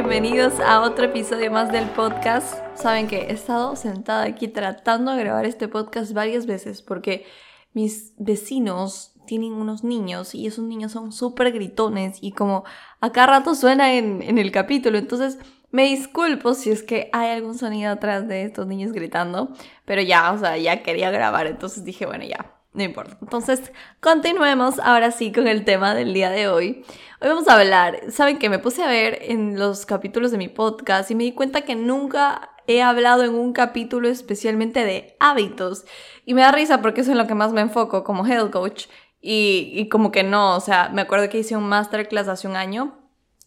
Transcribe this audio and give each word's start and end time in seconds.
bienvenidos 0.00 0.58
a 0.60 0.80
otro 0.80 1.04
episodio 1.04 1.50
más 1.50 1.70
del 1.70 1.86
podcast. 1.90 2.54
Saben 2.74 3.06
que 3.06 3.18
he 3.18 3.32
estado 3.32 3.76
sentada 3.76 4.22
aquí 4.22 4.48
tratando 4.48 5.12
de 5.12 5.22
grabar 5.22 5.44
este 5.44 5.68
podcast 5.68 6.14
varias 6.14 6.46
veces 6.46 6.80
porque 6.80 7.26
mis 7.74 8.14
vecinos 8.16 9.12
tienen 9.26 9.52
unos 9.52 9.84
niños 9.84 10.34
y 10.34 10.46
esos 10.46 10.64
niños 10.64 10.92
son 10.92 11.12
súper 11.12 11.52
gritones 11.52 12.16
y 12.22 12.32
como 12.32 12.64
a 13.02 13.12
cada 13.12 13.26
rato 13.26 13.54
suena 13.54 13.92
en, 13.92 14.22
en 14.22 14.38
el 14.38 14.50
capítulo. 14.52 14.96
Entonces 14.96 15.38
me 15.70 15.84
disculpo 15.84 16.54
si 16.54 16.70
es 16.70 16.82
que 16.82 17.10
hay 17.12 17.28
algún 17.32 17.58
sonido 17.58 17.92
atrás 17.92 18.26
de 18.26 18.44
estos 18.44 18.66
niños 18.66 18.92
gritando, 18.92 19.52
pero 19.84 20.00
ya, 20.00 20.32
o 20.32 20.38
sea, 20.38 20.56
ya 20.56 20.82
quería 20.82 21.10
grabar, 21.10 21.46
entonces 21.46 21.84
dije, 21.84 22.06
bueno, 22.06 22.24
ya, 22.24 22.54
no 22.72 22.82
importa. 22.82 23.16
Entonces, 23.20 23.72
continuemos 24.00 24.78
ahora 24.78 25.10
sí 25.10 25.32
con 25.32 25.48
el 25.48 25.64
tema 25.64 25.94
del 25.94 26.14
día 26.14 26.30
de 26.30 26.48
hoy. 26.48 26.84
Hoy 27.20 27.28
vamos 27.28 27.48
a 27.48 27.54
hablar, 27.54 28.00
saben 28.10 28.38
que 28.38 28.48
me 28.48 28.58
puse 28.58 28.82
a 28.82 28.88
ver 28.88 29.18
en 29.22 29.58
los 29.58 29.86
capítulos 29.86 30.30
de 30.30 30.38
mi 30.38 30.48
podcast 30.48 31.10
y 31.10 31.14
me 31.14 31.24
di 31.24 31.32
cuenta 31.32 31.62
que 31.62 31.74
nunca 31.74 32.50
he 32.66 32.82
hablado 32.82 33.24
en 33.24 33.34
un 33.34 33.52
capítulo 33.52 34.08
especialmente 34.08 34.84
de 34.84 35.16
hábitos. 35.18 35.84
Y 36.24 36.34
me 36.34 36.42
da 36.42 36.52
risa 36.52 36.80
porque 36.80 37.00
eso 37.00 37.10
es 37.10 37.12
en 37.12 37.18
lo 37.18 37.26
que 37.26 37.34
más 37.34 37.52
me 37.52 37.60
enfoco 37.60 38.04
como 38.04 38.24
health 38.24 38.52
coach. 38.52 38.86
Y, 39.20 39.72
y 39.74 39.88
como 39.88 40.12
que 40.12 40.22
no, 40.22 40.56
o 40.56 40.60
sea, 40.60 40.88
me 40.90 41.02
acuerdo 41.02 41.28
que 41.28 41.38
hice 41.38 41.56
un 41.56 41.68
masterclass 41.68 42.28
hace 42.28 42.48
un 42.48 42.56
año 42.56 42.96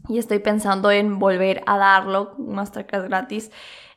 y 0.09 0.17
estoy 0.17 0.40
pensando 0.40 0.91
en 0.91 1.17
volver 1.17 1.63
a 1.65 1.77
darlo, 1.77 2.35
un 2.37 2.55
masterclass 2.55 3.03
gratis, 3.03 3.51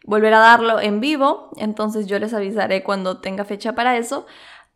volver 0.05 0.33
a 0.35 0.39
darlo 0.39 0.81
en 0.81 1.01
vivo. 1.01 1.51
Entonces 1.57 2.07
yo 2.07 2.19
les 2.19 2.33
avisaré 2.33 2.83
cuando 2.83 3.19
tenga 3.19 3.45
fecha 3.45 3.75
para 3.75 3.97
eso. 3.97 4.27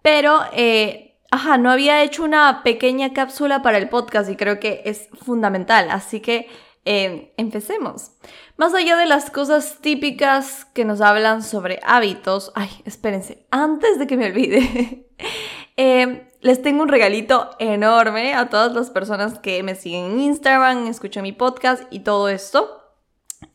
Pero, 0.02 0.40
eh, 0.52 1.18
ajá, 1.30 1.58
no 1.58 1.70
había 1.70 2.02
hecho 2.02 2.24
una 2.24 2.62
pequeña 2.62 3.12
cápsula 3.12 3.62
para 3.62 3.78
el 3.78 3.88
podcast 3.88 4.30
y 4.30 4.36
creo 4.36 4.60
que 4.60 4.82
es 4.84 5.08
fundamental. 5.24 5.90
Así 5.90 6.20
que 6.20 6.48
eh, 6.84 7.32
empecemos. 7.36 8.12
Más 8.56 8.74
allá 8.74 8.96
de 8.96 9.06
las 9.06 9.30
cosas 9.30 9.78
típicas 9.80 10.64
que 10.64 10.84
nos 10.84 11.00
hablan 11.00 11.42
sobre 11.42 11.80
hábitos, 11.82 12.52
ay, 12.54 12.70
espérense, 12.84 13.46
antes 13.50 13.98
de 13.98 14.06
que 14.06 14.16
me 14.16 14.26
olvide, 14.26 15.06
eh, 15.76 16.26
les 16.40 16.62
tengo 16.62 16.82
un 16.82 16.88
regalito 16.88 17.50
enorme 17.58 18.34
a 18.34 18.48
todas 18.48 18.72
las 18.72 18.90
personas 18.90 19.38
que 19.38 19.62
me 19.62 19.74
siguen 19.74 20.12
en 20.12 20.20
Instagram, 20.20 20.86
escuchan 20.86 21.22
mi 21.22 21.32
podcast 21.32 21.82
y 21.90 22.00
todo 22.00 22.28
esto. 22.28 22.78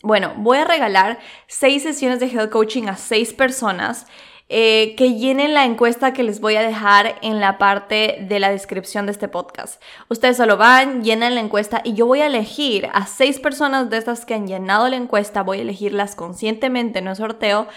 Bueno, 0.01 0.33
voy 0.37 0.59
a 0.59 0.65
regalar 0.65 1.19
seis 1.47 1.83
sesiones 1.83 2.19
de 2.19 2.27
health 2.27 2.51
coaching 2.51 2.87
a 2.87 2.95
seis 2.95 3.33
personas 3.33 4.07
eh, 4.47 4.93
que 4.95 5.15
llenen 5.15 5.53
la 5.53 5.65
encuesta 5.65 6.13
que 6.13 6.23
les 6.23 6.39
voy 6.39 6.55
a 6.55 6.61
dejar 6.61 7.15
en 7.21 7.39
la 7.39 7.57
parte 7.57 8.17
de 8.29 8.39
la 8.39 8.51
descripción 8.51 9.07
de 9.07 9.11
este 9.11 9.27
podcast. 9.27 9.81
Ustedes 10.07 10.37
solo 10.37 10.55
van, 10.55 11.03
llenan 11.03 11.33
la 11.33 11.41
encuesta 11.41 11.81
y 11.83 11.93
yo 11.93 12.05
voy 12.05 12.21
a 12.21 12.27
elegir 12.27 12.87
a 12.93 13.07
seis 13.07 13.39
personas 13.39 13.89
de 13.89 13.97
estas 13.97 14.25
que 14.25 14.35
han 14.35 14.47
llenado 14.47 14.87
la 14.87 14.97
encuesta, 14.97 15.41
voy 15.41 15.59
a 15.59 15.61
elegirlas 15.61 16.15
conscientemente, 16.15 17.01
no 17.01 17.15
sorteo, 17.15 17.67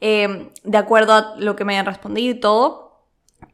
eh, 0.00 0.50
de 0.64 0.78
acuerdo 0.78 1.12
a 1.12 1.34
lo 1.38 1.54
que 1.54 1.64
me 1.64 1.74
hayan 1.74 1.86
respondido 1.86 2.34
y 2.34 2.40
todo 2.40 2.85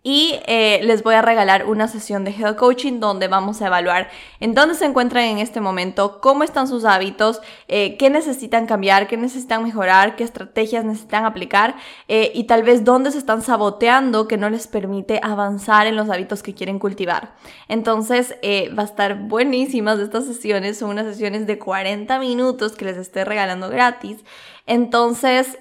y 0.04 0.40
eh, 0.46 0.80
les 0.82 1.02
voy 1.04 1.14
a 1.14 1.22
regalar 1.22 1.66
una 1.66 1.86
sesión 1.86 2.24
de 2.24 2.32
health 2.32 2.56
coaching 2.56 2.98
donde 2.98 3.28
vamos 3.28 3.62
a 3.62 3.68
evaluar 3.68 4.10
en 4.40 4.52
dónde 4.52 4.74
se 4.74 4.84
encuentran 4.84 5.24
en 5.24 5.38
este 5.38 5.60
momento, 5.60 6.20
cómo 6.20 6.42
están 6.42 6.66
sus 6.66 6.84
hábitos, 6.84 7.40
eh, 7.68 7.96
qué 7.98 8.10
necesitan 8.10 8.66
cambiar, 8.66 9.06
qué 9.06 9.16
necesitan 9.16 9.62
mejorar, 9.62 10.16
qué 10.16 10.24
estrategias 10.24 10.84
necesitan 10.84 11.24
aplicar 11.24 11.76
eh, 12.08 12.32
y 12.34 12.44
tal 12.44 12.64
vez 12.64 12.84
dónde 12.84 13.12
se 13.12 13.18
están 13.18 13.42
saboteando 13.42 14.26
que 14.26 14.36
no 14.36 14.50
les 14.50 14.66
permite 14.66 15.20
avanzar 15.22 15.86
en 15.86 15.94
los 15.94 16.10
hábitos 16.10 16.42
que 16.42 16.54
quieren 16.54 16.80
cultivar. 16.80 17.34
Entonces 17.68 18.34
va 18.76 18.82
a 18.82 18.86
estar 18.86 19.28
buenísimas 19.28 20.00
estas 20.00 20.26
sesiones, 20.26 20.78
son 20.78 20.90
unas 20.90 21.06
sesiones 21.06 21.46
de 21.46 21.58
40 21.58 22.18
minutos 22.18 22.72
que 22.72 22.86
les 22.86 22.96
estoy 22.96 23.22
regalando 23.22 23.68
gratis. 23.68 24.18
Entonces, 24.66 25.58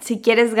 si 0.00 0.20
quieres 0.20 0.52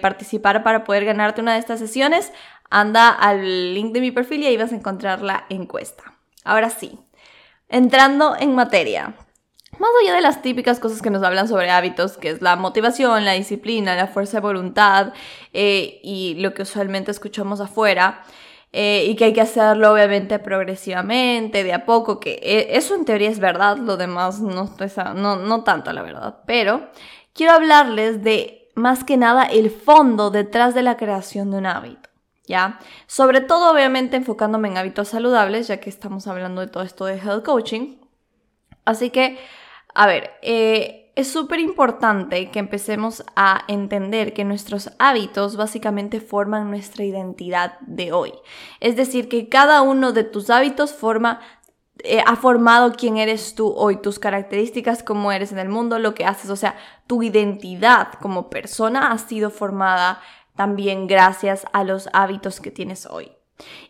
participar 0.00 0.62
para 0.62 0.84
poder 0.84 1.04
ganarte 1.04 1.40
una 1.40 1.54
de 1.54 1.60
estas 1.60 1.78
sesiones, 1.78 2.32
anda 2.70 3.10
al 3.10 3.74
link 3.74 3.92
de 3.92 4.00
mi 4.00 4.10
perfil 4.10 4.42
y 4.42 4.46
ahí 4.46 4.56
vas 4.56 4.72
a 4.72 4.76
encontrar 4.76 5.22
la 5.22 5.44
encuesta. 5.48 6.14
Ahora 6.44 6.70
sí, 6.70 6.98
entrando 7.68 8.36
en 8.38 8.54
materia. 8.54 9.14
Más 9.78 9.90
allá 10.02 10.14
de 10.14 10.20
las 10.20 10.42
típicas 10.42 10.78
cosas 10.78 11.00
que 11.00 11.10
nos 11.10 11.22
hablan 11.22 11.48
sobre 11.48 11.70
hábitos, 11.70 12.18
que 12.18 12.30
es 12.30 12.42
la 12.42 12.56
motivación, 12.56 13.24
la 13.24 13.32
disciplina, 13.32 13.94
la 13.94 14.08
fuerza 14.08 14.38
de 14.38 14.42
voluntad 14.42 15.12
eh, 15.52 16.00
y 16.02 16.34
lo 16.38 16.52
que 16.54 16.62
usualmente 16.62 17.10
escuchamos 17.10 17.60
afuera, 17.60 18.22
eh, 18.72 19.06
y 19.08 19.16
que 19.16 19.24
hay 19.24 19.32
que 19.32 19.40
hacerlo 19.40 19.92
obviamente 19.92 20.38
progresivamente, 20.38 21.64
de 21.64 21.72
a 21.72 21.86
poco, 21.86 22.20
que 22.20 22.40
eh, 22.42 22.76
eso 22.76 22.94
en 22.94 23.04
teoría 23.04 23.30
es 23.30 23.40
verdad, 23.40 23.78
lo 23.78 23.96
demás 23.96 24.40
no, 24.40 24.70
no, 25.14 25.36
no 25.36 25.64
tanto 25.64 25.92
la 25.92 26.02
verdad, 26.02 26.36
pero 26.46 26.90
quiero 27.32 27.52
hablarles 27.52 28.22
de 28.22 28.68
más 28.74 29.04
que 29.04 29.16
nada 29.16 29.44
el 29.44 29.70
fondo 29.70 30.30
detrás 30.30 30.74
de 30.74 30.82
la 30.82 30.96
creación 30.96 31.50
de 31.50 31.58
un 31.58 31.66
hábito. 31.66 32.10
¿ya? 32.50 32.80
Sobre 33.06 33.40
todo, 33.40 33.72
obviamente, 33.72 34.16
enfocándome 34.16 34.68
en 34.68 34.76
hábitos 34.76 35.08
saludables, 35.08 35.68
ya 35.68 35.78
que 35.78 35.88
estamos 35.88 36.26
hablando 36.26 36.60
de 36.60 36.66
todo 36.66 36.82
esto 36.82 37.04
de 37.06 37.16
health 37.16 37.44
coaching. 37.44 37.96
Así 38.84 39.10
que, 39.10 39.38
a 39.94 40.06
ver, 40.08 40.32
eh, 40.42 41.12
es 41.14 41.30
súper 41.30 41.60
importante 41.60 42.50
que 42.50 42.58
empecemos 42.58 43.24
a 43.36 43.62
entender 43.68 44.32
que 44.32 44.44
nuestros 44.44 44.90
hábitos 44.98 45.56
básicamente 45.56 46.20
forman 46.20 46.70
nuestra 46.70 47.04
identidad 47.04 47.78
de 47.82 48.12
hoy. 48.12 48.32
Es 48.80 48.96
decir, 48.96 49.28
que 49.28 49.48
cada 49.48 49.82
uno 49.82 50.12
de 50.12 50.24
tus 50.24 50.50
hábitos 50.50 50.92
forma 50.92 51.40
eh, 52.04 52.22
ha 52.26 52.36
formado 52.36 52.92
quién 52.92 53.16
eres 53.16 53.54
tú 53.54 53.72
hoy, 53.76 53.96
tus 53.96 54.18
características, 54.18 55.02
cómo 55.02 55.32
eres 55.32 55.52
en 55.52 55.58
el 55.58 55.68
mundo, 55.68 55.98
lo 55.98 56.14
que 56.14 56.24
haces, 56.24 56.50
o 56.50 56.56
sea, 56.56 56.76
tu 57.06 57.22
identidad 57.22 58.12
como 58.20 58.50
persona 58.50 59.12
ha 59.12 59.18
sido 59.18 59.50
formada 59.50 60.20
también 60.56 61.06
gracias 61.06 61.66
a 61.72 61.84
los 61.84 62.08
hábitos 62.12 62.60
que 62.60 62.70
tienes 62.70 63.06
hoy. 63.06 63.32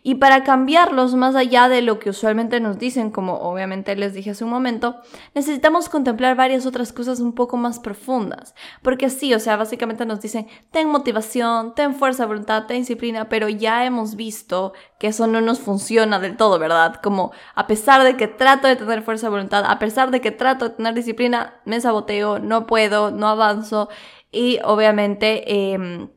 Y 0.03 0.15
para 0.15 0.43
cambiarlos 0.43 1.15
más 1.15 1.35
allá 1.35 1.69
de 1.69 1.81
lo 1.81 1.99
que 1.99 2.09
usualmente 2.09 2.59
nos 2.59 2.79
dicen, 2.79 3.11
como 3.11 3.35
obviamente 3.35 3.95
les 3.95 4.13
dije 4.13 4.31
hace 4.31 4.43
un 4.43 4.49
momento, 4.49 5.01
necesitamos 5.35 5.89
contemplar 5.89 6.35
varias 6.35 6.65
otras 6.65 6.91
cosas 6.93 7.19
un 7.19 7.33
poco 7.33 7.57
más 7.57 7.79
profundas. 7.79 8.55
Porque 8.81 9.09
sí, 9.09 9.33
o 9.33 9.39
sea, 9.39 9.57
básicamente 9.57 10.05
nos 10.05 10.21
dicen, 10.21 10.47
ten 10.71 10.89
motivación, 10.89 11.75
ten 11.75 11.95
fuerza, 11.95 12.25
voluntad, 12.25 12.65
ten 12.65 12.79
disciplina, 12.79 13.29
pero 13.29 13.49
ya 13.49 13.85
hemos 13.85 14.15
visto 14.15 14.73
que 14.99 15.07
eso 15.07 15.27
no 15.27 15.41
nos 15.41 15.59
funciona 15.59 16.19
del 16.19 16.37
todo, 16.37 16.59
¿verdad? 16.59 16.95
Como 16.95 17.31
a 17.55 17.67
pesar 17.67 18.03
de 18.03 18.17
que 18.17 18.27
trato 18.27 18.67
de 18.67 18.75
tener 18.75 19.01
fuerza, 19.03 19.29
voluntad, 19.29 19.63
a 19.67 19.79
pesar 19.79 20.11
de 20.11 20.21
que 20.21 20.31
trato 20.31 20.69
de 20.69 20.75
tener 20.75 20.93
disciplina, 20.93 21.61
me 21.65 21.79
saboteo, 21.79 22.39
no 22.39 22.65
puedo, 22.65 23.11
no 23.11 23.27
avanzo 23.27 23.89
y 24.31 24.59
obviamente... 24.63 25.43
Eh, 25.73 26.09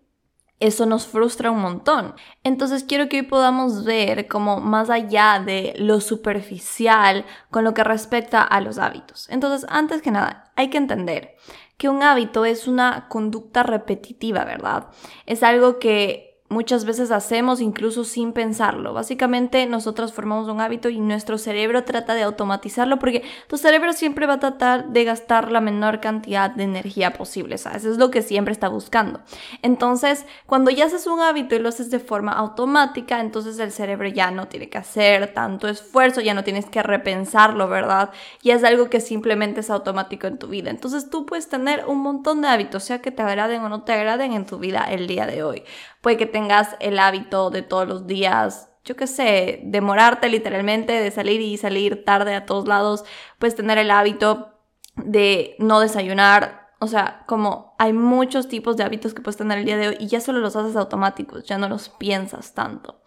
eso 0.60 0.86
nos 0.86 1.06
frustra 1.06 1.50
un 1.50 1.60
montón. 1.60 2.14
Entonces 2.42 2.84
quiero 2.84 3.08
que 3.08 3.20
hoy 3.20 3.26
podamos 3.26 3.84
ver 3.84 4.28
como 4.28 4.60
más 4.60 4.90
allá 4.90 5.42
de 5.44 5.74
lo 5.76 6.00
superficial 6.00 7.24
con 7.50 7.64
lo 7.64 7.74
que 7.74 7.84
respecta 7.84 8.42
a 8.42 8.60
los 8.60 8.78
hábitos. 8.78 9.28
Entonces, 9.30 9.68
antes 9.68 10.02
que 10.02 10.10
nada, 10.10 10.52
hay 10.56 10.70
que 10.70 10.78
entender 10.78 11.36
que 11.76 11.88
un 11.88 12.02
hábito 12.02 12.44
es 12.44 12.68
una 12.68 13.08
conducta 13.08 13.62
repetitiva, 13.62 14.44
¿verdad? 14.44 14.88
Es 15.26 15.42
algo 15.42 15.78
que 15.78 16.33
muchas 16.48 16.84
veces 16.84 17.10
hacemos 17.10 17.60
incluso 17.60 18.04
sin 18.04 18.32
pensarlo. 18.32 18.92
Básicamente 18.92 19.66
nosotros 19.66 20.12
formamos 20.12 20.48
un 20.48 20.60
hábito 20.60 20.88
y 20.88 21.00
nuestro 21.00 21.38
cerebro 21.38 21.84
trata 21.84 22.14
de 22.14 22.22
automatizarlo 22.22 22.98
porque 22.98 23.22
tu 23.48 23.56
cerebro 23.56 23.92
siempre 23.92 24.26
va 24.26 24.34
a 24.34 24.40
tratar 24.40 24.88
de 24.90 25.04
gastar 25.04 25.50
la 25.50 25.60
menor 25.60 26.00
cantidad 26.00 26.50
de 26.50 26.64
energía 26.64 27.14
posible, 27.14 27.58
¿sabes? 27.58 27.84
Es 27.84 27.96
lo 27.96 28.10
que 28.10 28.22
siempre 28.22 28.52
está 28.52 28.68
buscando. 28.68 29.20
Entonces, 29.62 30.26
cuando 30.46 30.70
ya 30.70 30.84
haces 30.84 31.06
un 31.06 31.20
hábito 31.20 31.54
y 31.54 31.58
lo 31.58 31.70
haces 31.70 31.90
de 31.90 31.98
forma 31.98 32.32
automática, 32.32 33.20
entonces 33.20 33.58
el 33.58 33.72
cerebro 33.72 34.08
ya 34.08 34.30
no 34.30 34.46
tiene 34.46 34.68
que 34.68 34.78
hacer 34.78 35.32
tanto 35.34 35.66
esfuerzo, 35.66 36.20
ya 36.20 36.34
no 36.34 36.44
tienes 36.44 36.66
que 36.66 36.82
repensarlo, 36.82 37.68
¿verdad? 37.68 38.10
Ya 38.42 38.54
es 38.54 38.64
algo 38.64 38.90
que 38.90 39.00
simplemente 39.00 39.60
es 39.60 39.70
automático 39.70 40.26
en 40.26 40.38
tu 40.38 40.48
vida. 40.48 40.70
Entonces 40.70 41.10
tú 41.10 41.26
puedes 41.26 41.48
tener 41.48 41.84
un 41.86 41.98
montón 41.98 42.42
de 42.42 42.48
hábitos, 42.48 42.84
sea 42.84 43.00
que 43.00 43.10
te 43.10 43.22
agraden 43.22 43.62
o 43.62 43.68
no 43.68 43.82
te 43.82 43.92
agraden 43.92 44.34
en 44.34 44.46
tu 44.46 44.58
vida 44.58 44.86
el 44.90 45.06
día 45.06 45.26
de 45.26 45.42
hoy. 45.42 45.64
Puede 46.04 46.18
que 46.18 46.26
tengas 46.26 46.76
el 46.80 46.98
hábito 46.98 47.48
de 47.48 47.62
todos 47.62 47.88
los 47.88 48.06
días, 48.06 48.68
yo 48.84 48.94
qué 48.94 49.06
sé, 49.06 49.62
demorarte 49.64 50.28
literalmente, 50.28 50.92
de 50.92 51.10
salir 51.10 51.40
y 51.40 51.56
salir 51.56 52.04
tarde 52.04 52.34
a 52.34 52.44
todos 52.44 52.68
lados. 52.68 53.06
Puedes 53.38 53.56
tener 53.56 53.78
el 53.78 53.90
hábito 53.90 54.50
de 54.96 55.56
no 55.58 55.80
desayunar. 55.80 56.74
O 56.78 56.88
sea, 56.88 57.24
como 57.26 57.74
hay 57.78 57.94
muchos 57.94 58.48
tipos 58.48 58.76
de 58.76 58.84
hábitos 58.84 59.14
que 59.14 59.22
puedes 59.22 59.38
tener 59.38 59.56
el 59.56 59.64
día 59.64 59.78
de 59.78 59.88
hoy 59.88 59.96
y 59.98 60.08
ya 60.08 60.20
solo 60.20 60.40
los 60.40 60.56
haces 60.56 60.76
automáticos, 60.76 61.44
ya 61.44 61.56
no 61.56 61.70
los 61.70 61.88
piensas 61.88 62.52
tanto. 62.52 63.00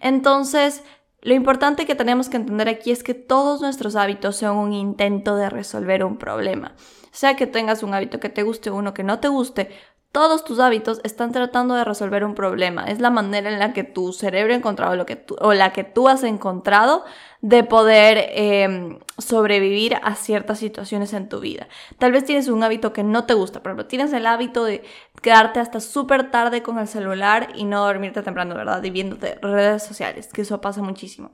Entonces, 0.00 0.82
lo 1.20 1.34
importante 1.34 1.84
que 1.84 1.96
tenemos 1.96 2.30
que 2.30 2.38
entender 2.38 2.70
aquí 2.70 2.92
es 2.92 3.02
que 3.02 3.12
todos 3.12 3.60
nuestros 3.60 3.94
hábitos 3.94 4.36
son 4.36 4.56
un 4.56 4.72
intento 4.72 5.36
de 5.36 5.50
resolver 5.50 6.02
un 6.02 6.16
problema. 6.16 6.74
Sea 7.10 7.36
que 7.36 7.46
tengas 7.46 7.82
un 7.82 7.92
hábito 7.92 8.20
que 8.20 8.30
te 8.30 8.42
guste 8.42 8.70
o 8.70 8.76
uno 8.76 8.94
que 8.94 9.02
no 9.02 9.18
te 9.18 9.28
guste, 9.28 9.70
todos 10.12 10.44
tus 10.44 10.58
hábitos 10.58 11.00
están 11.04 11.32
tratando 11.32 11.74
de 11.74 11.84
resolver 11.84 12.24
un 12.24 12.34
problema. 12.34 12.84
Es 12.84 12.98
la 12.98 13.10
manera 13.10 13.52
en 13.52 13.58
la 13.58 13.72
que 13.72 13.84
tu 13.84 14.12
cerebro 14.12 14.52
ha 14.52 14.56
encontrado 14.56 14.96
lo 14.96 15.06
que 15.06 15.16
tú, 15.16 15.36
o 15.40 15.52
la 15.52 15.72
que 15.72 15.84
tú 15.84 16.08
has 16.08 16.24
encontrado 16.24 17.04
de 17.40 17.62
poder 17.62 18.30
em, 18.32 18.98
sobrevivir 19.18 19.96
a 20.02 20.14
ciertas 20.14 20.58
situaciones 20.58 21.12
en 21.12 21.28
tu 21.28 21.40
vida. 21.40 21.68
Tal 21.98 22.12
vez 22.12 22.24
tienes 22.24 22.48
un 22.48 22.62
hábito 22.62 22.92
que 22.92 23.04
no 23.04 23.26
te 23.26 23.34
gusta, 23.34 23.62
por 23.62 23.70
ejemplo, 23.70 23.86
tienes 23.86 24.12
el 24.12 24.26
hábito 24.26 24.64
de 24.64 24.82
quedarte 25.22 25.60
hasta 25.60 25.80
súper 25.80 26.30
tarde 26.30 26.62
con 26.62 26.78
el 26.78 26.88
celular 26.88 27.48
y 27.54 27.64
no 27.64 27.84
dormirte 27.84 28.22
temprano, 28.22 28.54
¿verdad? 28.54 28.82
Y 28.82 28.90
viéndote 28.90 29.38
redes 29.42 29.82
sociales, 29.82 30.32
que 30.32 30.42
eso 30.42 30.60
pasa 30.60 30.82
muchísimo. 30.82 31.30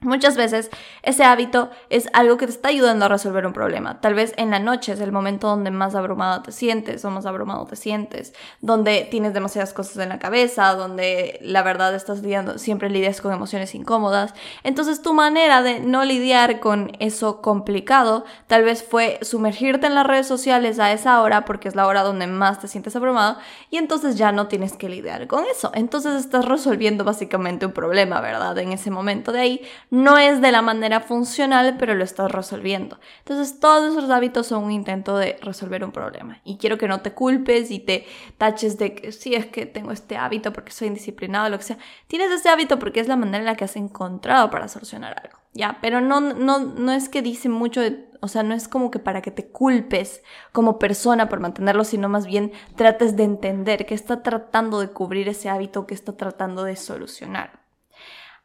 Muchas 0.00 0.36
veces 0.36 0.70
ese 1.02 1.24
hábito 1.24 1.70
es 1.90 2.08
algo 2.12 2.36
que 2.36 2.46
te 2.46 2.52
está 2.52 2.68
ayudando 2.68 3.06
a 3.06 3.08
resolver 3.08 3.44
un 3.44 3.52
problema. 3.52 4.00
Tal 4.00 4.14
vez 4.14 4.32
en 4.36 4.52
la 4.52 4.60
noche 4.60 4.92
es 4.92 5.00
el 5.00 5.10
momento 5.10 5.48
donde 5.48 5.72
más 5.72 5.96
abrumado 5.96 6.40
te 6.40 6.52
sientes 6.52 7.04
o 7.04 7.10
más 7.10 7.26
abrumado 7.26 7.66
te 7.66 7.74
sientes, 7.74 8.32
donde 8.60 9.08
tienes 9.10 9.34
demasiadas 9.34 9.72
cosas 9.72 9.96
en 9.96 10.10
la 10.10 10.20
cabeza, 10.20 10.72
donde 10.76 11.40
la 11.42 11.64
verdad 11.64 11.92
estás 11.96 12.22
lidiando, 12.22 12.58
siempre 12.58 12.90
lidias 12.90 13.20
con 13.20 13.32
emociones 13.32 13.74
incómodas. 13.74 14.34
Entonces 14.62 15.02
tu 15.02 15.14
manera 15.14 15.62
de 15.62 15.80
no 15.80 16.04
lidiar 16.04 16.60
con 16.60 16.92
eso 17.00 17.42
complicado 17.42 18.24
tal 18.46 18.62
vez 18.62 18.84
fue 18.84 19.18
sumergirte 19.22 19.88
en 19.88 19.96
las 19.96 20.06
redes 20.06 20.28
sociales 20.28 20.78
a 20.78 20.92
esa 20.92 21.20
hora 21.22 21.44
porque 21.44 21.66
es 21.66 21.74
la 21.74 21.88
hora 21.88 22.04
donde 22.04 22.28
más 22.28 22.60
te 22.60 22.68
sientes 22.68 22.94
abrumado 22.94 23.38
y 23.68 23.78
entonces 23.78 24.14
ya 24.14 24.30
no 24.30 24.46
tienes 24.46 24.74
que 24.74 24.88
lidiar 24.88 25.26
con 25.26 25.44
eso. 25.50 25.72
Entonces 25.74 26.14
estás 26.14 26.44
resolviendo 26.44 27.02
básicamente 27.02 27.66
un 27.66 27.72
problema, 27.72 28.20
¿verdad? 28.20 28.56
En 28.58 28.70
ese 28.70 28.92
momento 28.92 29.32
de 29.32 29.40
ahí 29.40 29.62
no 29.90 30.18
es 30.18 30.40
de 30.40 30.52
la 30.52 30.62
manera 30.62 31.00
funcional, 31.00 31.76
pero 31.78 31.94
lo 31.94 32.04
estás 32.04 32.30
resolviendo. 32.30 32.98
Entonces, 33.20 33.58
todos 33.58 33.92
esos 33.92 34.10
hábitos 34.10 34.46
son 34.46 34.64
un 34.64 34.70
intento 34.70 35.16
de 35.16 35.38
resolver 35.42 35.84
un 35.84 35.92
problema. 35.92 36.40
Y 36.44 36.58
quiero 36.58 36.78
que 36.78 36.88
no 36.88 37.00
te 37.00 37.12
culpes 37.12 37.70
y 37.70 37.78
te 37.80 38.06
taches 38.36 38.78
de 38.78 38.94
que 38.94 39.12
sí 39.12 39.34
es 39.34 39.46
que 39.46 39.66
tengo 39.66 39.92
este 39.92 40.16
hábito 40.16 40.52
porque 40.52 40.72
soy 40.72 40.88
indisciplinado, 40.88 41.48
lo 41.48 41.58
que 41.58 41.64
sea. 41.64 41.78
Tienes 42.06 42.30
este 42.30 42.48
hábito 42.48 42.78
porque 42.78 43.00
es 43.00 43.08
la 43.08 43.16
manera 43.16 43.38
en 43.38 43.46
la 43.46 43.56
que 43.56 43.64
has 43.64 43.76
encontrado 43.76 44.50
para 44.50 44.68
solucionar 44.68 45.18
algo. 45.22 45.38
Ya, 45.54 45.78
pero 45.80 46.00
no, 46.00 46.20
no, 46.20 46.58
no 46.58 46.92
es 46.92 47.08
que 47.08 47.22
dice 47.22 47.48
mucho 47.48 47.80
o 48.20 48.28
sea, 48.28 48.42
no 48.42 48.54
es 48.54 48.68
como 48.68 48.90
que 48.90 48.98
para 48.98 49.22
que 49.22 49.30
te 49.30 49.48
culpes 49.48 50.22
como 50.52 50.78
persona 50.78 51.28
por 51.28 51.40
mantenerlo, 51.40 51.84
sino 51.84 52.08
más 52.08 52.26
bien 52.26 52.52
trates 52.74 53.16
de 53.16 53.24
entender 53.24 53.86
que 53.86 53.94
está 53.94 54.22
tratando 54.22 54.80
de 54.80 54.88
cubrir 54.88 55.28
ese 55.28 55.48
hábito 55.48 55.86
que 55.86 55.94
está 55.94 56.16
tratando 56.16 56.64
de 56.64 56.76
solucionar. 56.76 57.60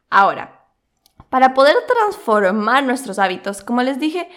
Ahora, 0.10 0.63
para 1.34 1.56
poder 1.56 1.76
transformar 1.88 2.84
nuestros 2.84 3.18
hábitos. 3.18 3.64
Como 3.64 3.82
les 3.82 4.00
dije, 4.00 4.30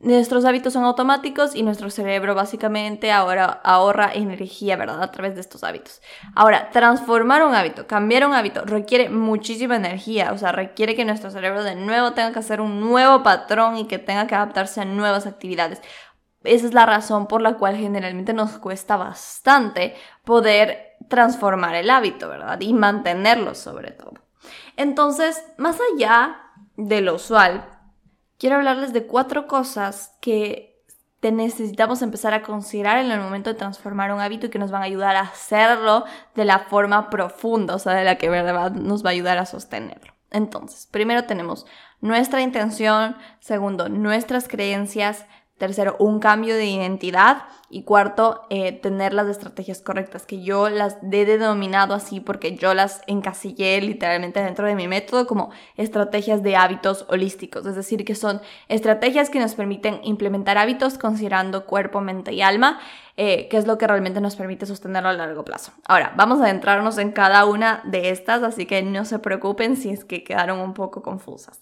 nuestros 0.00 0.46
hábitos 0.46 0.72
son 0.72 0.84
automáticos 0.84 1.54
y 1.54 1.62
nuestro 1.62 1.90
cerebro 1.90 2.34
básicamente 2.34 3.12
ahora 3.12 3.60
ahorra 3.62 4.10
energía, 4.14 4.78
¿verdad? 4.78 5.02
A 5.02 5.10
través 5.10 5.34
de 5.34 5.42
estos 5.42 5.62
hábitos. 5.62 6.00
Ahora, 6.34 6.70
transformar 6.70 7.44
un 7.44 7.54
hábito, 7.54 7.86
cambiar 7.86 8.26
un 8.26 8.32
hábito, 8.32 8.64
requiere 8.64 9.10
muchísima 9.10 9.76
energía, 9.76 10.32
o 10.32 10.38
sea, 10.38 10.50
requiere 10.50 10.96
que 10.96 11.04
nuestro 11.04 11.30
cerebro 11.30 11.62
de 11.62 11.74
nuevo 11.74 12.12
tenga 12.12 12.32
que 12.32 12.38
hacer 12.38 12.62
un 12.62 12.80
nuevo 12.80 13.22
patrón 13.22 13.76
y 13.76 13.86
que 13.86 13.98
tenga 13.98 14.26
que 14.26 14.34
adaptarse 14.34 14.80
a 14.80 14.86
nuevas 14.86 15.26
actividades. 15.26 15.82
Esa 16.44 16.66
es 16.66 16.72
la 16.72 16.86
razón 16.86 17.26
por 17.26 17.42
la 17.42 17.58
cual 17.58 17.76
generalmente 17.76 18.32
nos 18.32 18.52
cuesta 18.52 18.96
bastante 18.96 19.94
poder 20.24 20.96
transformar 21.10 21.74
el 21.74 21.90
hábito, 21.90 22.26
¿verdad? 22.26 22.58
Y 22.62 22.72
mantenerlo 22.72 23.54
sobre 23.54 23.90
todo. 23.90 24.27
Entonces, 24.76 25.42
más 25.56 25.78
allá 25.94 26.40
de 26.76 27.00
lo 27.00 27.14
usual, 27.14 27.64
quiero 28.38 28.56
hablarles 28.56 28.92
de 28.92 29.06
cuatro 29.06 29.46
cosas 29.46 30.16
que 30.20 30.68
te 31.20 31.32
necesitamos 31.32 32.00
empezar 32.02 32.32
a 32.32 32.42
considerar 32.42 32.98
en 32.98 33.10
el 33.10 33.20
momento 33.20 33.50
de 33.50 33.58
transformar 33.58 34.12
un 34.12 34.20
hábito 34.20 34.46
y 34.46 34.50
que 34.50 34.58
nos 34.58 34.70
van 34.70 34.82
a 34.82 34.86
ayudar 34.86 35.16
a 35.16 35.22
hacerlo 35.22 36.04
de 36.34 36.44
la 36.44 36.60
forma 36.60 37.10
profunda, 37.10 37.74
o 37.74 37.78
sea, 37.78 37.94
de 37.94 38.04
la 38.04 38.18
que 38.18 38.30
verdad 38.30 38.70
nos 38.72 39.04
va 39.04 39.10
a 39.10 39.12
ayudar 39.12 39.38
a 39.38 39.46
sostenerlo. 39.46 40.12
Entonces, 40.30 40.86
primero 40.86 41.24
tenemos 41.24 41.66
nuestra 42.00 42.40
intención, 42.40 43.16
segundo, 43.40 43.88
nuestras 43.88 44.46
creencias, 44.46 45.26
Tercero, 45.58 45.96
un 45.98 46.20
cambio 46.20 46.54
de 46.54 46.66
identidad. 46.66 47.44
Y 47.70 47.82
cuarto, 47.82 48.46
eh, 48.48 48.72
tener 48.72 49.12
las 49.12 49.28
estrategias 49.28 49.82
correctas, 49.82 50.24
que 50.24 50.42
yo 50.42 50.70
las 50.70 50.96
he 51.02 51.26
denominado 51.26 51.92
así 51.92 52.18
porque 52.18 52.56
yo 52.56 52.72
las 52.72 53.02
encasillé 53.06 53.78
literalmente 53.82 54.42
dentro 54.42 54.66
de 54.66 54.74
mi 54.74 54.88
método 54.88 55.26
como 55.26 55.50
estrategias 55.76 56.42
de 56.42 56.56
hábitos 56.56 57.04
holísticos. 57.10 57.66
Es 57.66 57.74
decir, 57.74 58.06
que 58.06 58.14
son 58.14 58.40
estrategias 58.68 59.28
que 59.28 59.38
nos 59.38 59.54
permiten 59.54 60.00
implementar 60.02 60.56
hábitos 60.56 60.96
considerando 60.96 61.66
cuerpo, 61.66 62.00
mente 62.00 62.32
y 62.32 62.40
alma, 62.40 62.80
eh, 63.18 63.48
que 63.48 63.58
es 63.58 63.66
lo 63.66 63.76
que 63.76 63.86
realmente 63.86 64.22
nos 64.22 64.36
permite 64.36 64.64
sostenerlo 64.64 65.10
a 65.10 65.12
largo 65.12 65.44
plazo. 65.44 65.72
Ahora, 65.86 66.14
vamos 66.16 66.40
a 66.40 66.44
adentrarnos 66.44 66.96
en 66.96 67.12
cada 67.12 67.44
una 67.44 67.82
de 67.84 68.08
estas, 68.08 68.42
así 68.44 68.64
que 68.64 68.80
no 68.82 69.04
se 69.04 69.18
preocupen 69.18 69.76
si 69.76 69.90
es 69.90 70.06
que 70.06 70.24
quedaron 70.24 70.60
un 70.60 70.72
poco 70.72 71.02
confusas. 71.02 71.60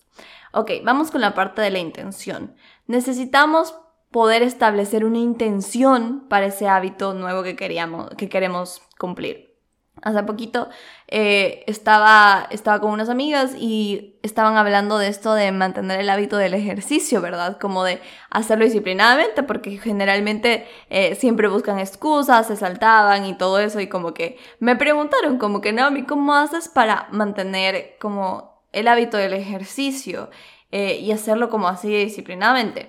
Ok, 0.53 0.71
vamos 0.85 1.11
con 1.11 1.21
la 1.21 1.35
parte 1.35 1.63
de 1.63 1.71
la 1.71 1.79
intención. 1.79 2.55
Necesitamos 2.87 3.75
poder 4.17 4.43
establecer 4.43 5.05
una 5.05 5.19
intención 5.19 6.25
para 6.31 6.47
ese 6.47 6.69
hábito 6.69 7.13
nuevo 7.13 7.43
que, 7.43 7.55
queríamos, 7.55 8.09
que 8.17 8.31
queremos 8.31 8.81
cumplir. 8.99 9.59
Hace 10.01 10.23
poquito 10.23 10.71
eh, 11.07 11.65
estaba, 11.67 12.47
estaba 12.51 12.81
con 12.81 12.93
unas 12.93 13.11
amigas 13.11 13.55
y 13.59 14.19
estaban 14.23 14.57
hablando 14.57 14.97
de 14.97 15.09
esto 15.09 15.35
de 15.35 15.53
mantener 15.53 16.01
el 16.01 16.09
hábito 16.09 16.39
del 16.39 16.55
ejercicio, 16.55 17.21
¿verdad? 17.21 17.59
Como 17.61 17.85
de 17.85 18.01
hacerlo 18.31 18.65
disciplinadamente, 18.65 19.43
porque 19.43 19.77
generalmente 19.77 20.67
eh, 20.89 21.15
siempre 21.17 21.49
buscan 21.49 21.79
excusas, 21.79 22.47
se 22.47 22.57
saltaban 22.57 23.27
y 23.27 23.37
todo 23.37 23.59
eso, 23.59 23.81
y 23.81 23.87
como 23.87 24.15
que 24.15 24.39
me 24.61 24.77
preguntaron, 24.77 25.37
como 25.37 25.61
que 25.61 25.75
Naomi, 25.75 26.05
¿cómo 26.05 26.33
haces 26.33 26.71
para 26.71 27.07
mantener 27.11 27.99
como 28.01 28.65
el 28.73 28.89
hábito 28.89 29.19
del 29.19 29.35
ejercicio 29.35 30.31
eh, 30.71 31.01
y 31.03 31.13
hacerlo 31.13 31.51
como 31.51 31.69
así 31.69 31.95
disciplinadamente? 31.95 32.89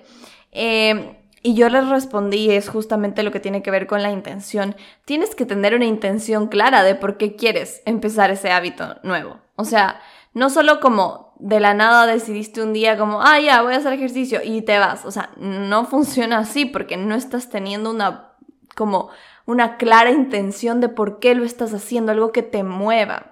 Y 1.42 1.54
yo 1.54 1.68
les 1.68 1.88
respondí, 1.88 2.50
es 2.50 2.68
justamente 2.68 3.22
lo 3.22 3.30
que 3.30 3.40
tiene 3.40 3.62
que 3.62 3.70
ver 3.70 3.86
con 3.86 4.02
la 4.02 4.10
intención. 4.10 4.76
Tienes 5.04 5.34
que 5.34 5.46
tener 5.46 5.74
una 5.74 5.84
intención 5.84 6.48
clara 6.48 6.82
de 6.82 6.94
por 6.94 7.16
qué 7.16 7.36
quieres 7.36 7.82
empezar 7.84 8.30
ese 8.30 8.50
hábito 8.50 8.96
nuevo. 9.02 9.38
O 9.56 9.64
sea, 9.64 10.00
no 10.34 10.50
solo 10.50 10.80
como 10.80 11.34
de 11.38 11.60
la 11.60 11.74
nada 11.74 12.06
decidiste 12.06 12.62
un 12.62 12.72
día 12.72 12.98
como, 12.98 13.22
ah, 13.22 13.40
ya, 13.40 13.62
voy 13.62 13.74
a 13.74 13.78
hacer 13.78 13.92
ejercicio 13.92 14.40
y 14.42 14.62
te 14.62 14.78
vas. 14.78 15.04
O 15.04 15.10
sea, 15.10 15.30
no 15.36 15.84
funciona 15.84 16.38
así 16.38 16.64
porque 16.64 16.96
no 16.96 17.14
estás 17.14 17.48
teniendo 17.48 17.90
una, 17.90 18.32
como, 18.74 19.10
una 19.46 19.76
clara 19.76 20.10
intención 20.10 20.80
de 20.80 20.88
por 20.88 21.20
qué 21.20 21.34
lo 21.34 21.44
estás 21.44 21.72
haciendo, 21.72 22.12
algo 22.12 22.32
que 22.32 22.42
te 22.42 22.64
mueva. 22.64 23.30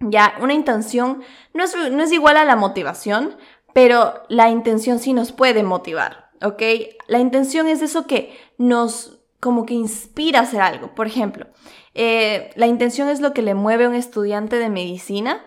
Ya, 0.00 0.34
una 0.40 0.52
intención 0.52 1.22
no 1.54 1.64
es, 1.64 1.74
no 1.90 2.02
es 2.02 2.12
igual 2.12 2.36
a 2.36 2.44
la 2.44 2.56
motivación, 2.56 3.36
pero 3.72 4.22
la 4.28 4.50
intención 4.50 4.98
sí 4.98 5.12
nos 5.12 5.32
puede 5.32 5.62
motivar. 5.62 6.25
¿Ok? 6.42 6.62
La 7.08 7.18
intención 7.18 7.68
es 7.68 7.82
eso 7.82 8.06
que 8.06 8.36
nos 8.58 9.18
como 9.40 9.66
que 9.66 9.74
inspira 9.74 10.40
a 10.40 10.42
hacer 10.42 10.60
algo. 10.60 10.94
Por 10.94 11.06
ejemplo, 11.06 11.46
eh, 11.94 12.50
la 12.56 12.66
intención 12.66 13.08
es 13.08 13.20
lo 13.20 13.32
que 13.32 13.42
le 13.42 13.54
mueve 13.54 13.84
a 13.84 13.88
un 13.88 13.94
estudiante 13.94 14.58
de 14.58 14.68
medicina 14.70 15.44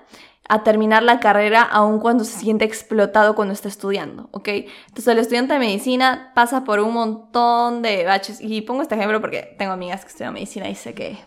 a 0.48 0.64
terminar 0.64 1.04
la 1.04 1.20
carrera 1.20 1.62
aun 1.62 2.00
cuando 2.00 2.24
se 2.24 2.40
siente 2.40 2.66
explotado 2.66 3.36
cuando 3.36 3.54
está 3.54 3.68
estudiando, 3.68 4.30
¿ok? 4.32 4.48
Entonces 4.48 5.08
el 5.08 5.20
estudiante 5.20 5.54
de 5.54 5.60
medicina 5.60 6.32
pasa 6.34 6.64
por 6.64 6.80
un 6.80 6.94
montón 6.94 7.84
de 7.84 8.04
baches 8.04 8.42
y 8.42 8.62
pongo 8.62 8.82
este 8.82 8.96
ejemplo 8.96 9.22
porque 9.22 9.56
tengo 9.60 9.74
amigas 9.74 10.02
que 10.02 10.08
estudian 10.08 10.34
medicina 10.34 10.68
y 10.68 10.74
sé 10.74 10.96
que, 10.96 11.18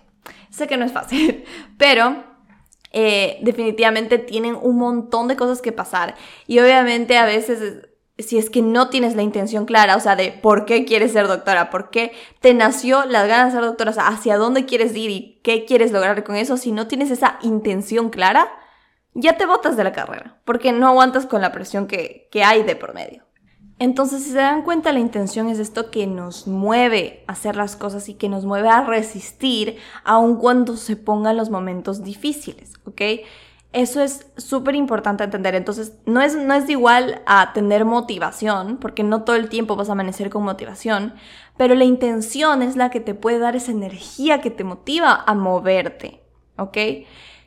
sé 0.51 0.67
que 0.67 0.77
no 0.77 0.85
es 0.85 0.93
fácil, 0.93 1.45
pero 1.79 2.25
eh, 2.91 3.39
definitivamente 3.43 4.19
tienen 4.19 4.59
un 4.61 4.77
montón 4.77 5.29
de 5.29 5.37
cosas 5.37 5.63
que 5.63 5.71
pasar 5.71 6.17
y 6.49 6.59
obviamente 6.59 7.17
a 7.17 7.25
veces 7.25 7.89
si 8.19 8.39
es 8.39 8.51
que 8.51 8.63
no 8.63 8.89
tienes 8.89 9.17
la 9.17 9.23
intención 9.23 9.65
clara, 9.65 9.97
o 9.97 10.01
sea, 10.01 10.17
de 10.17 10.33
por 10.33 10.65
qué 10.65 10.85
quieres 10.85 11.13
ser 11.13 11.29
doctora, 11.29 11.71
por 11.71 11.91
qué 11.91 12.13
te 12.41 12.55
nació 12.55 13.05
las 13.07 13.27
ganas 13.27 13.53
de 13.53 13.59
ser 13.59 13.67
doctora, 13.67 13.91
o 13.91 13.95
sea, 13.95 14.09
hacia 14.09 14.37
dónde 14.37 14.67
quieres 14.67 14.95
ir 14.95 15.11
y 15.11 15.41
qué 15.43 15.65
quieres 15.65 15.93
lograr 15.93 16.23
con 16.25 16.37
eso, 16.37 16.57
si 16.57 16.73
no 16.73 16.87
tienes 16.87 17.11
esa 17.11 17.39
intención 17.43 18.11
clara, 18.11 18.49
ya 19.15 19.37
te 19.37 19.47
botas 19.47 19.77
de 19.77 19.85
la 19.85 19.93
carrera, 19.93 20.41
porque 20.45 20.73
no 20.73 20.87
aguantas 20.87 21.27
con 21.27 21.43
la 21.43 21.53
presión 21.53 21.87
que, 21.87 22.29
que 22.31 22.45
hay 22.45 22.63
de 22.63 22.77
por 22.77 22.95
medio. 22.95 23.25
Entonces, 23.79 24.23
si 24.23 24.31
se 24.31 24.37
dan 24.37 24.63
cuenta, 24.63 24.93
la 24.93 25.01
intención 25.01 25.49
es 25.49 25.59
esto 25.59 25.91
que 25.91 26.07
nos 26.07 26.47
mueve 26.47 27.25
a 27.27 27.33
hacer 27.33 27.57
las 27.57 27.75
cosas 27.75 28.09
y 28.09 28.15
que 28.15 28.29
nos 28.29 28.45
mueve 28.45 28.69
a 28.69 28.85
resistir 28.85 29.79
aun 30.05 30.37
cuando 30.37 30.77
se 30.77 30.97
pongan 30.97 31.37
los 31.37 31.51
momentos 31.51 32.05
difíciles, 32.05 32.75
¿ok? 32.85 33.03
Eso 33.73 34.03
es 34.03 34.27
súper 34.37 34.75
importante 34.75 35.25
entender. 35.25 35.55
Entonces, 35.55 35.95
no 36.05 36.21
es, 36.21 36.37
no 36.37 36.53
es 36.53 36.69
igual 36.69 37.23
a 37.25 37.53
tener 37.55 37.87
motivación, 37.87 38.77
porque 38.77 39.03
no 39.03 39.23
todo 39.23 39.37
el 39.37 39.49
tiempo 39.49 39.77
vas 39.77 39.89
a 39.89 39.93
amanecer 39.93 40.29
con 40.29 40.43
motivación, 40.43 41.15
pero 41.57 41.75
la 41.75 41.85
intención 41.85 42.63
es 42.63 42.77
la 42.77 42.91
que 42.91 43.01
te 43.01 43.15
puede 43.15 43.39
dar 43.39 43.57
esa 43.57 43.73
energía 43.73 44.43
que 44.43 44.51
te 44.51 44.65
motiva 44.65 45.25
a 45.27 45.35
moverte, 45.35 46.23
¿ok? 46.59 46.77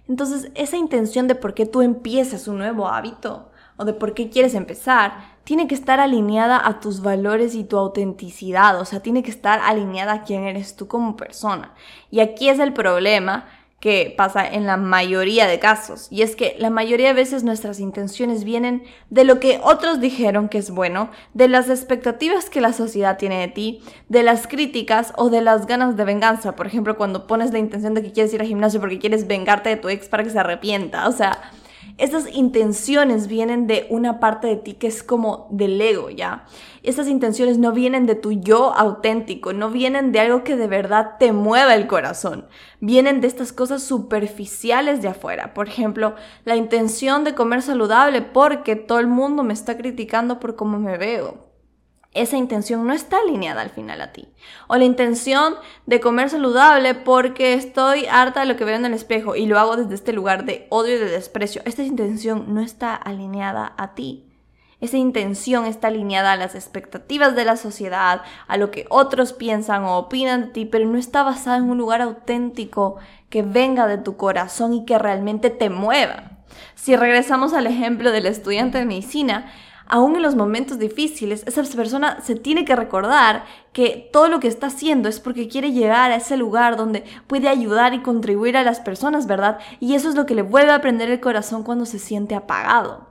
Entonces, 0.08 0.52
esa 0.56 0.78
intención 0.78 1.28
de 1.28 1.36
por 1.36 1.54
qué 1.54 1.68
tú 1.68 1.82
empiezas 1.82 2.48
un 2.48 2.58
nuevo 2.58 2.88
hábito 2.88 3.52
o 3.78 3.86
de 3.86 3.94
por 3.94 4.14
qué 4.14 4.30
quieres 4.30 4.56
empezar, 4.56 5.36
tiene 5.44 5.68
que 5.68 5.76
estar 5.76 6.00
alineada 6.00 6.60
a 6.66 6.80
tus 6.80 7.02
valores 7.02 7.54
y 7.56 7.66
tu 7.66 7.78
autenticidad, 7.78 8.80
o 8.80 8.86
sea, 8.86 9.02
tiene 9.02 9.22
que 9.22 9.32
estar 9.32 9.60
alineada 9.60 10.14
a 10.14 10.22
quién 10.24 10.46
eres 10.46 10.76
tú 10.76 10.88
como 10.88 11.18
persona. 11.18 11.74
Y 12.10 12.20
aquí 12.22 12.50
es 12.50 12.60
el 12.60 12.74
problema 12.74 13.46
que 13.86 14.12
pasa 14.18 14.48
en 14.48 14.66
la 14.66 14.78
mayoría 14.78 15.46
de 15.46 15.60
casos. 15.60 16.08
Y 16.10 16.24
es 16.24 16.36
que 16.36 16.56
la 16.58 16.72
mayoría 16.72 17.10
de 17.10 17.14
veces 17.14 17.44
nuestras 17.44 17.80
intenciones 17.80 18.44
vienen 18.44 18.82
de 19.12 19.26
lo 19.26 19.40
que 19.40 19.60
otros 19.62 20.00
dijeron 20.00 20.50
que 20.50 20.58
es 20.58 20.72
bueno, 20.72 21.12
de 21.36 21.48
las 21.48 21.70
expectativas 21.70 22.50
que 22.50 22.62
la 22.62 22.74
sociedad 22.74 23.20
tiene 23.20 23.42
de 23.42 23.48
ti, 23.48 23.84
de 24.10 24.24
las 24.24 24.48
críticas 24.48 25.14
o 25.18 25.30
de 25.30 25.42
las 25.42 25.68
ganas 25.68 25.96
de 25.96 26.04
venganza. 26.04 26.56
Por 26.56 26.66
ejemplo, 26.66 26.98
cuando 26.98 27.28
pones 27.28 27.54
la 27.54 27.60
intención 27.60 27.94
de 27.94 28.02
que 28.02 28.12
quieres 28.12 28.34
ir 28.34 28.42
al 28.42 28.48
gimnasio 28.48 28.80
porque 28.80 28.98
quieres 28.98 29.28
vengarte 29.28 29.70
de 29.70 29.78
tu 29.78 29.88
ex 29.90 30.10
para 30.10 30.24
que 30.24 30.32
se 30.32 30.40
arrepienta. 30.40 31.08
O 31.08 31.12
sea, 31.12 31.52
esas 31.98 32.28
intenciones 32.34 33.28
vienen 33.28 33.68
de 33.68 33.88
una 33.90 34.20
parte 34.20 34.48
de 34.48 34.58
ti 34.58 34.74
que 34.74 34.88
es 34.88 35.02
como 35.02 35.48
del 35.50 35.80
ego, 35.80 36.10
¿ya? 36.10 36.46
Esas 36.84 37.08
intenciones 37.08 37.58
no 37.58 37.72
vienen 37.72 38.06
de 38.06 38.16
tu 38.16 38.34
yo 38.34 38.74
auténtico, 38.74 39.54
no 39.54 39.70
vienen 39.70 40.12
de 40.12 40.20
algo 40.20 40.44
que 40.44 40.58
de 40.58 40.68
verdad 40.68 41.16
te 41.20 41.32
mueva 41.32 41.74
el 41.74 41.88
corazón. 41.88 42.48
Vienen 42.82 43.22
de 43.22 43.28
estas 43.28 43.54
cosas 43.54 43.82
superficiales 43.82 45.02
de 45.02 45.08
afuera. 45.08 45.54
Por 45.54 45.70
ejemplo, 45.70 46.16
la 46.44 46.58
intención 46.58 47.24
de 47.24 47.34
comer 47.34 47.62
saludable 47.62 48.22
porque 48.22 48.76
todo 48.76 49.00
el 49.00 49.08
mundo 49.08 49.44
me 49.44 49.54
está 49.54 49.78
criticando 49.78 50.40
por 50.40 50.56
cómo 50.56 50.80
me 50.80 50.98
veo 50.98 51.55
esa 52.16 52.38
intención 52.38 52.88
no 52.88 52.94
está 52.94 53.20
alineada 53.20 53.62
al 53.62 53.70
final 53.70 54.02
a 54.02 54.12
ti. 54.12 54.28
O 54.68 54.78
la 54.78 54.86
intención 54.86 55.56
de 55.86 56.00
comer 56.00 56.30
saludable 56.30 56.96
porque 56.96 57.54
estoy 57.54 58.08
harta 58.08 58.40
de 58.40 58.46
lo 58.48 58.56
que 58.56 58.66
veo 58.66 58.78
en 58.78 58.86
el 58.86 58.94
espejo 58.94 59.36
y 59.36 59.46
lo 59.46 59.60
hago 59.60 59.76
desde 59.76 59.94
este 59.94 60.14
lugar 60.14 60.46
de 60.46 60.66
odio 60.70 60.96
y 60.96 61.00
de 61.00 61.10
desprecio. 61.10 61.62
Esta 61.66 61.84
intención 61.84 62.54
no 62.54 62.62
está 62.62 62.96
alineada 62.96 63.74
a 63.78 63.94
ti. 63.94 64.32
Esa 64.82 64.98
intención 64.98 65.66
está 65.66 65.88
alineada 65.88 66.34
a 66.34 66.38
las 66.38 66.54
expectativas 66.54 67.36
de 67.36 67.46
la 67.46 67.58
sociedad, 67.58 68.22
a 68.48 68.58
lo 68.58 68.72
que 68.72 68.86
otros 68.90 69.34
piensan 69.34 69.84
o 69.84 69.98
opinan 69.98 70.42
de 70.42 70.48
ti, 70.48 70.66
pero 70.66 70.86
no 70.86 70.98
está 70.98 71.24
basada 71.24 71.58
en 71.58 71.70
un 71.70 71.78
lugar 71.78 72.02
auténtico 72.02 72.98
que 73.30 73.42
venga 73.42 73.88
de 73.88 73.98
tu 73.98 74.18
corazón 74.18 74.74
y 74.74 74.86
que 74.86 74.98
realmente 75.00 75.50
te 75.50 75.70
mueva. 75.70 76.32
Si 76.76 76.96
regresamos 76.96 77.54
al 77.54 77.68
ejemplo 77.68 78.12
del 78.12 78.26
estudiante 78.26 78.78
de 78.78 78.86
medicina, 78.86 79.52
aún 79.88 80.16
en 80.16 80.22
los 80.22 80.36
momentos 80.36 80.80
difíciles, 80.80 81.44
esa 81.46 81.64
persona 81.76 82.22
se 82.22 82.36
tiene 82.36 82.66
que 82.66 82.76
recordar 82.76 83.46
que 83.74 84.10
todo 84.12 84.28
lo 84.28 84.40
que 84.40 84.48
está 84.48 84.68
haciendo 84.68 85.10
es 85.10 85.20
porque 85.20 85.48
quiere 85.48 85.72
llegar 85.72 86.12
a 86.12 86.16
ese 86.16 86.38
lugar 86.38 86.78
donde 86.78 87.04
puede 87.28 87.50
ayudar 87.50 87.94
y 87.94 88.02
contribuir 88.02 88.58
a 88.58 88.64
las 88.64 88.80
personas, 88.80 89.28
¿verdad? 89.28 89.60
Y 89.80 89.96
eso 89.96 90.10
es 90.10 90.16
lo 90.16 90.26
que 90.26 90.36
le 90.36 90.42
vuelve 90.42 90.72
a 90.72 90.82
prender 90.82 91.10
el 91.10 91.20
corazón 91.20 91.64
cuando 91.64 91.86
se 91.86 92.00
siente 92.00 92.36
apagado. 92.36 93.08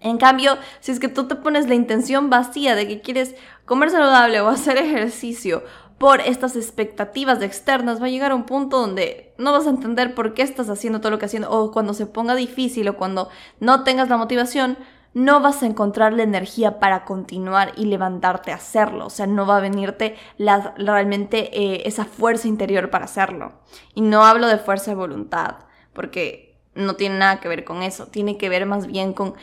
En 0.00 0.18
cambio, 0.18 0.58
si 0.80 0.92
es 0.92 1.00
que 1.00 1.08
tú 1.08 1.26
te 1.26 1.34
pones 1.34 1.68
la 1.68 1.74
intención 1.74 2.30
vacía 2.30 2.74
de 2.74 2.86
que 2.86 3.00
quieres 3.00 3.34
comer 3.64 3.90
saludable 3.90 4.40
o 4.40 4.48
hacer 4.48 4.78
ejercicio 4.78 5.64
por 5.98 6.20
estas 6.20 6.54
expectativas 6.54 7.42
externas, 7.42 8.00
va 8.00 8.06
a 8.06 8.10
llegar 8.10 8.30
a 8.30 8.36
un 8.36 8.44
punto 8.44 8.78
donde 8.78 9.34
no 9.36 9.50
vas 9.50 9.66
a 9.66 9.70
entender 9.70 10.14
por 10.14 10.32
qué 10.32 10.42
estás 10.42 10.70
haciendo 10.70 11.00
todo 11.00 11.10
lo 11.10 11.18
que 11.18 11.26
haciendo 11.26 11.50
o 11.50 11.72
cuando 11.72 11.92
se 11.92 12.06
ponga 12.06 12.36
difícil 12.36 12.88
o 12.88 12.96
cuando 12.96 13.28
no 13.58 13.82
tengas 13.82 14.08
la 14.08 14.16
motivación, 14.16 14.78
no 15.14 15.40
vas 15.40 15.62
a 15.62 15.66
encontrar 15.66 16.12
la 16.12 16.22
energía 16.22 16.78
para 16.78 17.04
continuar 17.04 17.72
y 17.76 17.86
levantarte 17.86 18.52
a 18.52 18.56
hacerlo. 18.56 19.06
O 19.06 19.10
sea, 19.10 19.26
no 19.26 19.46
va 19.46 19.56
a 19.56 19.60
venirte 19.60 20.16
realmente 20.38 21.50
eh, 21.58 21.82
esa 21.86 22.04
fuerza 22.04 22.48
interior 22.48 22.90
para 22.90 23.06
hacerlo. 23.06 23.52
Y 23.94 24.02
no 24.02 24.24
hablo 24.24 24.46
de 24.46 24.58
fuerza 24.58 24.90
de 24.90 24.96
voluntad, 24.96 25.56
porque 25.92 26.60
no 26.74 26.94
tiene 26.94 27.18
nada 27.18 27.40
que 27.40 27.48
ver 27.48 27.64
con 27.64 27.82
eso. 27.82 28.06
Tiene 28.06 28.38
que 28.38 28.48
ver 28.48 28.66
más 28.66 28.86
bien 28.86 29.12
con 29.12 29.34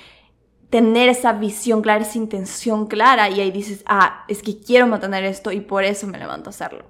tener 0.69 1.10
esa 1.10 1.34
visión 1.34 1.81
clara, 1.81 2.03
esa 2.03 2.17
intención 2.17 2.88
clara. 2.88 3.29
Y 3.29 3.41
ahí 3.41 3.51
dices, 3.51 3.84
ah, 3.86 4.24
es 4.27 4.41
que 4.41 4.60
quiero 4.60 4.88
mantener 4.88 5.24
esto 5.25 5.51
y 5.51 5.62
por 5.62 5.84
eso 5.84 6.07
me 6.07 6.17
levanto 6.17 6.50
a 6.50 6.51
hacerlo. 6.51 6.86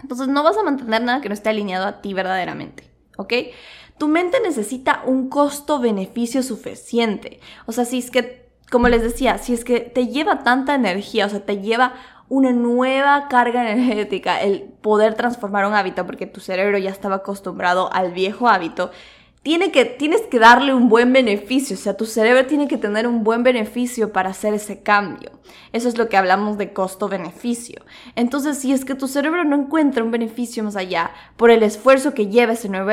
Entonces 0.00 0.28
no 0.28 0.42
vas 0.42 0.56
a 0.56 0.62
mantener 0.62 1.02
nada 1.02 1.20
que 1.20 1.28
no 1.28 1.34
esté 1.34 1.48
alineado 1.48 1.86
a 1.86 2.00
ti 2.00 2.14
verdaderamente. 2.14 2.90
¿Ok? 3.16 3.32
Tu 3.98 4.08
mente 4.08 4.40
necesita 4.40 5.02
un 5.06 5.28
costo-beneficio 5.28 6.42
suficiente. 6.42 7.40
O 7.66 7.72
sea, 7.72 7.84
si 7.84 7.98
es 7.98 8.10
que, 8.10 8.48
como 8.70 8.88
les 8.88 9.02
decía, 9.02 9.38
si 9.38 9.54
es 9.54 9.64
que 9.64 9.80
te 9.80 10.08
lleva 10.08 10.42
tanta 10.42 10.74
energía, 10.74 11.26
o 11.26 11.28
sea, 11.28 11.44
te 11.44 11.58
lleva 11.60 11.94
una 12.28 12.52
nueva 12.52 13.28
carga 13.28 13.70
energética 13.70 14.40
el 14.40 14.62
poder 14.62 15.14
transformar 15.14 15.66
un 15.66 15.74
hábito 15.74 16.06
porque 16.06 16.26
tu 16.26 16.40
cerebro 16.40 16.78
ya 16.78 16.90
estaba 16.90 17.16
acostumbrado 17.16 17.92
al 17.92 18.12
viejo 18.12 18.48
hábito 18.48 18.90
tiene 19.46 19.70
que, 19.70 19.84
tienes 19.84 20.22
que 20.22 20.40
darle 20.40 20.74
un 20.74 20.88
buen 20.88 21.12
beneficio, 21.12 21.76
o 21.76 21.78
sea, 21.78 21.96
tu 21.96 22.04
cerebro 22.04 22.46
tiene 22.46 22.66
que 22.66 22.78
tener 22.78 23.06
un 23.06 23.22
buen 23.22 23.44
beneficio 23.44 24.12
para 24.12 24.30
hacer 24.30 24.54
ese 24.54 24.82
cambio. 24.82 25.30
Eso 25.72 25.88
es 25.88 25.96
lo 25.96 26.08
que 26.08 26.16
hablamos 26.16 26.58
de 26.58 26.72
costo-beneficio. 26.72 27.80
Entonces, 28.16 28.58
si 28.58 28.72
es 28.72 28.84
que 28.84 28.96
tu 28.96 29.06
cerebro 29.06 29.44
no 29.44 29.54
encuentra 29.54 30.02
un 30.02 30.10
beneficio 30.10 30.64
más 30.64 30.74
allá 30.74 31.12
por 31.36 31.52
el 31.52 31.62
esfuerzo 31.62 32.12
que 32.12 32.26
lleva 32.26 32.54
ese 32.54 32.68
nuevo, 32.68 32.90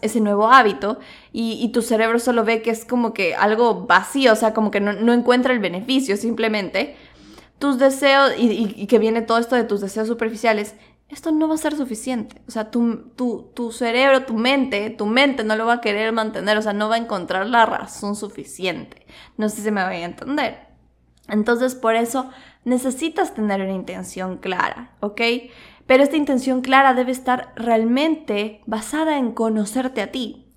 ese 0.00 0.20
nuevo 0.22 0.48
hábito 0.48 1.00
y, 1.34 1.68
tu 1.68 1.82
cerebro 1.82 2.18
solo 2.18 2.44
ve 2.46 2.62
que 2.62 2.70
es 2.70 2.86
como 2.86 3.12
que 3.12 3.34
algo 3.34 3.84
vacío, 3.84 4.32
o 4.32 4.36
sea, 4.36 4.54
como 4.54 4.70
que 4.70 4.80
no, 4.80 5.12
encuentra 5.12 5.52
el 5.52 5.58
beneficio 5.58 6.16
simplemente, 6.16 6.96
tus 7.58 7.78
deseos 7.78 8.32
y 8.38 8.86
que 8.86 8.98
viene 8.98 9.20
todo 9.20 9.36
esto 9.36 9.54
de 9.54 9.64
tus 9.64 9.82
deseos 9.82 10.08
superficiales, 10.08 10.76
esto 11.10 11.32
no 11.32 11.48
va 11.48 11.54
a 11.54 11.58
ser 11.58 11.76
suficiente. 11.76 12.40
O 12.46 12.50
sea, 12.50 12.70
tu, 12.70 13.10
tu, 13.16 13.50
tu, 13.54 13.72
cerebro, 13.72 14.24
tu 14.24 14.34
mente, 14.34 14.90
tu 14.90 15.06
mente 15.06 15.44
no 15.44 15.56
lo 15.56 15.66
va 15.66 15.74
a 15.74 15.80
querer 15.80 16.12
mantener, 16.12 16.56
o 16.56 16.62
sea, 16.62 16.72
no 16.72 16.88
va 16.88 16.94
a 16.94 16.98
encontrar 16.98 17.46
la 17.46 17.66
razón 17.66 18.14
suficiente. 18.14 19.06
No 19.36 19.48
sé 19.48 19.62
si 19.62 19.70
me 19.70 19.84
voy 19.84 19.96
a 19.96 20.04
entender. 20.04 20.68
Entonces, 21.28 21.74
por 21.74 21.96
eso 21.96 22.30
necesitas 22.64 23.34
tener 23.34 23.60
una 23.60 23.72
intención 23.72 24.38
clara, 24.38 24.92
¿ok? 25.00 25.20
Pero 25.86 26.04
esta 26.04 26.16
intención 26.16 26.60
clara 26.60 26.94
debe 26.94 27.12
estar 27.12 27.52
realmente 27.56 28.60
basada 28.66 29.18
en 29.18 29.32
conocerte 29.32 30.02
a 30.02 30.12
ti, 30.12 30.49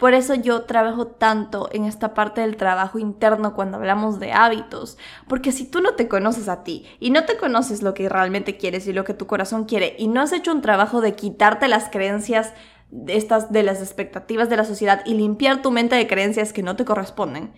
por 0.00 0.14
eso 0.14 0.34
yo 0.34 0.62
trabajo 0.62 1.06
tanto 1.06 1.68
en 1.72 1.84
esta 1.84 2.14
parte 2.14 2.40
del 2.40 2.56
trabajo 2.56 2.98
interno 2.98 3.54
cuando 3.54 3.76
hablamos 3.76 4.18
de 4.18 4.32
hábitos, 4.32 4.96
porque 5.28 5.52
si 5.52 5.66
tú 5.66 5.80
no 5.80 5.94
te 5.94 6.08
conoces 6.08 6.48
a 6.48 6.64
ti 6.64 6.86
y 6.98 7.10
no 7.10 7.26
te 7.26 7.36
conoces 7.36 7.82
lo 7.82 7.92
que 7.92 8.08
realmente 8.08 8.56
quieres 8.56 8.86
y 8.86 8.94
lo 8.94 9.04
que 9.04 9.12
tu 9.12 9.26
corazón 9.26 9.66
quiere 9.66 9.94
y 9.98 10.08
no 10.08 10.22
has 10.22 10.32
hecho 10.32 10.52
un 10.52 10.62
trabajo 10.62 11.02
de 11.02 11.14
quitarte 11.14 11.68
las 11.68 11.90
creencias 11.90 12.54
de 12.90 13.16
estas 13.16 13.52
de 13.52 13.62
las 13.62 13.80
expectativas 13.80 14.48
de 14.48 14.56
la 14.56 14.64
sociedad 14.64 15.02
y 15.04 15.14
limpiar 15.14 15.60
tu 15.60 15.70
mente 15.70 15.96
de 15.96 16.06
creencias 16.06 16.54
que 16.54 16.62
no 16.62 16.76
te 16.76 16.86
corresponden, 16.86 17.52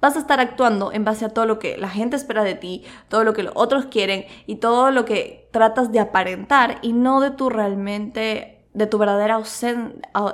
vas 0.00 0.16
a 0.16 0.18
estar 0.18 0.40
actuando 0.40 0.92
en 0.92 1.04
base 1.04 1.24
a 1.24 1.28
todo 1.28 1.46
lo 1.46 1.60
que 1.60 1.78
la 1.78 1.88
gente 1.88 2.16
espera 2.16 2.42
de 2.42 2.56
ti, 2.56 2.84
todo 3.08 3.22
lo 3.22 3.32
que 3.34 3.44
los 3.44 3.54
otros 3.56 3.86
quieren 3.86 4.26
y 4.46 4.56
todo 4.56 4.90
lo 4.90 5.04
que 5.04 5.48
tratas 5.52 5.92
de 5.92 6.00
aparentar 6.00 6.78
y 6.82 6.92
no 6.92 7.20
de 7.20 7.30
tu 7.30 7.50
realmente 7.50 8.63
de 8.74 8.86
tu 8.88 8.98
verdadera 8.98 9.40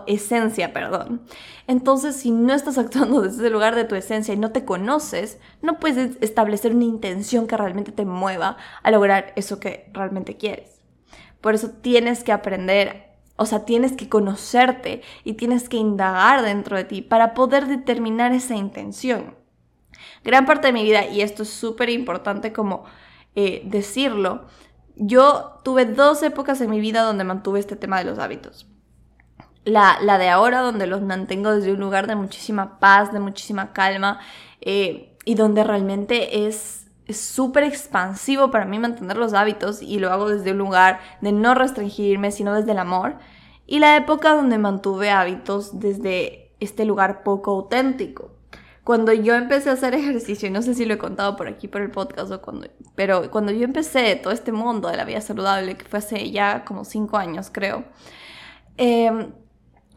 esencia, 0.06 0.72
perdón. 0.72 1.22
Entonces, 1.66 2.16
si 2.16 2.30
no 2.30 2.54
estás 2.54 2.78
actuando 2.78 3.20
desde 3.20 3.46
el 3.46 3.52
lugar 3.52 3.74
de 3.74 3.84
tu 3.84 3.94
esencia 3.94 4.34
y 4.34 4.38
no 4.38 4.50
te 4.50 4.64
conoces, 4.64 5.38
no 5.62 5.78
puedes 5.78 6.16
establecer 6.22 6.74
una 6.74 6.84
intención 6.84 7.46
que 7.46 7.56
realmente 7.56 7.92
te 7.92 8.06
mueva 8.06 8.56
a 8.82 8.90
lograr 8.90 9.32
eso 9.36 9.60
que 9.60 9.90
realmente 9.92 10.36
quieres. 10.36 10.80
Por 11.40 11.54
eso 11.54 11.70
tienes 11.70 12.24
que 12.24 12.32
aprender, 12.32 13.10
o 13.36 13.44
sea, 13.46 13.64
tienes 13.64 13.92
que 13.92 14.08
conocerte 14.08 15.02
y 15.22 15.34
tienes 15.34 15.68
que 15.68 15.76
indagar 15.76 16.42
dentro 16.42 16.76
de 16.76 16.84
ti 16.84 17.02
para 17.02 17.34
poder 17.34 17.66
determinar 17.66 18.32
esa 18.32 18.56
intención. 18.56 19.34
Gran 20.24 20.46
parte 20.46 20.68
de 20.68 20.72
mi 20.72 20.82
vida, 20.82 21.06
y 21.06 21.20
esto 21.20 21.42
es 21.42 21.50
súper 21.50 21.90
importante 21.90 22.52
como 22.52 22.84
eh, 23.34 23.62
decirlo, 23.64 24.46
yo 25.02 25.60
tuve 25.64 25.86
dos 25.86 26.22
épocas 26.22 26.60
en 26.60 26.68
mi 26.68 26.78
vida 26.78 27.02
donde 27.02 27.24
mantuve 27.24 27.58
este 27.58 27.74
tema 27.74 27.98
de 27.98 28.04
los 28.04 28.18
hábitos. 28.18 28.66
La, 29.64 29.98
de 30.18 30.28
ahora, 30.28 30.60
donde 30.60 30.86
los 30.86 31.00
mantengo 31.00 31.52
desde 31.52 31.72
un 31.72 31.80
lugar 31.80 32.06
de 32.06 32.16
muchísima 32.16 32.78
paz, 32.78 33.10
de 33.10 33.18
muchísima 33.18 33.72
calma, 33.72 34.20
eh, 34.60 35.16
y 35.24 35.36
donde 35.36 35.64
realmente 35.64 36.46
es 36.46 36.86
súper 37.08 37.64
expansivo 37.64 38.50
para 38.50 38.66
mí 38.66 38.78
mantener 38.78 39.16
los 39.16 39.32
hábitos 39.32 39.80
y 39.80 39.98
lo 39.98 40.12
hago 40.12 40.28
desde 40.28 40.52
un 40.52 40.58
lugar 40.58 41.00
de 41.22 41.32
no 41.32 41.54
restringirme, 41.54 42.30
sino 42.30 42.54
desde 42.54 42.72
el 42.72 42.78
amor. 42.78 43.16
Y 43.66 43.78
la 43.78 43.96
época 43.96 44.34
donde 44.34 44.58
mantuve 44.58 45.10
hábitos 45.10 45.80
desde 45.80 46.52
este 46.60 46.84
lugar 46.84 47.22
poco 47.22 47.52
auténtico, 47.52 48.32
cuando 48.90 49.12
yo 49.12 49.36
empecé 49.36 49.70
a 49.70 49.74
hacer 49.74 49.94
ejercicio, 49.94 50.48
y 50.48 50.50
no 50.50 50.62
sé 50.62 50.74
si 50.74 50.84
lo 50.84 50.94
he 50.94 50.98
contado 50.98 51.36
por 51.36 51.46
aquí 51.46 51.68
por 51.68 51.80
el 51.80 51.92
podcast 51.92 52.32
o 52.32 52.42
cuando, 52.42 52.66
pero 52.96 53.30
cuando 53.30 53.52
yo 53.52 53.62
empecé 53.62 54.16
todo 54.16 54.32
este 54.32 54.50
mundo 54.50 54.88
de 54.88 54.96
la 54.96 55.04
vida 55.04 55.20
saludable, 55.20 55.76
que 55.76 55.84
fue 55.84 56.00
hace 56.00 56.32
ya 56.32 56.64
como 56.64 56.84
cinco 56.84 57.16
años 57.16 57.50
creo, 57.52 57.84
em, 58.76 59.30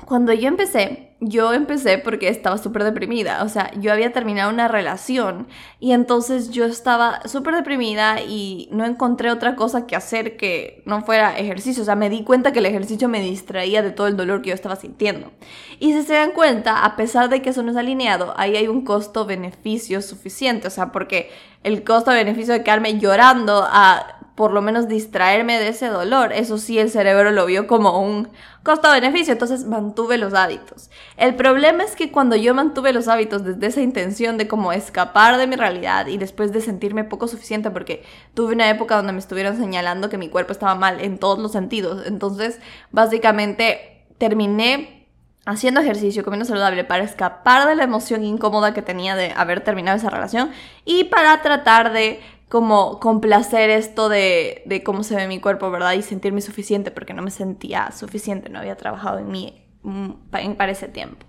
cuando 0.05 0.31
yo 0.31 0.47
empecé, 0.47 1.12
yo 1.25 1.53
empecé 1.53 1.97
porque 1.97 2.27
estaba 2.27 2.57
súper 2.57 2.83
deprimida, 2.83 3.43
o 3.43 3.49
sea, 3.49 3.71
yo 3.79 3.91
había 3.93 4.11
terminado 4.11 4.51
una 4.51 4.67
relación 4.67 5.47
y 5.79 5.93
entonces 5.93 6.49
yo 6.49 6.65
estaba 6.65 7.21
súper 7.27 7.55
deprimida 7.55 8.21
y 8.21 8.67
no 8.71 8.85
encontré 8.85 9.31
otra 9.31 9.55
cosa 9.55 9.87
que 9.87 9.95
hacer 9.95 10.37
que 10.37 10.81
no 10.85 11.01
fuera 11.03 11.37
ejercicio, 11.37 11.83
o 11.83 11.85
sea, 11.85 11.95
me 11.95 12.09
di 12.09 12.23
cuenta 12.23 12.51
que 12.51 12.59
el 12.59 12.65
ejercicio 12.65 13.07
me 13.07 13.21
distraía 13.21 13.81
de 13.81 13.91
todo 13.91 14.07
el 14.07 14.17
dolor 14.17 14.41
que 14.41 14.49
yo 14.49 14.55
estaba 14.55 14.75
sintiendo. 14.75 15.31
Y 15.79 15.93
si 15.93 16.03
se 16.03 16.13
dan 16.13 16.31
cuenta, 16.31 16.83
a 16.83 16.95
pesar 16.95 17.29
de 17.29 17.41
que 17.41 17.51
eso 17.51 17.63
no 17.63 17.71
es 17.71 17.77
alineado, 17.77 18.33
ahí 18.37 18.55
hay 18.55 18.67
un 18.67 18.83
costo-beneficio 18.83 20.01
suficiente, 20.01 20.67
o 20.67 20.71
sea, 20.71 20.91
porque 20.91 21.31
el 21.63 21.83
costo-beneficio 21.83 22.53
de 22.53 22.63
quedarme 22.63 22.99
llorando 22.99 23.65
a 23.65 24.22
por 24.35 24.51
lo 24.51 24.61
menos 24.61 24.87
distraerme 24.87 25.59
de 25.59 25.69
ese 25.69 25.87
dolor. 25.87 26.33
Eso 26.33 26.57
sí, 26.57 26.79
el 26.79 26.89
cerebro 26.89 27.31
lo 27.31 27.45
vio 27.45 27.67
como 27.67 28.01
un 28.01 28.29
costo-beneficio, 28.63 29.33
entonces 29.33 29.65
mantuve 29.65 30.17
los 30.17 30.33
hábitos. 30.33 30.89
El 31.17 31.35
problema 31.35 31.83
es 31.83 31.95
que 31.95 32.11
cuando 32.11 32.35
yo 32.35 32.53
mantuve 32.55 32.93
los 32.93 33.07
hábitos 33.07 33.43
desde 33.43 33.67
esa 33.67 33.81
intención 33.81 34.37
de 34.37 34.47
como 34.47 34.71
escapar 34.73 35.37
de 35.37 35.47
mi 35.47 35.55
realidad 35.55 36.07
y 36.07 36.17
después 36.17 36.51
de 36.51 36.61
sentirme 36.61 37.03
poco 37.03 37.27
suficiente, 37.27 37.69
porque 37.69 38.03
tuve 38.33 38.53
una 38.53 38.69
época 38.69 38.95
donde 38.95 39.13
me 39.13 39.19
estuvieron 39.19 39.57
señalando 39.57 40.09
que 40.09 40.17
mi 40.17 40.29
cuerpo 40.29 40.51
estaba 40.51 40.75
mal 40.75 40.99
en 41.01 41.19
todos 41.19 41.37
los 41.39 41.51
sentidos, 41.51 42.07
entonces 42.07 42.59
básicamente 42.91 44.05
terminé 44.17 45.03
haciendo 45.45 45.81
ejercicio, 45.81 46.23
comiendo 46.23 46.45
saludable 46.45 46.83
para 46.83 47.03
escapar 47.03 47.67
de 47.67 47.75
la 47.75 47.83
emoción 47.83 48.23
incómoda 48.23 48.73
que 48.73 48.81
tenía 48.81 49.15
de 49.15 49.33
haber 49.35 49.61
terminado 49.61 49.97
esa 49.97 50.09
relación 50.09 50.51
y 50.85 51.05
para 51.05 51.41
tratar 51.41 51.91
de 51.91 52.21
como 52.53 52.99
complacer 52.99 53.71
esto 53.71 54.09
de, 54.09 54.61
de, 54.67 54.83
cómo 54.83 55.01
se 55.01 55.15
ve 55.15 55.27
mi 55.27 55.39
cuerpo, 55.39 55.71
¿verdad? 55.71 55.93
Y 55.93 56.03
sentirme 56.03 56.39
suficiente 56.39 56.91
porque 56.91 57.15
no 57.15 57.23
me 57.23 57.31
sentía 57.31 57.91
suficiente, 57.91 58.51
no 58.51 58.59
había 58.59 58.77
trabajado 58.77 59.17
en 59.17 59.31
mí 59.31 59.65
mm, 59.81 60.11
para 60.29 60.71
ese 60.71 60.87
tiempo, 60.87 61.25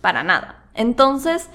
para 0.00 0.22
nada. 0.22 0.64
Entonces, 0.72 1.50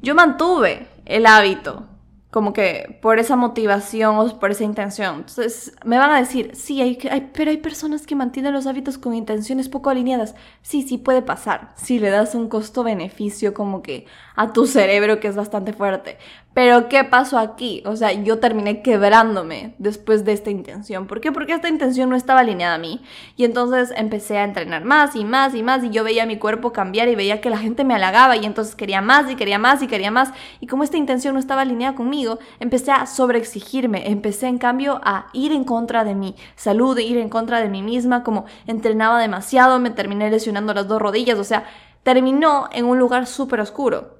yo 0.00 0.14
mantuve 0.14 0.86
el 1.06 1.26
hábito 1.26 1.88
como 2.36 2.52
que 2.52 2.98
por 3.00 3.18
esa 3.18 3.34
motivación 3.34 4.18
o 4.18 4.38
por 4.38 4.50
esa 4.50 4.62
intención. 4.62 5.16
Entonces 5.16 5.74
me 5.84 5.96
van 5.96 6.10
a 6.10 6.18
decir, 6.18 6.50
sí, 6.54 6.82
hay, 6.82 6.98
hay, 7.10 7.30
pero 7.32 7.50
hay 7.50 7.56
personas 7.56 8.06
que 8.06 8.14
mantienen 8.14 8.52
los 8.52 8.66
hábitos 8.66 8.98
con 8.98 9.14
intenciones 9.14 9.70
poco 9.70 9.90
alineadas. 9.90 10.34
Sí, 10.60 10.82
sí 10.82 10.98
puede 10.98 11.22
pasar. 11.22 11.72
Si 11.76 11.98
le 11.98 12.10
das 12.10 12.34
un 12.34 12.48
costo-beneficio 12.48 13.54
como 13.54 13.80
que 13.80 14.06
a 14.34 14.52
tu 14.52 14.66
cerebro 14.66 15.18
que 15.18 15.28
es 15.28 15.34
bastante 15.34 15.72
fuerte. 15.72 16.18
Pero 16.56 16.88
¿qué 16.88 17.04
pasó 17.04 17.38
aquí? 17.38 17.82
O 17.84 17.96
sea, 17.96 18.14
yo 18.14 18.38
terminé 18.38 18.80
quebrándome 18.80 19.74
después 19.76 20.24
de 20.24 20.32
esta 20.32 20.48
intención. 20.48 21.06
¿Por 21.06 21.20
qué? 21.20 21.30
Porque 21.30 21.52
esta 21.52 21.68
intención 21.68 22.08
no 22.08 22.16
estaba 22.16 22.40
alineada 22.40 22.76
a 22.76 22.78
mí. 22.78 23.02
Y 23.36 23.44
entonces 23.44 23.92
empecé 23.94 24.38
a 24.38 24.44
entrenar 24.44 24.82
más 24.82 25.16
y 25.16 25.26
más 25.26 25.54
y 25.54 25.62
más 25.62 25.84
y 25.84 25.90
yo 25.90 26.02
veía 26.02 26.24
mi 26.24 26.38
cuerpo 26.38 26.72
cambiar 26.72 27.08
y 27.08 27.14
veía 27.14 27.42
que 27.42 27.50
la 27.50 27.58
gente 27.58 27.84
me 27.84 27.94
halagaba 27.94 28.38
y 28.38 28.46
entonces 28.46 28.74
quería 28.74 29.02
más 29.02 29.30
y 29.30 29.36
quería 29.36 29.58
más 29.58 29.82
y 29.82 29.86
quería 29.86 30.10
más. 30.10 30.32
Y 30.58 30.66
como 30.66 30.82
esta 30.82 30.96
intención 30.96 31.34
no 31.34 31.40
estaba 31.40 31.60
alineada 31.60 31.94
conmigo, 31.94 32.38
empecé 32.58 32.90
a 32.90 33.04
sobreexigirme. 33.04 34.08
Empecé 34.10 34.46
en 34.46 34.56
cambio 34.56 34.98
a 35.04 35.26
ir 35.34 35.52
en 35.52 35.64
contra 35.64 36.04
de 36.04 36.14
mi 36.14 36.36
salud, 36.54 36.96
ir 36.96 37.18
en 37.18 37.28
contra 37.28 37.60
de 37.60 37.68
mí 37.68 37.82
misma. 37.82 38.24
Como 38.24 38.46
entrenaba 38.66 39.20
demasiado, 39.20 39.78
me 39.78 39.90
terminé 39.90 40.30
lesionando 40.30 40.72
las 40.72 40.88
dos 40.88 41.02
rodillas. 41.02 41.38
O 41.38 41.44
sea, 41.44 41.64
terminó 42.02 42.70
en 42.72 42.86
un 42.86 42.98
lugar 42.98 43.26
súper 43.26 43.60
oscuro 43.60 44.15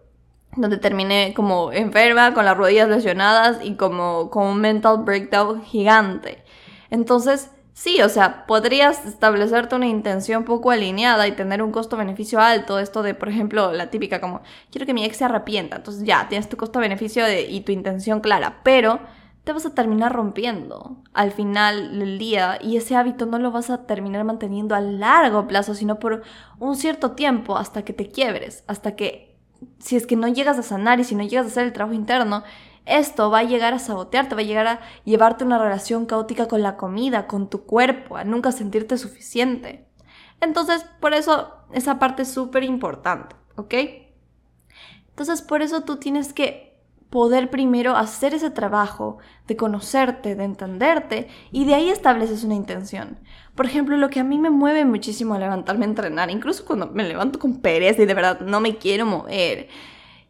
donde 0.56 0.78
terminé 0.78 1.32
como 1.34 1.72
enferma, 1.72 2.34
con 2.34 2.44
las 2.44 2.56
rodillas 2.56 2.88
lesionadas 2.88 3.58
y 3.62 3.74
como 3.74 4.30
con 4.30 4.46
un 4.46 4.60
mental 4.60 4.98
breakdown 5.04 5.62
gigante. 5.62 6.42
Entonces, 6.90 7.50
sí, 7.72 8.00
o 8.02 8.08
sea, 8.08 8.46
podrías 8.46 9.04
establecerte 9.06 9.76
una 9.76 9.86
intención 9.86 10.44
poco 10.44 10.70
alineada 10.70 11.28
y 11.28 11.32
tener 11.32 11.62
un 11.62 11.72
costo-beneficio 11.72 12.40
alto. 12.40 12.78
Esto 12.78 13.02
de, 13.02 13.14
por 13.14 13.28
ejemplo, 13.28 13.72
la 13.72 13.90
típica 13.90 14.20
como, 14.20 14.40
quiero 14.70 14.86
que 14.86 14.94
mi 14.94 15.04
ex 15.04 15.18
se 15.18 15.24
arrepienta. 15.24 15.76
Entonces 15.76 16.04
ya, 16.04 16.28
tienes 16.28 16.48
tu 16.48 16.56
costo-beneficio 16.56 17.24
y 17.48 17.60
tu 17.60 17.72
intención 17.72 18.20
clara, 18.20 18.60
pero 18.62 19.00
te 19.46 19.52
vas 19.52 19.64
a 19.64 19.74
terminar 19.74 20.12
rompiendo 20.12 20.96
al 21.14 21.30
final 21.30 22.00
del 22.00 22.18
día 22.18 22.58
y 22.60 22.78
ese 22.78 22.96
hábito 22.96 23.26
no 23.26 23.38
lo 23.38 23.52
vas 23.52 23.70
a 23.70 23.86
terminar 23.86 24.24
manteniendo 24.24 24.74
a 24.74 24.80
largo 24.80 25.46
plazo, 25.46 25.74
sino 25.74 26.00
por 26.00 26.24
un 26.58 26.74
cierto 26.74 27.12
tiempo 27.12 27.56
hasta 27.56 27.84
que 27.84 27.92
te 27.92 28.08
quiebres, 28.08 28.64
hasta 28.66 28.96
que 28.96 29.35
si 29.78 29.96
es 29.96 30.06
que 30.06 30.16
no 30.16 30.28
llegas 30.28 30.58
a 30.58 30.62
sanar 30.62 31.00
y 31.00 31.04
si 31.04 31.14
no 31.14 31.24
llegas 31.24 31.46
a 31.46 31.48
hacer 31.48 31.64
el 31.64 31.72
trabajo 31.72 31.94
interno, 31.94 32.42
esto 32.86 33.30
va 33.30 33.40
a 33.40 33.44
llegar 33.44 33.74
a 33.74 33.78
sabotearte, 33.78 34.34
va 34.34 34.40
a 34.42 34.44
llegar 34.44 34.66
a 34.66 34.80
llevarte 35.04 35.44
una 35.44 35.58
relación 35.58 36.06
caótica 36.06 36.46
con 36.46 36.62
la 36.62 36.76
comida, 36.76 37.26
con 37.26 37.50
tu 37.50 37.64
cuerpo, 37.64 38.16
a 38.16 38.24
nunca 38.24 38.52
sentirte 38.52 38.96
suficiente. 38.96 39.86
Entonces, 40.40 40.86
por 41.00 41.14
eso 41.14 41.52
esa 41.72 41.98
parte 41.98 42.22
es 42.22 42.30
súper 42.30 42.62
importante, 42.62 43.34
¿ok? 43.56 43.74
Entonces, 45.08 45.42
por 45.42 45.62
eso 45.62 45.82
tú 45.82 45.96
tienes 45.96 46.32
que 46.32 46.66
poder 47.10 47.50
primero 47.50 47.96
hacer 47.96 48.34
ese 48.34 48.50
trabajo 48.50 49.18
de 49.46 49.56
conocerte, 49.56 50.34
de 50.34 50.44
entenderte 50.44 51.28
y 51.50 51.64
de 51.64 51.74
ahí 51.74 51.88
estableces 51.88 52.44
una 52.44 52.54
intención. 52.54 53.18
Por 53.56 53.66
ejemplo, 53.66 53.96
lo 53.96 54.10
que 54.10 54.20
a 54.20 54.24
mí 54.24 54.38
me 54.38 54.50
mueve 54.50 54.84
muchísimo 54.84 55.34
a 55.34 55.38
levantarme 55.38 55.86
a 55.86 55.88
entrenar, 55.88 56.30
incluso 56.30 56.64
cuando 56.64 56.88
me 56.88 57.04
levanto 57.04 57.38
con 57.38 57.60
pereza 57.60 58.02
y 58.02 58.06
de 58.06 58.14
verdad 58.14 58.40
no 58.40 58.60
me 58.60 58.76
quiero 58.76 59.06
mover, 59.06 59.68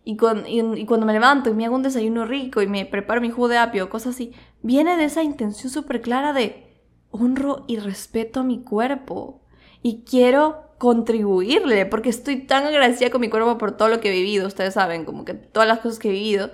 y, 0.04 0.16
cuando 0.16 1.04
me 1.04 1.12
levanto 1.12 1.50
y 1.50 1.54
me 1.54 1.66
hago 1.66 1.74
un 1.74 1.82
desayuno 1.82 2.24
rico 2.24 2.62
y 2.62 2.68
me 2.68 2.86
preparo 2.86 3.20
mi 3.20 3.30
jugo 3.30 3.48
de 3.48 3.58
apio, 3.58 3.90
cosas 3.90 4.14
así, 4.14 4.32
viene 4.62 4.96
de 4.96 5.04
esa 5.04 5.24
intención 5.24 5.68
súper 5.68 6.00
clara 6.00 6.32
de 6.32 6.80
honro 7.10 7.64
y 7.66 7.78
respeto 7.78 8.40
a 8.40 8.44
mi 8.44 8.62
cuerpo 8.62 9.42
y 9.82 10.04
quiero 10.08 10.62
contribuirle, 10.78 11.86
porque 11.86 12.10
estoy 12.10 12.36
tan 12.36 12.64
agradecida 12.66 13.10
con 13.10 13.20
mi 13.20 13.28
cuerpo 13.28 13.58
por 13.58 13.72
todo 13.72 13.88
lo 13.88 13.98
que 13.98 14.10
he 14.10 14.12
vivido, 14.12 14.46
ustedes 14.46 14.74
saben, 14.74 15.04
como 15.04 15.24
que 15.24 15.34
todas 15.34 15.66
las 15.68 15.80
cosas 15.80 15.98
que 15.98 16.10
he 16.10 16.12
vivido, 16.12 16.52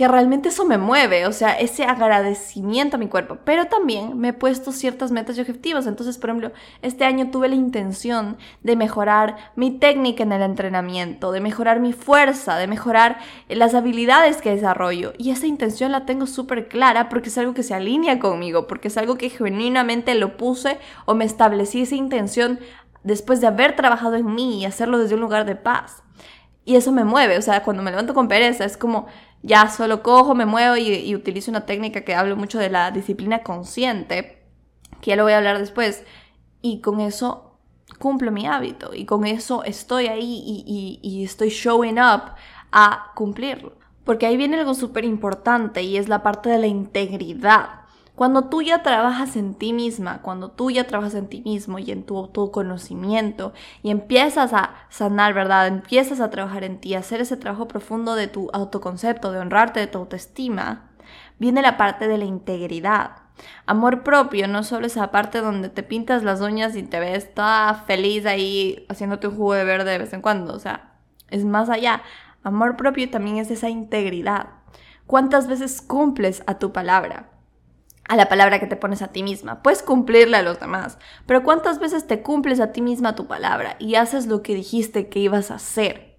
que 0.00 0.08
realmente 0.08 0.48
eso 0.48 0.64
me 0.64 0.78
mueve, 0.78 1.26
o 1.26 1.32
sea, 1.32 1.52
ese 1.52 1.84
agradecimiento 1.84 2.96
a 2.96 2.98
mi 2.98 3.08
cuerpo. 3.08 3.36
Pero 3.44 3.66
también 3.66 4.18
me 4.18 4.28
he 4.28 4.32
puesto 4.32 4.72
ciertas 4.72 5.10
metas 5.10 5.36
y 5.36 5.42
objetivos. 5.42 5.86
Entonces, 5.86 6.16
por 6.16 6.30
ejemplo, 6.30 6.52
este 6.80 7.04
año 7.04 7.30
tuve 7.30 7.50
la 7.50 7.54
intención 7.54 8.38
de 8.62 8.76
mejorar 8.76 9.36
mi 9.56 9.72
técnica 9.72 10.22
en 10.22 10.32
el 10.32 10.40
entrenamiento, 10.40 11.32
de 11.32 11.42
mejorar 11.42 11.80
mi 11.80 11.92
fuerza, 11.92 12.56
de 12.56 12.66
mejorar 12.66 13.18
las 13.50 13.74
habilidades 13.74 14.40
que 14.40 14.54
desarrollo. 14.54 15.12
Y 15.18 15.32
esa 15.32 15.46
intención 15.46 15.92
la 15.92 16.06
tengo 16.06 16.26
súper 16.26 16.68
clara 16.68 17.10
porque 17.10 17.28
es 17.28 17.36
algo 17.36 17.52
que 17.52 17.62
se 17.62 17.74
alinea 17.74 18.18
conmigo, 18.20 18.66
porque 18.66 18.88
es 18.88 18.96
algo 18.96 19.18
que 19.18 19.28
genuinamente 19.28 20.14
lo 20.14 20.38
puse 20.38 20.78
o 21.04 21.14
me 21.14 21.26
establecí 21.26 21.82
esa 21.82 21.96
intención 21.96 22.58
después 23.02 23.42
de 23.42 23.48
haber 23.48 23.76
trabajado 23.76 24.16
en 24.16 24.34
mí 24.34 24.62
y 24.62 24.64
hacerlo 24.64 24.96
desde 24.96 25.16
un 25.16 25.20
lugar 25.20 25.44
de 25.44 25.56
paz. 25.56 26.02
Y 26.64 26.76
eso 26.76 26.92
me 26.92 27.04
mueve, 27.04 27.38
o 27.38 27.42
sea, 27.42 27.62
cuando 27.62 27.82
me 27.82 27.90
levanto 27.90 28.14
con 28.14 28.28
pereza 28.28 28.64
es 28.64 28.76
como 28.76 29.06
ya 29.42 29.68
solo 29.70 30.02
cojo, 30.02 30.34
me 30.34 30.46
muevo 30.46 30.76
y, 30.76 31.14
utilizo 31.14 31.50
una 31.50 31.66
técnica 31.66 32.02
que 32.02 32.14
hablo 32.14 32.36
mucho 32.36 32.58
de 32.58 32.70
la 32.70 32.90
disciplina 32.90 33.42
consciente, 33.42 34.42
que 35.00 35.10
ya 35.10 35.16
lo 35.16 35.24
voy 35.24 35.32
a 35.32 35.38
hablar 35.38 35.58
después, 35.58 36.04
y 36.60 36.80
con 36.80 37.00
eso 37.00 37.58
cumplo 37.98 38.30
mi 38.30 38.46
hábito 38.46 38.94
y 38.94 39.04
con 39.04 39.26
eso 39.26 39.64
estoy 39.64 40.06
ahí 40.06 40.42
y, 40.44 41.00
y 41.02 41.24
estoy 41.24 41.48
showing 41.48 41.98
up 41.98 42.34
a 42.70 43.12
cumplirlo. 43.14 43.78
Porque 44.04 44.26
ahí 44.26 44.36
viene 44.36 44.58
algo 44.58 44.74
súper 44.74 45.04
importante 45.04 45.82
y 45.82 45.96
es 45.96 46.08
la 46.08 46.22
parte 46.22 46.50
de 46.50 46.58
la 46.58 46.66
integridad. 46.66 47.79
Cuando 48.20 48.50
tú 48.50 48.60
ya 48.60 48.82
trabajas 48.82 49.34
en 49.36 49.54
ti 49.54 49.72
misma, 49.72 50.20
cuando 50.20 50.50
tú 50.50 50.70
ya 50.70 50.86
trabajas 50.86 51.14
en 51.14 51.28
ti 51.28 51.40
mismo 51.40 51.78
y 51.78 51.90
en 51.90 52.02
tu 52.02 52.18
autoconocimiento 52.18 53.54
y 53.82 53.90
empiezas 53.90 54.52
a 54.52 54.74
sanar, 54.90 55.32
¿verdad? 55.32 55.66
Empiezas 55.66 56.20
a 56.20 56.28
trabajar 56.28 56.62
en 56.62 56.82
ti, 56.82 56.94
hacer 56.94 57.22
ese 57.22 57.38
trabajo 57.38 57.66
profundo 57.66 58.14
de 58.16 58.28
tu 58.28 58.50
autoconcepto, 58.52 59.32
de 59.32 59.38
honrarte, 59.38 59.80
de 59.80 59.86
tu 59.86 59.96
autoestima, 59.96 60.90
viene 61.38 61.62
la 61.62 61.78
parte 61.78 62.08
de 62.08 62.18
la 62.18 62.26
integridad. 62.26 63.12
Amor 63.64 64.02
propio, 64.02 64.48
no 64.48 64.64
solo 64.64 64.86
esa 64.86 65.10
parte 65.10 65.40
donde 65.40 65.70
te 65.70 65.82
pintas 65.82 66.22
las 66.22 66.42
uñas 66.42 66.76
y 66.76 66.82
te 66.82 67.00
ves 67.00 67.32
toda 67.32 67.72
feliz 67.72 68.26
ahí 68.26 68.84
haciéndote 68.90 69.28
un 69.28 69.36
jugo 69.36 69.54
de 69.54 69.64
verde 69.64 69.92
de 69.92 69.98
vez 69.98 70.12
en 70.12 70.20
cuando, 70.20 70.52
o 70.52 70.58
sea, 70.58 70.92
es 71.30 71.46
más 71.46 71.70
allá. 71.70 72.02
Amor 72.42 72.76
propio 72.76 73.08
también 73.08 73.38
es 73.38 73.50
esa 73.50 73.70
integridad. 73.70 74.48
¿Cuántas 75.06 75.48
veces 75.48 75.80
cumples 75.80 76.42
a 76.46 76.58
tu 76.58 76.70
palabra? 76.70 77.39
A 78.10 78.16
la 78.16 78.28
palabra 78.28 78.58
que 78.58 78.66
te 78.66 78.74
pones 78.74 79.02
a 79.02 79.08
ti 79.12 79.22
misma. 79.22 79.62
Puedes 79.62 79.84
cumplirle 79.84 80.36
a 80.36 80.42
los 80.42 80.58
demás, 80.58 80.98
pero 81.26 81.44
¿cuántas 81.44 81.78
veces 81.78 82.08
te 82.08 82.22
cumples 82.22 82.58
a 82.58 82.72
ti 82.72 82.82
misma 82.82 83.14
tu 83.14 83.28
palabra 83.28 83.76
y 83.78 83.94
haces 83.94 84.26
lo 84.26 84.42
que 84.42 84.56
dijiste 84.56 85.08
que 85.08 85.20
ibas 85.20 85.52
a 85.52 85.54
hacer? 85.54 86.18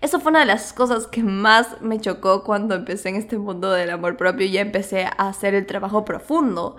Eso 0.00 0.20
fue 0.20 0.30
una 0.30 0.40
de 0.40 0.46
las 0.46 0.72
cosas 0.72 1.08
que 1.08 1.24
más 1.24 1.80
me 1.80 2.00
chocó 2.00 2.44
cuando 2.44 2.76
empecé 2.76 3.08
en 3.08 3.16
este 3.16 3.36
mundo 3.36 3.72
del 3.72 3.90
amor 3.90 4.16
propio 4.16 4.46
y 4.46 4.56
empecé 4.58 5.06
a 5.06 5.28
hacer 5.28 5.56
el 5.56 5.66
trabajo 5.66 6.04
profundo. 6.04 6.76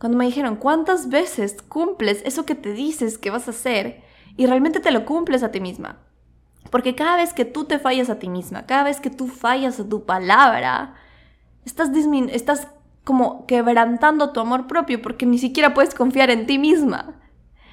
Cuando 0.00 0.16
me 0.16 0.24
dijeron, 0.24 0.56
¿cuántas 0.56 1.10
veces 1.10 1.60
cumples 1.60 2.22
eso 2.24 2.46
que 2.46 2.54
te 2.54 2.72
dices 2.72 3.18
que 3.18 3.28
vas 3.28 3.46
a 3.46 3.50
hacer 3.50 4.02
y 4.38 4.46
realmente 4.46 4.80
te 4.80 4.90
lo 4.90 5.04
cumples 5.04 5.42
a 5.42 5.50
ti 5.50 5.60
misma? 5.60 5.98
Porque 6.70 6.94
cada 6.94 7.18
vez 7.18 7.34
que 7.34 7.44
tú 7.44 7.66
te 7.66 7.78
fallas 7.78 8.08
a 8.08 8.18
ti 8.18 8.30
misma, 8.30 8.64
cada 8.64 8.84
vez 8.84 9.00
que 9.00 9.10
tú 9.10 9.28
fallas 9.28 9.78
a 9.78 9.86
tu 9.86 10.06
palabra, 10.06 10.94
estás, 11.66 11.90
estás 12.30 12.68
como 13.08 13.46
quebrantando 13.46 14.32
tu 14.32 14.40
amor 14.40 14.66
propio 14.66 15.00
porque 15.00 15.24
ni 15.24 15.38
siquiera 15.38 15.72
puedes 15.72 15.94
confiar 15.94 16.28
en 16.28 16.44
ti 16.44 16.58
misma. 16.58 17.18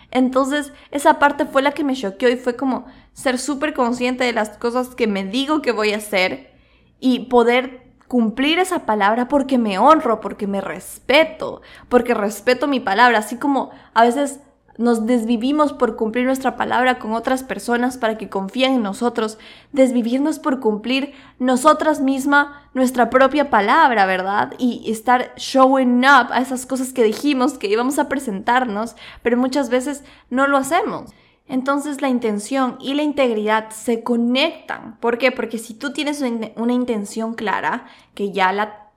Entonces, 0.09 0.71
esa 0.91 1.19
parte 1.19 1.43
fue 1.43 1.61
la 1.61 1.73
que 1.73 1.83
me 1.83 1.93
choqueó 1.93 2.29
y 2.29 2.37
fue 2.37 2.55
como 2.55 2.85
ser 3.11 3.37
súper 3.37 3.73
consciente 3.73 4.23
de 4.23 4.31
las 4.31 4.51
cosas 4.51 4.95
que 4.95 5.07
me 5.07 5.25
digo 5.25 5.61
que 5.61 5.73
voy 5.73 5.91
a 5.91 5.97
hacer 5.97 6.53
y 7.01 7.25
poder 7.25 7.97
cumplir 8.07 8.59
esa 8.59 8.85
palabra 8.85 9.27
porque 9.27 9.57
me 9.57 9.77
honro, 9.77 10.21
porque 10.21 10.47
me 10.47 10.61
respeto, 10.61 11.61
porque 11.89 12.13
respeto 12.13 12.65
mi 12.65 12.79
palabra, 12.79 13.17
así 13.17 13.35
como 13.35 13.71
a 13.93 14.05
veces 14.05 14.39
nos 14.77 15.05
desvivimos 15.05 15.73
por 15.73 15.95
cumplir 15.95 16.25
nuestra 16.25 16.55
palabra 16.57 16.99
con 16.99 17.13
otras 17.13 17.43
personas 17.43 17.97
para 17.97 18.17
que 18.17 18.29
confíen 18.29 18.73
en 18.73 18.83
nosotros, 18.83 19.37
desvivirnos 19.71 20.39
por 20.39 20.59
cumplir 20.59 21.13
nosotras 21.39 22.01
mismas 22.01 22.47
nuestra 22.73 23.09
propia 23.09 23.49
palabra, 23.49 24.05
¿verdad? 24.05 24.53
Y 24.57 24.91
estar 24.91 25.33
showing 25.37 25.99
up 25.99 26.31
a 26.31 26.41
esas 26.41 26.65
cosas 26.65 26.91
que 26.91 27.03
dijimos 27.03 27.57
que 27.57 27.67
íbamos 27.67 27.99
a 27.99 28.09
presentarnos, 28.09 28.95
pero 29.21 29.37
muchas 29.37 29.69
veces 29.69 30.03
no 30.29 30.47
lo 30.47 30.57
hacemos. 30.57 31.11
Entonces 31.47 32.01
la 32.01 32.09
intención 32.09 32.77
y 32.81 32.95
la 32.95 33.03
integridad 33.03 33.69
se 33.69 34.03
conectan. 34.03 34.97
¿Por 34.99 35.17
qué? 35.17 35.31
Porque 35.31 35.57
si 35.57 35.73
tú 35.73 35.93
tienes 35.93 36.23
una 36.55 36.73
intención 36.73 37.35
clara, 37.35 37.85
que 38.13 38.31
ya 38.31 38.51
la 38.51 38.89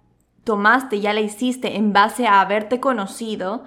tomaste, 0.45 1.01
ya 1.01 1.12
la 1.12 1.21
hiciste 1.21 1.77
en 1.77 1.93
base 1.93 2.27
a 2.27 2.41
haberte 2.41 2.81
conocido, 2.81 3.64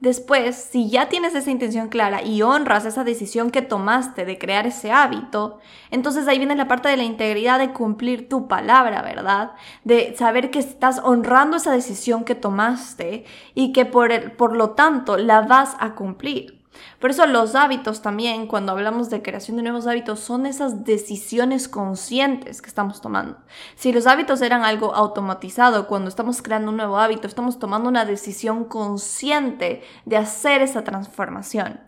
después, 0.00 0.56
si 0.56 0.90
ya 0.90 1.08
tienes 1.08 1.34
esa 1.34 1.50
intención 1.50 1.88
clara 1.88 2.22
y 2.22 2.42
honras 2.42 2.84
esa 2.84 3.04
decisión 3.04 3.50
que 3.50 3.62
tomaste 3.62 4.24
de 4.24 4.38
crear 4.38 4.66
ese 4.66 4.90
hábito, 4.92 5.58
entonces 5.90 6.26
ahí 6.26 6.38
viene 6.38 6.56
la 6.56 6.68
parte 6.68 6.88
de 6.88 6.96
la 6.96 7.04
integridad 7.04 7.58
de 7.58 7.72
cumplir 7.72 8.28
tu 8.28 8.48
palabra, 8.48 9.02
¿verdad? 9.02 9.52
De 9.84 10.14
saber 10.16 10.50
que 10.50 10.58
estás 10.58 11.00
honrando 11.04 11.56
esa 11.56 11.72
decisión 11.72 12.24
que 12.24 12.34
tomaste 12.34 13.24
y 13.54 13.72
que 13.72 13.84
por, 13.86 14.36
por 14.36 14.56
lo 14.56 14.70
tanto 14.70 15.16
la 15.16 15.42
vas 15.42 15.76
a 15.78 15.94
cumplir. 15.94 16.59
Por 17.00 17.10
eso 17.10 17.26
los 17.26 17.54
hábitos 17.54 18.02
también, 18.02 18.46
cuando 18.46 18.72
hablamos 18.72 19.10
de 19.10 19.22
creación 19.22 19.56
de 19.56 19.62
nuevos 19.62 19.86
hábitos, 19.86 20.20
son 20.20 20.46
esas 20.46 20.84
decisiones 20.84 21.68
conscientes 21.68 22.62
que 22.62 22.68
estamos 22.68 23.00
tomando. 23.00 23.38
Si 23.74 23.92
los 23.92 24.06
hábitos 24.06 24.40
eran 24.42 24.64
algo 24.64 24.94
automatizado, 24.94 25.86
cuando 25.86 26.08
estamos 26.08 26.42
creando 26.42 26.70
un 26.70 26.76
nuevo 26.76 26.98
hábito, 26.98 27.26
estamos 27.26 27.58
tomando 27.58 27.88
una 27.88 28.04
decisión 28.04 28.64
consciente 28.64 29.82
de 30.04 30.16
hacer 30.16 30.62
esa 30.62 30.84
transformación. 30.84 31.80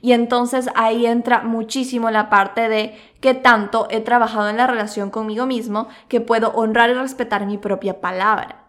Y 0.00 0.12
entonces 0.12 0.68
ahí 0.74 1.06
entra 1.06 1.42
muchísimo 1.42 2.10
la 2.10 2.28
parte 2.28 2.68
de 2.68 2.98
qué 3.20 3.34
tanto 3.34 3.86
he 3.90 4.00
trabajado 4.00 4.48
en 4.48 4.56
la 4.56 4.66
relación 4.66 5.10
conmigo 5.10 5.46
mismo 5.46 5.88
que 6.08 6.20
puedo 6.20 6.52
honrar 6.52 6.90
y 6.90 6.94
respetar 6.94 7.46
mi 7.46 7.58
propia 7.58 8.00
palabra. 8.00 8.63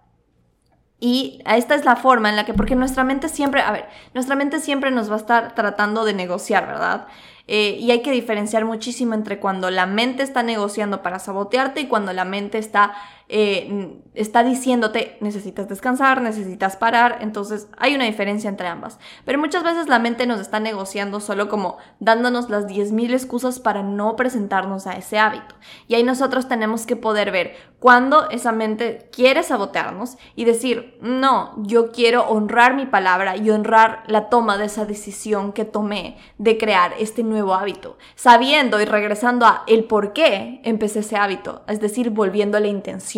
Y 0.99 1.41
esta 1.45 1.75
es 1.75 1.84
la 1.86 1.95
forma 1.95 2.29
en 2.29 2.36
la 2.36 2.45
que, 2.45 2.53
porque 2.53 2.75
nuestra 2.75 3.03
mente 3.03 3.29
siempre, 3.29 3.62
a 3.62 3.71
ver, 3.71 3.89
nuestra 4.13 4.36
mente 4.36 4.60
siempre 4.60 4.91
nos 4.91 5.10
va 5.10 5.15
a 5.15 5.19
estar 5.19 5.55
tratando 5.55 6.05
de 6.05 6.13
negociar, 6.13 6.67
¿verdad? 6.67 7.08
Eh, 7.47 7.77
y 7.79 7.91
hay 7.91 8.01
que 8.01 8.12
diferenciar 8.12 8.65
muchísimo 8.65 9.13
entre 9.13 9.39
cuando 9.39 9.69
la 9.69 9.86
mente 9.86 10.23
está 10.23 10.41
negociando 10.41 11.03
para 11.03 11.19
sabotearte 11.19 11.81
y 11.81 11.88
cuando 11.88 12.12
la 12.12 12.25
mente 12.25 12.58
está 12.58 12.93
eh, 13.28 14.02
está 14.14 14.44
diciéndote 14.44 15.18
necesitas 15.20 15.68
descansar, 15.68 16.22
necesitas 16.22 16.78
parar, 16.78 17.18
entonces 17.22 17.68
hay 17.78 17.96
una 17.96 18.06
diferencia 18.06 18.50
entre 18.50 18.68
ambas. 18.68 19.00
Pero 19.26 19.40
muchas 19.40 19.64
veces 19.64 19.88
la 19.88 20.00
mente 20.00 20.28
nos 20.28 20.40
está 20.40 20.60
negociando 20.60 21.20
solo 21.20 21.50
como 21.50 21.78
dándonos 22.00 22.50
las 22.50 22.68
10.000 22.68 23.14
excusas 23.14 23.60
para 23.60 23.84
no 23.84 24.16
presentarnos 24.16 24.88
a 24.88 24.94
ese 24.94 25.18
hábito. 25.18 25.56
Y 25.88 25.96
ahí 25.96 26.04
nosotros 26.04 26.48
tenemos 26.48 26.86
que 26.86 26.96
poder 26.96 27.32
ver 27.32 27.56
cuando 27.80 28.30
esa 28.30 28.52
mente 28.52 29.10
quiere 29.12 29.44
sabotearnos 29.44 30.18
y 30.36 30.46
decir, 30.46 30.98
no, 31.02 31.54
yo 31.58 31.92
quiero 31.92 32.28
honrar 32.28 32.76
mi 32.76 32.86
palabra 32.86 33.38
y 33.38 33.50
honrar 33.50 34.04
la 34.08 34.30
toma 34.30 34.58
de 34.58 34.66
esa 34.66 34.86
decisión 34.86 35.52
que 35.52 35.66
tomé 35.66 36.18
de 36.38 36.58
crear 36.58 36.94
este 37.00 37.24
nuevo 37.24 37.54
hábito, 37.54 37.98
sabiendo 38.16 38.82
y 38.82 38.86
regresando 38.86 39.46
a 39.46 39.64
el 39.68 39.84
por 39.84 40.14
qué 40.14 40.62
empecé 40.64 41.00
ese 41.00 41.18
hábito, 41.18 41.64
es 41.68 41.80
decir, 41.80 42.10
volviendo 42.10 42.58
a 42.58 42.62
la 42.62 42.68
intención 42.68 43.14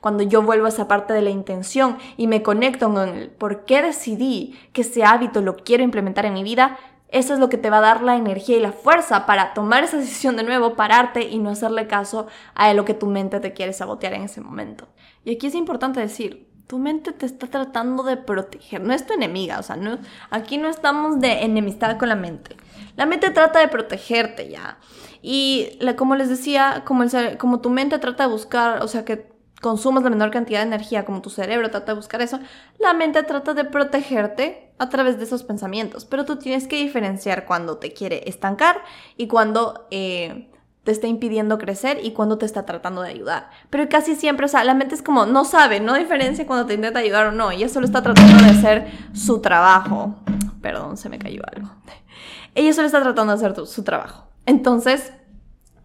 cuando 0.00 0.22
yo 0.22 0.42
vuelvo 0.42 0.66
a 0.66 0.70
esa 0.70 0.88
parte 0.88 1.12
de 1.12 1.22
la 1.22 1.30
intención 1.30 1.98
y 2.16 2.26
me 2.26 2.42
conecto 2.42 2.92
con 2.92 3.08
el 3.08 3.30
por 3.30 3.64
qué 3.64 3.82
decidí 3.82 4.58
que 4.72 4.82
ese 4.82 5.04
hábito 5.04 5.40
lo 5.40 5.56
quiero 5.56 5.82
implementar 5.82 6.26
en 6.26 6.34
mi 6.34 6.42
vida, 6.42 6.78
eso 7.08 7.32
es 7.32 7.38
lo 7.38 7.48
que 7.48 7.58
te 7.58 7.70
va 7.70 7.78
a 7.78 7.82
dar 7.82 8.02
la 8.02 8.16
energía 8.16 8.56
y 8.56 8.60
la 8.60 8.72
fuerza 8.72 9.24
para 9.24 9.54
tomar 9.54 9.84
esa 9.84 9.98
decisión 9.98 10.36
de 10.36 10.42
nuevo, 10.42 10.74
pararte 10.74 11.22
y 11.22 11.38
no 11.38 11.50
hacerle 11.50 11.86
caso 11.86 12.26
a 12.54 12.74
lo 12.74 12.84
que 12.84 12.94
tu 12.94 13.06
mente 13.06 13.38
te 13.38 13.52
quiere 13.52 13.72
sabotear 13.72 14.14
en 14.14 14.22
ese 14.22 14.40
momento. 14.40 14.88
Y 15.24 15.34
aquí 15.34 15.46
es 15.46 15.54
importante 15.54 16.00
decir, 16.00 16.48
tu 16.66 16.78
mente 16.78 17.12
te 17.12 17.26
está 17.26 17.46
tratando 17.46 18.02
de 18.02 18.16
proteger, 18.16 18.80
no 18.80 18.92
es 18.92 19.06
tu 19.06 19.12
enemiga, 19.12 19.58
o 19.58 19.62
sea, 19.62 19.76
no, 19.76 19.98
aquí 20.30 20.58
no 20.58 20.68
estamos 20.68 21.20
de 21.20 21.44
enemistad 21.44 21.98
con 21.98 22.08
la 22.08 22.16
mente. 22.16 22.56
La 22.96 23.06
mente 23.06 23.30
trata 23.30 23.60
de 23.60 23.68
protegerte 23.68 24.48
ya. 24.48 24.78
Y 25.26 25.78
como 25.96 26.16
les 26.16 26.28
decía, 26.28 26.82
como, 26.84 27.02
el, 27.02 27.38
como 27.38 27.60
tu 27.60 27.70
mente 27.70 27.98
trata 27.98 28.24
de 28.24 28.30
buscar, 28.30 28.82
o 28.82 28.88
sea, 28.88 29.06
que 29.06 29.32
consumas 29.62 30.04
la 30.04 30.10
menor 30.10 30.30
cantidad 30.30 30.60
de 30.60 30.66
energía, 30.66 31.06
como 31.06 31.22
tu 31.22 31.30
cerebro 31.30 31.70
trata 31.70 31.92
de 31.92 31.96
buscar 31.96 32.20
eso, 32.20 32.40
la 32.78 32.92
mente 32.92 33.22
trata 33.22 33.54
de 33.54 33.64
protegerte 33.64 34.70
a 34.76 34.90
través 34.90 35.16
de 35.16 35.24
esos 35.24 35.42
pensamientos. 35.42 36.04
Pero 36.04 36.26
tú 36.26 36.36
tienes 36.36 36.68
que 36.68 36.76
diferenciar 36.76 37.46
cuando 37.46 37.78
te 37.78 37.94
quiere 37.94 38.28
estancar 38.28 38.82
y 39.16 39.26
cuando 39.26 39.86
eh, 39.90 40.50
te 40.82 40.92
está 40.92 41.06
impidiendo 41.06 41.56
crecer 41.56 42.04
y 42.04 42.12
cuando 42.12 42.36
te 42.36 42.44
está 42.44 42.66
tratando 42.66 43.00
de 43.00 43.08
ayudar. 43.08 43.48
Pero 43.70 43.88
casi 43.88 44.16
siempre, 44.16 44.44
o 44.44 44.48
sea, 44.50 44.62
la 44.62 44.74
mente 44.74 44.94
es 44.94 45.00
como, 45.00 45.24
no 45.24 45.46
sabe, 45.46 45.80
no 45.80 45.94
diferencia 45.94 46.46
cuando 46.46 46.66
te 46.66 46.74
intenta 46.74 46.98
ayudar 46.98 47.28
o 47.28 47.32
no. 47.32 47.50
Ella 47.50 47.70
solo 47.70 47.86
está 47.86 48.02
tratando 48.02 48.44
de 48.44 48.50
hacer 48.50 48.92
su 49.14 49.40
trabajo. 49.40 50.16
Perdón, 50.60 50.98
se 50.98 51.08
me 51.08 51.18
cayó 51.18 51.40
algo. 51.50 51.70
Ella 52.54 52.74
solo 52.74 52.88
está 52.88 53.00
tratando 53.00 53.34
de 53.34 53.42
hacer 53.42 53.66
su 53.66 53.82
trabajo. 53.82 54.33
Entonces, 54.46 55.12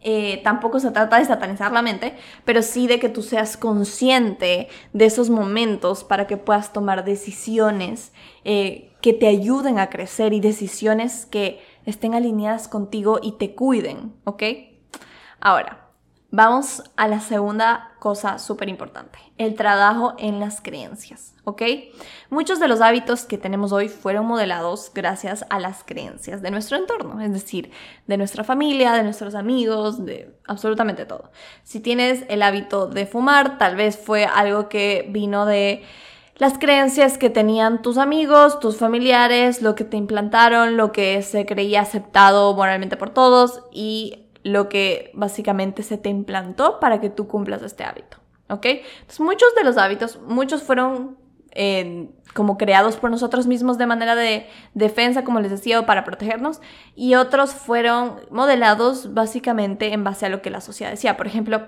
eh, 0.01 0.39
tampoco 0.43 0.79
se 0.79 0.91
trata 0.91 1.19
de 1.19 1.25
satanizar 1.25 1.71
la 1.73 1.81
mente, 1.81 2.15
pero 2.45 2.61
sí 2.61 2.87
de 2.87 2.99
que 2.99 3.09
tú 3.09 3.21
seas 3.21 3.57
consciente 3.57 4.69
de 4.93 5.05
esos 5.05 5.29
momentos 5.29 6.05
para 6.05 6.25
que 6.25 6.37
puedas 6.37 6.71
tomar 6.71 7.03
decisiones 7.03 8.13
eh, 8.45 8.93
que 9.01 9.13
te 9.13 9.27
ayuden 9.27 9.77
a 9.77 9.89
crecer 9.89 10.33
y 10.33 10.39
decisiones 10.39 11.25
que 11.25 11.61
estén 11.85 12.13
alineadas 12.13 12.67
contigo 12.67 13.19
y 13.21 13.33
te 13.33 13.55
cuiden, 13.55 14.13
¿ok? 14.23 14.43
Ahora, 15.41 15.88
Vamos 16.31 16.83
a 16.95 17.07
la 17.07 17.21
segunda 17.21 17.89
cosa 17.97 18.37
súper 18.37 18.69
importante, 18.69 19.17
el 19.39 19.55
trabajo 19.55 20.13
en 20.19 20.39
las 20.39 20.61
creencias, 20.61 21.33
¿ok? 21.43 21.63
Muchos 22.29 22.59
de 22.59 22.67
los 22.67 22.81
hábitos 22.81 23.25
que 23.25 23.39
tenemos 23.39 23.71
hoy 23.71 23.89
fueron 23.89 24.27
modelados 24.27 24.91
gracias 24.93 25.43
a 25.49 25.59
las 25.59 25.83
creencias 25.83 26.43
de 26.43 26.51
nuestro 26.51 26.77
entorno, 26.77 27.19
es 27.19 27.33
decir, 27.33 27.71
de 28.05 28.17
nuestra 28.17 28.43
familia, 28.43 28.93
de 28.93 29.01
nuestros 29.01 29.33
amigos, 29.33 30.05
de 30.05 30.37
absolutamente 30.45 31.07
todo. 31.07 31.31
Si 31.63 31.79
tienes 31.79 32.23
el 32.29 32.43
hábito 32.43 32.85
de 32.85 33.07
fumar, 33.07 33.57
tal 33.57 33.75
vez 33.75 33.97
fue 33.97 34.25
algo 34.25 34.69
que 34.69 35.07
vino 35.09 35.47
de 35.47 35.83
las 36.35 36.59
creencias 36.59 37.17
que 37.17 37.31
tenían 37.31 37.81
tus 37.81 37.97
amigos, 37.97 38.59
tus 38.59 38.77
familiares, 38.77 39.63
lo 39.63 39.73
que 39.73 39.83
te 39.83 39.97
implantaron, 39.97 40.77
lo 40.77 40.91
que 40.91 41.23
se 41.23 41.47
creía 41.47 41.81
aceptado 41.81 42.53
moralmente 42.53 42.97
por 42.97 43.09
todos 43.09 43.63
y 43.71 44.28
lo 44.43 44.69
que 44.69 45.11
básicamente 45.13 45.83
se 45.83 45.97
te 45.97 46.09
implantó 46.09 46.79
para 46.79 47.01
que 47.01 47.09
tú 47.09 47.27
cumplas 47.27 47.61
este 47.61 47.83
hábito. 47.83 48.17
¿Ok? 48.49 48.65
Entonces 48.65 49.19
muchos 49.19 49.53
de 49.55 49.63
los 49.63 49.77
hábitos, 49.77 50.19
muchos 50.25 50.63
fueron 50.63 51.17
eh, 51.51 52.09
como 52.33 52.57
creados 52.57 52.97
por 52.97 53.09
nosotros 53.09 53.47
mismos 53.47 53.77
de 53.77 53.87
manera 53.87 54.15
de 54.15 54.47
defensa, 54.73 55.23
como 55.23 55.39
les 55.39 55.51
decía, 55.51 55.79
o 55.79 55.85
para 55.85 56.03
protegernos, 56.03 56.61
y 56.95 57.15
otros 57.15 57.53
fueron 57.53 58.19
modelados 58.29 59.13
básicamente 59.13 59.93
en 59.93 60.03
base 60.03 60.27
a 60.27 60.29
lo 60.29 60.41
que 60.41 60.49
la 60.49 60.61
sociedad 60.61 60.91
decía. 60.91 61.17
Por 61.17 61.27
ejemplo, 61.27 61.67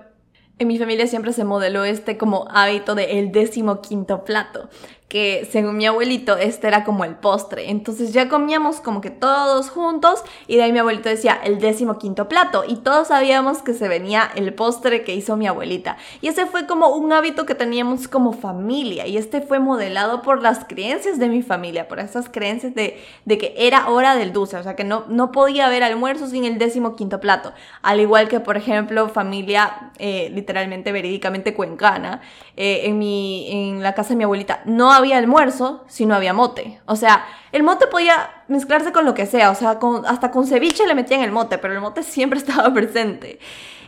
en 0.60 0.68
mi 0.68 0.78
familia 0.78 1.08
siempre 1.08 1.34
se 1.34 1.44
modeló 1.44 1.84
este 1.84 2.18
como 2.18 2.48
hábito 2.52 2.94
de 2.94 3.20
el 3.20 3.32
décimo 3.32 3.82
quinto 3.82 4.24
plato, 4.24 4.70
que 5.12 5.45
según 5.52 5.76
mi 5.76 5.86
abuelito 5.86 6.38
este 6.38 6.69
era 6.69 6.86
como 6.86 7.04
el 7.04 7.15
postre. 7.15 7.69
Entonces 7.69 8.13
ya 8.13 8.30
comíamos 8.30 8.80
como 8.80 9.02
que 9.02 9.10
todos 9.10 9.69
juntos 9.69 10.24
y 10.47 10.56
de 10.56 10.63
ahí 10.63 10.71
mi 10.71 10.80
abuelito 10.80 11.10
decía 11.10 11.38
el 11.43 11.60
décimo 11.60 12.00
quinto 12.00 12.30
plato 12.30 12.63
y 12.65 12.78
todos 12.78 13.10
sabíamos 13.10 13.62
que 13.62 13.74
se 13.74 13.89
venía 13.89 14.32
el 14.36 14.54
postre 14.54 15.04
que 15.04 15.13
hizo 15.13 15.36
mi 15.36 15.47
abuelita. 15.47 15.97
Y 16.21 16.30
ese 16.30 16.45
fue 16.45 16.65
como 16.65 16.95
un 16.95 17.12
hábito 17.12 17.45
que 17.45 17.56
teníamos 17.56 18.08
como 18.08 18.32
familia 18.32 19.06
y 19.06 19.17
este 19.17 19.41
fue 19.41 19.60
modelado 19.60 20.21
por 20.21 20.41
las 20.41 20.63
creencias 20.63 21.19
de 21.19 21.28
mi 21.28 21.41
familia, 21.41 21.89
por 21.89 22.00
esas 22.00 22.30
creencias 22.30 22.74
de, 22.74 23.04
de 23.26 23.38
que 23.38 23.54
era 23.58 23.89
hora 23.89 24.15
del 24.15 24.32
dulce, 24.32 24.56
o 24.56 24.63
sea 24.63 24.78
que 24.78 24.86
no, 24.86 25.04
no 25.10 25.34
podía 25.34 25.65
haber 25.65 25.84
almuerzo 25.84 26.28
sin 26.28 26.45
el 26.45 26.58
décimo 26.58 26.95
quinto 26.95 27.19
plato. 27.19 27.52
Al 27.82 28.00
igual 28.00 28.30
que 28.30 28.39
por 28.39 28.56
ejemplo 28.56 29.10
familia 29.10 29.91
eh, 30.00 30.30
literalmente 30.34 30.93
verídicamente 30.93 31.54
cuencana, 31.54 32.21
eh, 32.56 32.84
en, 32.86 32.97
mi, 32.97 33.52
en 33.52 33.84
la 33.84 33.93
casa 33.93 34.10
de 34.10 34.15
mi 34.15 34.24
abuelita 34.24 34.62
no 34.63 34.93
había 34.93 35.01
almuerzo 35.12 35.84
si 35.88 36.06
no 36.06 36.16
había 36.16 36.34
mote. 36.34 36.80
O 36.86 36.96
sea, 36.96 37.26
el 37.52 37.64
mote 37.64 37.88
podía 37.88 38.30
mezclarse 38.48 38.92
con 38.92 39.06
lo 39.06 39.14
que 39.14 39.26
sea, 39.26 39.50
o 39.52 39.56
sea, 39.56 39.80
hasta 40.08 40.32
con 40.32 40.46
ceviche 40.46 40.86
le 40.86 40.96
metían 40.96 41.22
el 41.22 41.32
mote, 41.32 41.58
pero 41.58 41.74
el 41.74 41.82
mote 41.82 42.04
siempre 42.04 42.40
estaba 42.40 42.72
presente. 42.74 43.40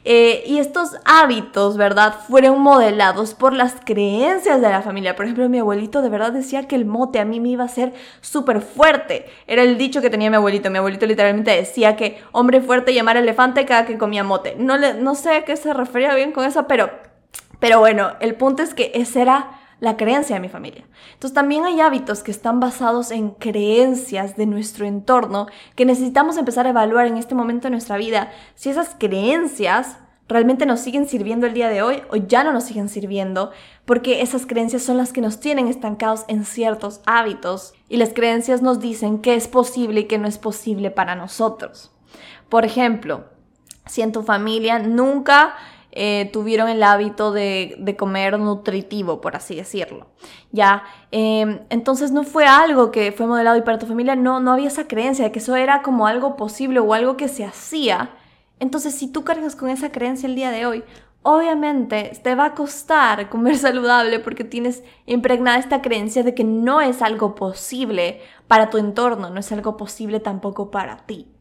Eh, 0.05 0.43
y 0.45 0.59
estos 0.59 0.97
hábitos, 1.05 1.77
¿verdad? 1.77 2.15
Fueron 2.27 2.59
modelados 2.59 3.33
por 3.33 3.53
las 3.53 3.75
creencias 3.85 4.59
de 4.59 4.69
la 4.69 4.81
familia. 4.81 5.15
Por 5.15 5.25
ejemplo, 5.25 5.47
mi 5.47 5.59
abuelito 5.59 6.01
de 6.01 6.09
verdad 6.09 6.33
decía 6.33 6.67
que 6.67 6.75
el 6.75 6.85
mote 6.85 7.19
a 7.19 7.25
mí 7.25 7.39
me 7.39 7.49
iba 7.49 7.63
a 7.63 7.69
ser 7.69 7.93
súper 8.19 8.61
fuerte. 8.61 9.25
Era 9.47 9.61
el 9.61 9.77
dicho 9.77 10.01
que 10.01 10.09
tenía 10.09 10.29
mi 10.29 10.35
abuelito. 10.35 10.69
Mi 10.69 10.79
abuelito 10.79 11.05
literalmente 11.05 11.51
decía 11.51 11.95
que 11.95 12.21
hombre 12.33 12.59
fuerte 12.59 12.93
llamar 12.93 13.15
elefante 13.15 13.65
cada 13.65 13.85
que 13.85 13.97
comía 13.97 14.25
mote. 14.25 14.55
No, 14.57 14.77
no 14.77 15.15
sé 15.15 15.35
a 15.35 15.45
qué 15.45 15.55
se 15.55 15.73
refería 15.73 16.13
bien 16.15 16.33
con 16.33 16.43
eso, 16.43 16.67
pero, 16.67 16.89
pero 17.59 17.79
bueno, 17.79 18.11
el 18.19 18.35
punto 18.35 18.61
es 18.61 18.73
que 18.73 18.91
ese 18.93 19.21
era 19.21 19.62
la 19.83 19.97
creencia 19.97 20.37
de 20.37 20.39
mi 20.39 20.47
familia. 20.47 20.85
Entonces 21.11 21.33
también 21.33 21.65
hay 21.65 21.81
hábitos 21.81 22.23
que 22.23 22.31
están 22.31 22.61
basados 22.61 23.11
en 23.11 23.31
creencias 23.31 24.37
de 24.37 24.45
nuestro 24.45 24.85
entorno 24.85 25.47
que 25.75 25.83
necesitamos 25.83 26.37
empezar 26.37 26.65
a 26.65 26.69
evaluar 26.69 27.05
en 27.05 27.17
este 27.17 27.35
momento 27.35 27.67
de 27.67 27.71
nuestra 27.71 27.97
vida 27.97 28.31
si 28.55 28.69
esas 28.69 28.95
creencias 28.97 29.97
realmente 30.29 30.65
nos 30.65 30.79
siguen 30.79 31.05
sirviendo 31.05 31.47
el 31.47 31.53
día 31.53 31.67
de 31.67 31.81
hoy 31.81 32.01
o 32.09 32.15
ya 32.15 32.45
no 32.45 32.53
nos 32.53 32.63
siguen 32.63 32.87
sirviendo, 32.87 33.51
porque 33.83 34.21
esas 34.21 34.45
creencias 34.45 34.83
son 34.83 34.95
las 34.95 35.11
que 35.11 35.19
nos 35.19 35.41
tienen 35.41 35.67
estancados 35.67 36.23
en 36.29 36.45
ciertos 36.45 37.01
hábitos 37.05 37.73
y 37.89 37.97
las 37.97 38.13
creencias 38.13 38.61
nos 38.61 38.79
dicen 38.79 39.19
qué 39.19 39.35
es 39.35 39.49
posible 39.49 39.99
y 39.99 40.05
qué 40.05 40.17
no 40.17 40.29
es 40.29 40.37
posible 40.37 40.91
para 40.91 41.15
nosotros. 41.15 41.91
Por 42.47 42.63
ejemplo, 42.63 43.25
si 43.85 44.01
en 44.01 44.13
tu 44.13 44.23
familia 44.23 44.79
nunca 44.79 45.55
eh, 45.95 46.29
tuvieron 46.33 46.69
el 46.69 46.81
hábito 46.81 47.31
de, 47.31 47.95
comer 47.99 48.39
nutritivo, 48.39 49.21
por 49.21 49.35
así 49.35 49.55
decirlo. 49.55 50.07
Ya, 50.51 50.83
em, 51.11 51.59
entonces 51.69 52.11
no 52.11 52.23
fue 52.23 52.47
algo 52.47 52.89
que 52.89 53.11
fue 53.11 53.27
modelado 53.27 53.57
y 53.57 53.61
para 53.61 53.77
tu 53.77 53.85
familia 53.85 54.15
no, 54.15 54.39
no 54.39 54.51
había 54.51 54.69
esa 54.69 54.87
creencia 54.87 55.25
de 55.25 55.31
que 55.31 55.37
eso 55.39 55.55
era 55.55 55.83
como 55.83 56.07
algo 56.07 56.35
posible 56.35 56.79
o 56.79 56.93
algo 56.95 57.15
que 57.15 57.27
se 57.27 57.45
hacía. 57.45 58.09
Entonces, 58.59 58.95
si 58.95 59.11
tú 59.11 59.23
cargas 59.23 59.55
con 59.55 59.69
esa 59.69 59.91
creencia 59.91 60.27
el 60.27 60.35
día 60.35 60.49
de 60.49 60.65
hoy, 60.65 60.83
obviamente 61.21 62.19
te 62.23 62.33
va 62.33 62.45
a 62.45 62.53
costar 62.55 63.29
comer 63.29 63.57
saludable 63.57 64.19
porque 64.19 64.43
tienes 64.43 64.83
impregnada 65.05 65.59
esta 65.59 65.81
creencia 65.83 66.23
de 66.23 66.33
que 66.33 66.43
no 66.43 66.81
es 66.81 67.03
algo 67.03 67.35
posible 67.35 68.21
para 68.47 68.71
tu 68.71 68.79
entorno, 68.79 69.29
no 69.29 69.39
es 69.39 69.51
algo 69.51 69.77
posible 69.77 70.19
tampoco 70.19 70.71
para 70.71 70.97
ti. 71.05 71.32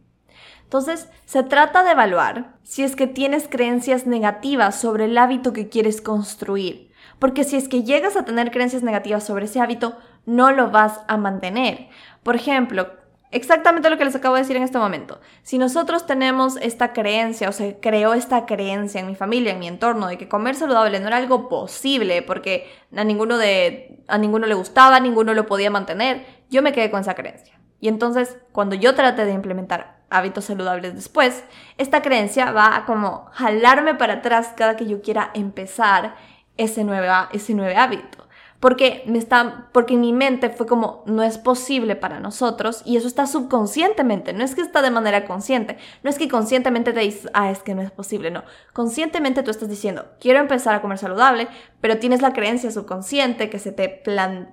Entonces, 0.72 1.06
se 1.26 1.42
trata 1.42 1.84
de 1.84 1.90
evaluar 1.90 2.54
si 2.62 2.82
es 2.82 2.96
que 2.96 3.06
tienes 3.06 3.46
creencias 3.46 4.06
negativas 4.06 4.74
sobre 4.74 5.04
el 5.04 5.18
hábito 5.18 5.52
que 5.52 5.68
quieres 5.68 6.00
construir. 6.00 6.90
Porque 7.18 7.44
si 7.44 7.56
es 7.56 7.68
que 7.68 7.82
llegas 7.82 8.16
a 8.16 8.24
tener 8.24 8.50
creencias 8.50 8.82
negativas 8.82 9.22
sobre 9.22 9.44
ese 9.44 9.60
hábito, 9.60 9.98
no 10.24 10.50
lo 10.50 10.70
vas 10.70 11.00
a 11.08 11.18
mantener. 11.18 11.88
Por 12.22 12.36
ejemplo, 12.36 12.90
exactamente 13.32 13.90
lo 13.90 13.98
que 13.98 14.06
les 14.06 14.14
acabo 14.16 14.34
de 14.34 14.40
decir 14.40 14.56
en 14.56 14.62
este 14.62 14.78
momento. 14.78 15.20
Si 15.42 15.58
nosotros 15.58 16.06
tenemos 16.06 16.56
esta 16.56 16.94
creencia, 16.94 17.50
o 17.50 17.52
se 17.52 17.78
creó 17.78 18.14
esta 18.14 18.46
creencia 18.46 19.02
en 19.02 19.08
mi 19.08 19.14
familia, 19.14 19.52
en 19.52 19.58
mi 19.58 19.68
entorno, 19.68 20.06
de 20.06 20.16
que 20.16 20.26
comer 20.26 20.54
saludable 20.54 21.00
no 21.00 21.08
era 21.08 21.18
algo 21.18 21.50
posible 21.50 22.22
porque 22.22 22.70
a 22.96 23.04
ninguno, 23.04 23.36
de, 23.36 24.02
a 24.08 24.16
ninguno 24.16 24.46
le 24.46 24.54
gustaba, 24.54 25.00
ninguno 25.00 25.34
lo 25.34 25.44
podía 25.44 25.70
mantener, 25.70 26.24
yo 26.48 26.62
me 26.62 26.72
quedé 26.72 26.90
con 26.90 27.02
esa 27.02 27.12
creencia. 27.12 27.60
Y 27.78 27.88
entonces, 27.88 28.38
cuando 28.52 28.74
yo 28.74 28.94
traté 28.94 29.26
de 29.26 29.32
implementar 29.32 30.01
hábitos 30.12 30.44
saludables 30.44 30.94
después, 30.94 31.44
esta 31.78 32.02
creencia 32.02 32.52
va 32.52 32.76
a 32.76 32.84
como 32.84 33.26
jalarme 33.32 33.94
para 33.94 34.14
atrás 34.14 34.52
cada 34.56 34.76
que 34.76 34.86
yo 34.86 35.02
quiera 35.02 35.30
empezar 35.34 36.14
ese 36.56 36.84
ese 37.32 37.54
nuevo 37.54 37.80
hábito. 37.80 38.21
Porque, 38.62 39.02
me 39.06 39.18
está, 39.18 39.70
porque 39.72 39.96
mi 39.96 40.12
mente 40.12 40.48
fue 40.48 40.68
como, 40.68 41.02
no 41.04 41.24
es 41.24 41.36
posible 41.36 41.96
para 41.96 42.20
nosotros 42.20 42.82
y 42.84 42.96
eso 42.96 43.08
está 43.08 43.26
subconscientemente, 43.26 44.32
no 44.32 44.44
es 44.44 44.54
que 44.54 44.60
está 44.60 44.82
de 44.82 44.92
manera 44.92 45.24
consciente, 45.24 45.78
no 46.04 46.10
es 46.10 46.16
que 46.16 46.28
conscientemente 46.28 46.92
te 46.92 47.00
dices, 47.00 47.28
ah, 47.34 47.50
es 47.50 47.58
que 47.58 47.74
no 47.74 47.82
es 47.82 47.90
posible, 47.90 48.30
no. 48.30 48.44
Conscientemente 48.72 49.42
tú 49.42 49.50
estás 49.50 49.68
diciendo, 49.68 50.06
quiero 50.20 50.38
empezar 50.38 50.76
a 50.76 50.80
comer 50.80 50.98
saludable, 50.98 51.48
pero 51.80 51.98
tienes 51.98 52.22
la 52.22 52.34
creencia 52.34 52.70
subconsciente 52.70 53.50
que 53.50 53.58
se 53.58 53.72
te 53.72 54.00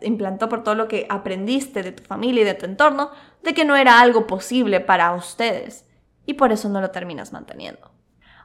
implantó 0.02 0.50
por 0.50 0.64
todo 0.64 0.74
lo 0.74 0.88
que 0.88 1.06
aprendiste 1.08 1.84
de 1.84 1.92
tu 1.92 2.02
familia 2.02 2.42
y 2.42 2.46
de 2.46 2.56
tu 2.56 2.66
entorno, 2.66 3.12
de 3.44 3.54
que 3.54 3.64
no 3.64 3.76
era 3.76 4.00
algo 4.00 4.26
posible 4.26 4.80
para 4.80 5.14
ustedes 5.14 5.86
y 6.26 6.34
por 6.34 6.52
eso 6.52 6.68
no 6.68 6.82
lo 6.82 6.90
terminas 6.90 7.32
manteniendo. 7.32 7.92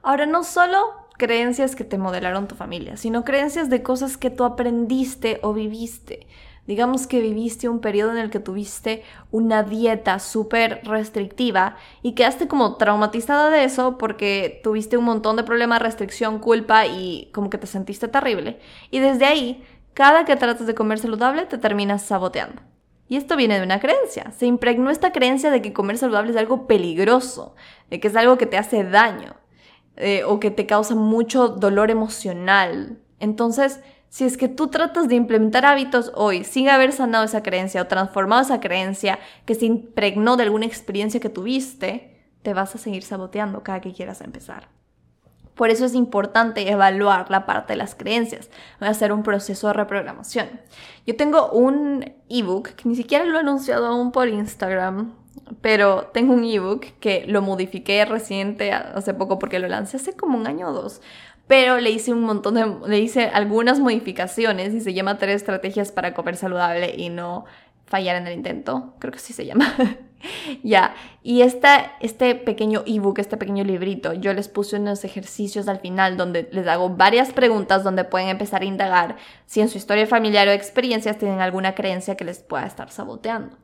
Ahora, 0.02 0.26
no 0.26 0.44
solo 0.44 1.03
creencias 1.16 1.76
que 1.76 1.84
te 1.84 1.98
modelaron 1.98 2.48
tu 2.48 2.54
familia, 2.54 2.96
sino 2.96 3.24
creencias 3.24 3.70
de 3.70 3.82
cosas 3.82 4.16
que 4.16 4.30
tú 4.30 4.44
aprendiste 4.44 5.38
o 5.42 5.52
viviste. 5.52 6.26
Digamos 6.66 7.06
que 7.06 7.20
viviste 7.20 7.68
un 7.68 7.80
periodo 7.80 8.12
en 8.12 8.18
el 8.18 8.30
que 8.30 8.40
tuviste 8.40 9.02
una 9.30 9.62
dieta 9.62 10.18
súper 10.18 10.80
restrictiva 10.84 11.76
y 12.02 12.12
quedaste 12.12 12.48
como 12.48 12.76
traumatizada 12.76 13.50
de 13.50 13.64
eso 13.64 13.98
porque 13.98 14.60
tuviste 14.64 14.96
un 14.96 15.04
montón 15.04 15.36
de 15.36 15.44
problemas, 15.44 15.82
restricción, 15.82 16.38
culpa 16.38 16.86
y 16.86 17.30
como 17.34 17.50
que 17.50 17.58
te 17.58 17.66
sentiste 17.66 18.08
terrible. 18.08 18.58
Y 18.90 19.00
desde 19.00 19.26
ahí, 19.26 19.62
cada 19.92 20.24
que 20.24 20.36
tratas 20.36 20.66
de 20.66 20.74
comer 20.74 20.98
saludable 20.98 21.44
te 21.44 21.58
terminas 21.58 22.02
saboteando. 22.02 22.62
Y 23.08 23.16
esto 23.16 23.36
viene 23.36 23.58
de 23.58 23.64
una 23.64 23.80
creencia. 23.80 24.30
Se 24.30 24.46
impregnó 24.46 24.88
esta 24.88 25.12
creencia 25.12 25.50
de 25.50 25.60
que 25.60 25.74
comer 25.74 25.98
saludable 25.98 26.30
es 26.30 26.36
algo 26.38 26.66
peligroso, 26.66 27.54
de 27.90 28.00
que 28.00 28.08
es 28.08 28.16
algo 28.16 28.38
que 28.38 28.46
te 28.46 28.56
hace 28.56 28.84
daño 28.84 29.34
eh, 29.96 30.24
o 30.24 30.40
que 30.40 30.50
te 30.50 30.66
causa 30.66 30.94
mucho 30.94 31.48
dolor 31.48 31.90
emocional. 31.90 32.98
Entonces, 33.20 33.80
si 34.08 34.24
es 34.24 34.36
que 34.36 34.48
tú 34.48 34.68
tratas 34.68 35.08
de 35.08 35.16
implementar 35.16 35.66
hábitos 35.66 36.12
hoy 36.14 36.44
sin 36.44 36.68
haber 36.68 36.92
sanado 36.92 37.24
esa 37.24 37.42
creencia 37.42 37.82
o 37.82 37.86
transformado 37.86 38.42
esa 38.42 38.60
creencia 38.60 39.18
que 39.44 39.54
se 39.54 39.66
impregnó 39.66 40.36
de 40.36 40.44
alguna 40.44 40.66
experiencia 40.66 41.18
que 41.20 41.28
tuviste, 41.28 42.14
te 42.42 42.54
vas 42.54 42.74
a 42.74 42.78
seguir 42.78 43.02
saboteando 43.02 43.62
cada 43.62 43.80
que 43.80 43.92
quieras 43.92 44.20
empezar. 44.20 44.68
Por 45.54 45.70
eso 45.70 45.84
es 45.84 45.94
importante 45.94 46.70
evaluar 46.70 47.30
la 47.30 47.46
parte 47.46 47.72
de 47.72 47.76
las 47.76 47.94
creencias. 47.94 48.50
Voy 48.80 48.88
a 48.88 48.92
hacer 48.92 49.12
un 49.12 49.22
proceso 49.22 49.68
de 49.68 49.72
reprogramación. 49.72 50.48
Yo 51.06 51.16
tengo 51.16 51.50
un 51.50 52.14
ebook 52.28 52.70
que 52.70 52.88
ni 52.88 52.96
siquiera 52.96 53.24
lo 53.24 53.36
he 53.36 53.40
anunciado 53.40 53.86
aún 53.86 54.10
por 54.10 54.28
Instagram, 54.28 55.14
pero 55.60 56.10
tengo 56.12 56.34
un 56.34 56.44
ebook 56.44 56.86
que 57.00 57.24
lo 57.26 57.42
modifiqué 57.42 58.04
reciente, 58.04 58.72
hace 58.72 59.14
poco, 59.14 59.38
porque 59.38 59.58
lo 59.58 59.68
lancé 59.68 59.96
hace 59.96 60.14
como 60.14 60.38
un 60.38 60.46
año 60.46 60.68
o 60.68 60.72
dos. 60.72 61.00
Pero 61.46 61.78
le 61.78 61.90
hice 61.90 62.12
un 62.12 62.22
montón 62.22 62.54
de, 62.54 62.88
le 62.88 62.98
hice 63.00 63.26
algunas 63.26 63.78
modificaciones 63.80 64.72
y 64.74 64.80
se 64.80 64.94
llama 64.94 65.18
Tres 65.18 65.36
estrategias 65.36 65.92
para 65.92 66.14
comer 66.14 66.36
saludable 66.36 66.94
y 66.96 67.10
no 67.10 67.44
fallar 67.86 68.16
en 68.16 68.26
el 68.26 68.34
intento. 68.34 68.94
Creo 68.98 69.12
que 69.12 69.18
sí 69.18 69.32
se 69.32 69.44
llama. 69.44 69.74
ya, 70.62 70.94
y 71.22 71.42
esta, 71.42 71.92
este 72.00 72.34
pequeño 72.34 72.82
ebook, 72.86 73.18
este 73.18 73.36
pequeño 73.36 73.62
librito, 73.64 74.14
yo 74.14 74.32
les 74.32 74.48
puse 74.48 74.76
unos 74.76 75.04
ejercicios 75.04 75.68
al 75.68 75.80
final 75.80 76.16
donde 76.16 76.48
les 76.52 76.66
hago 76.66 76.90
varias 76.90 77.32
preguntas 77.32 77.84
donde 77.84 78.04
pueden 78.04 78.28
empezar 78.28 78.62
a 78.62 78.66
indagar 78.66 79.16
si 79.46 79.60
en 79.60 79.68
su 79.68 79.76
historia 79.76 80.06
familiar 80.06 80.48
o 80.48 80.52
experiencias 80.52 81.18
tienen 81.18 81.40
alguna 81.40 81.74
creencia 81.74 82.16
que 82.16 82.24
les 82.24 82.40
pueda 82.40 82.66
estar 82.66 82.90
saboteando. 82.90 83.56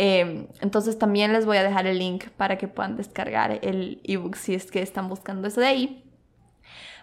Em, 0.00 0.46
entonces 0.60 0.96
también 0.96 1.32
les 1.32 1.44
voy 1.44 1.56
a 1.56 1.64
dejar 1.64 1.88
el 1.88 1.98
link 1.98 2.28
para 2.36 2.56
que 2.56 2.68
puedan 2.68 2.96
descargar 2.96 3.58
el 3.62 4.00
ebook 4.04 4.36
si 4.36 4.54
es 4.54 4.70
que 4.70 4.80
están 4.80 5.08
buscando 5.08 5.48
eso 5.48 5.60
de 5.60 5.66
ahí. 5.66 6.04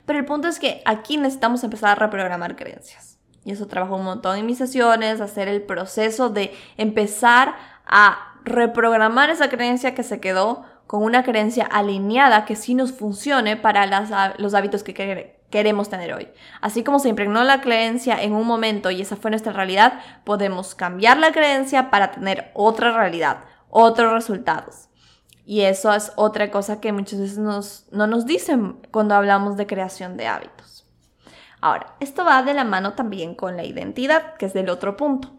Pero 0.05 0.17
el 0.17 0.23
punto 0.23 0.47
es 0.47 0.59
que 0.59 0.81
aquí 0.85 1.17
necesitamos 1.17 1.61
empezar 1.65 1.89
a 1.89 1.95
reprogramar 1.95 2.55
creencias. 2.55 3.19
Y 3.43 3.51
eso 3.51 3.67
trabajo 3.67 3.97
un 3.97 4.05
montón 4.05 4.37
en 4.37 4.45
mis 4.45 4.59
sesiones, 4.59 5.19
hacer 5.19 5.49
el 5.49 5.61
proceso 5.61 6.29
de 6.29 6.53
empezar 6.77 7.55
a 7.85 8.39
reprogramar 8.45 9.29
esa 9.29 9.49
creencia 9.49 9.93
que 9.93 10.03
se 10.03 10.21
quedó 10.21 10.63
con 10.87 11.03
una 11.03 11.23
creencia 11.23 11.65
alineada 11.65 12.45
que 12.45 12.55
sí 12.55 12.75
nos 12.75 12.93
funcione 12.93 13.57
para 13.57 13.85
los 14.37 14.53
hábitos 14.53 14.83
que 14.83 14.93
queremos 15.55 15.87
tener 15.87 16.13
hoy. 16.13 16.27
Así 16.59 16.83
como 16.83 16.99
se 16.99 17.07
impregnó 17.07 17.41
la 17.45 17.61
creencia 17.61 18.21
en 18.21 18.33
un 18.33 18.45
momento 18.45 18.91
y 18.91 19.01
esa 19.01 19.15
fue 19.15 19.31
nuestra 19.31 19.53
realidad, 19.53 20.01
podemos 20.25 20.75
cambiar 20.75 21.17
la 21.17 21.31
creencia 21.31 21.89
para 21.89 22.11
tener 22.11 22.51
otra 22.53 22.91
realidad, 22.91 23.37
otros 23.69 24.11
resultados. 24.11 24.89
Y 25.45 25.61
eso 25.61 25.93
es 25.93 26.11
otra 26.17 26.51
cosa 26.51 26.81
que 26.81 26.91
muchas 26.91 27.21
veces 27.21 27.37
no 27.37 28.07
nos 28.07 28.25
dicen 28.25 28.81
cuando 28.91 29.15
hablamos 29.15 29.55
de 29.55 29.65
creación 29.65 30.17
de 30.17 30.27
hábitos. 30.27 30.85
Ahora, 31.61 31.95
esto 32.01 32.25
va 32.25 32.43
de 32.43 32.53
la 32.53 32.65
mano 32.65 32.91
también 32.91 33.33
con 33.33 33.55
la 33.55 33.63
identidad, 33.63 34.35
que 34.35 34.47
es 34.47 34.53
del 34.53 34.69
otro 34.69 34.97
punto. 34.97 35.31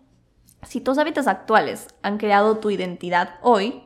Si 0.62 0.81
tus 0.81 0.96
hábitos 0.96 1.26
actuales 1.26 1.88
han 2.00 2.16
creado 2.16 2.57
tu 2.57 2.70
identidad 2.70 3.35
hoy, 3.42 3.83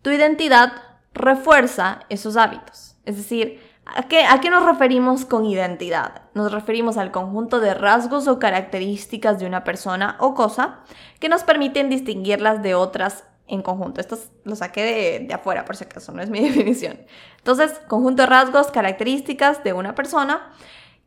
tu 0.00 0.08
identidad 0.08 0.72
refuerza 1.12 2.00
esos 2.08 2.38
hábitos. 2.38 2.96
Es 3.04 3.18
decir, 3.18 3.67
¿a 3.94 4.02
qué, 4.04 4.24
¿a 4.24 4.40
qué 4.40 4.50
nos 4.50 4.64
referimos 4.64 5.24
con 5.24 5.44
identidad? 5.44 6.22
Nos 6.34 6.52
referimos 6.52 6.96
al 6.96 7.10
conjunto 7.10 7.60
de 7.60 7.74
rasgos 7.74 8.28
o 8.28 8.38
características 8.38 9.38
de 9.38 9.46
una 9.46 9.64
persona 9.64 10.16
o 10.20 10.34
cosa 10.34 10.80
que 11.20 11.28
nos 11.28 11.42
permiten 11.42 11.88
distinguirlas 11.90 12.62
de 12.62 12.74
otras 12.74 13.24
en 13.46 13.62
conjunto. 13.62 14.00
Esto 14.00 14.18
lo 14.44 14.56
saqué 14.56 14.82
de, 14.82 15.26
de, 15.26 15.34
afuera, 15.34 15.64
por 15.64 15.76
si 15.76 15.84
acaso, 15.84 16.12
no 16.12 16.22
es 16.22 16.30
mi 16.30 16.40
definición. 16.48 16.98
Entonces, 17.38 17.80
conjunto 17.88 18.22
de 18.22 18.26
rasgos, 18.26 18.70
características 18.70 19.64
de 19.64 19.72
una 19.72 19.94
persona 19.94 20.52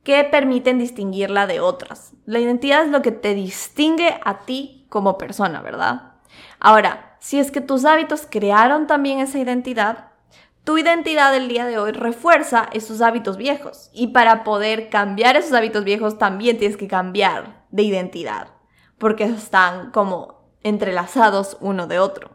que 0.04 0.24
permiten 0.24 0.80
distinguirla 0.80 1.48
de 1.48 1.60
otras. 1.60 2.14
La 2.26 2.40
identidad 2.40 2.84
es 2.84 2.90
lo 2.90 3.02
que 3.02 3.12
te 3.12 3.36
distingue 3.36 4.20
a 4.24 4.40
ti 4.40 4.86
como 4.90 5.18
persona, 5.18 5.62
¿verdad? 5.62 6.14
Ahora, 6.60 7.16
si 7.20 7.40
es 7.40 7.52
que 7.52 7.62
tus 7.62 7.86
hábitos 7.86 8.28
crearon 8.30 8.88
también 8.88 9.20
esa 9.20 9.38
identidad, 9.38 10.11
Tu 10.64 10.78
identidad 10.78 11.32
del 11.32 11.48
día 11.48 11.66
de 11.66 11.80
hoy 11.80 11.92
refuerza 11.92 12.70
esos 12.72 13.02
hábitos 13.02 13.36
viejos 13.36 13.90
y 13.94 14.08
para 14.08 14.44
poder 14.44 14.90
cambiar 14.90 15.36
esos 15.36 15.54
hábitos 15.54 15.84
viejos 15.84 16.20
también 16.20 16.60
tienes 16.60 16.78
que 16.78 16.88
cambiar 16.88 17.66
de 17.72 17.82
identidad 17.82 18.50
porque 19.00 19.24
están 19.24 19.90
como 19.90 20.56
entrelazados 20.62 21.58
uno 21.62 21.88
de 21.88 21.98
otro. 21.98 22.30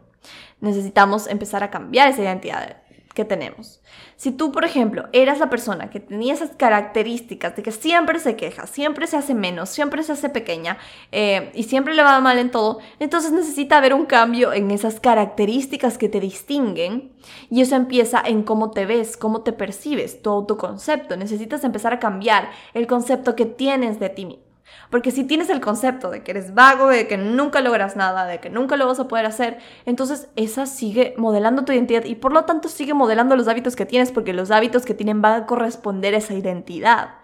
Necesitamos 0.59 1.27
empezar 1.27 1.63
a 1.63 1.71
cambiar 1.71 2.09
esa 2.09 2.23
identidad 2.23 2.81
que 3.13 3.23
tenemos. 3.23 3.81
Si 4.17 4.31
tú, 4.31 4.51
por 4.51 4.65
ejemplo, 4.65 5.05
eras 5.13 5.37
la 5.37 5.49
persona 5.49 5.91
que 5.91 5.99
tenía 5.99 6.33
esas 6.33 6.49
características 6.55 7.55
de 7.55 7.61
que 7.61 7.71
siempre 7.71 8.19
se 8.19 8.35
queja, 8.35 8.65
siempre 8.65 9.05
se 9.05 9.15
hace 9.15 9.35
menos, 9.35 9.69
siempre 9.69 10.01
se 10.01 10.13
hace 10.13 10.29
pequeña 10.29 10.79
eh, 11.11 11.51
y 11.53 11.63
siempre 11.63 11.93
le 11.93 12.01
va 12.01 12.19
mal 12.19 12.39
en 12.39 12.49
todo, 12.49 12.79
entonces 12.99 13.31
necesita 13.31 13.77
haber 13.77 13.93
un 13.93 14.07
cambio 14.07 14.53
en 14.53 14.71
esas 14.71 14.99
características 14.99 15.99
que 15.99 16.09
te 16.09 16.19
distinguen 16.19 17.11
y 17.51 17.61
eso 17.61 17.75
empieza 17.75 18.19
en 18.25 18.41
cómo 18.41 18.71
te 18.71 18.87
ves, 18.87 19.17
cómo 19.17 19.41
te 19.41 19.53
percibes, 19.53 20.19
tu 20.23 20.31
autoconcepto. 20.31 21.15
Necesitas 21.15 21.63
empezar 21.63 21.93
a 21.93 21.99
cambiar 21.99 22.49
el 22.73 22.87
concepto 22.87 23.35
que 23.35 23.45
tienes 23.45 23.99
de 23.99 24.09
ti 24.09 24.25
mismo. 24.25 24.46
Porque 24.89 25.11
si 25.11 25.23
tienes 25.23 25.49
el 25.49 25.59
concepto 25.59 26.09
de 26.09 26.23
que 26.23 26.31
eres 26.31 26.53
vago, 26.53 26.87
de 26.87 27.07
que 27.07 27.17
nunca 27.17 27.61
logras 27.61 27.95
nada, 27.95 28.25
de 28.25 28.39
que 28.39 28.49
nunca 28.49 28.77
lo 28.77 28.87
vas 28.87 28.99
a 28.99 29.07
poder 29.07 29.25
hacer, 29.25 29.57
entonces 29.85 30.29
esa 30.35 30.65
sigue 30.65 31.13
modelando 31.17 31.65
tu 31.65 31.73
identidad 31.73 32.05
y 32.05 32.15
por 32.15 32.33
lo 32.33 32.45
tanto 32.45 32.69
sigue 32.69 32.93
modelando 32.93 33.35
los 33.35 33.47
hábitos 33.47 33.75
que 33.75 33.85
tienes 33.85 34.11
porque 34.11 34.33
los 34.33 34.51
hábitos 34.51 34.85
que 34.85 34.93
tienen 34.93 35.21
van 35.21 35.43
a 35.43 35.45
corresponder 35.45 36.13
a 36.13 36.17
esa 36.17 36.33
identidad. 36.33 37.15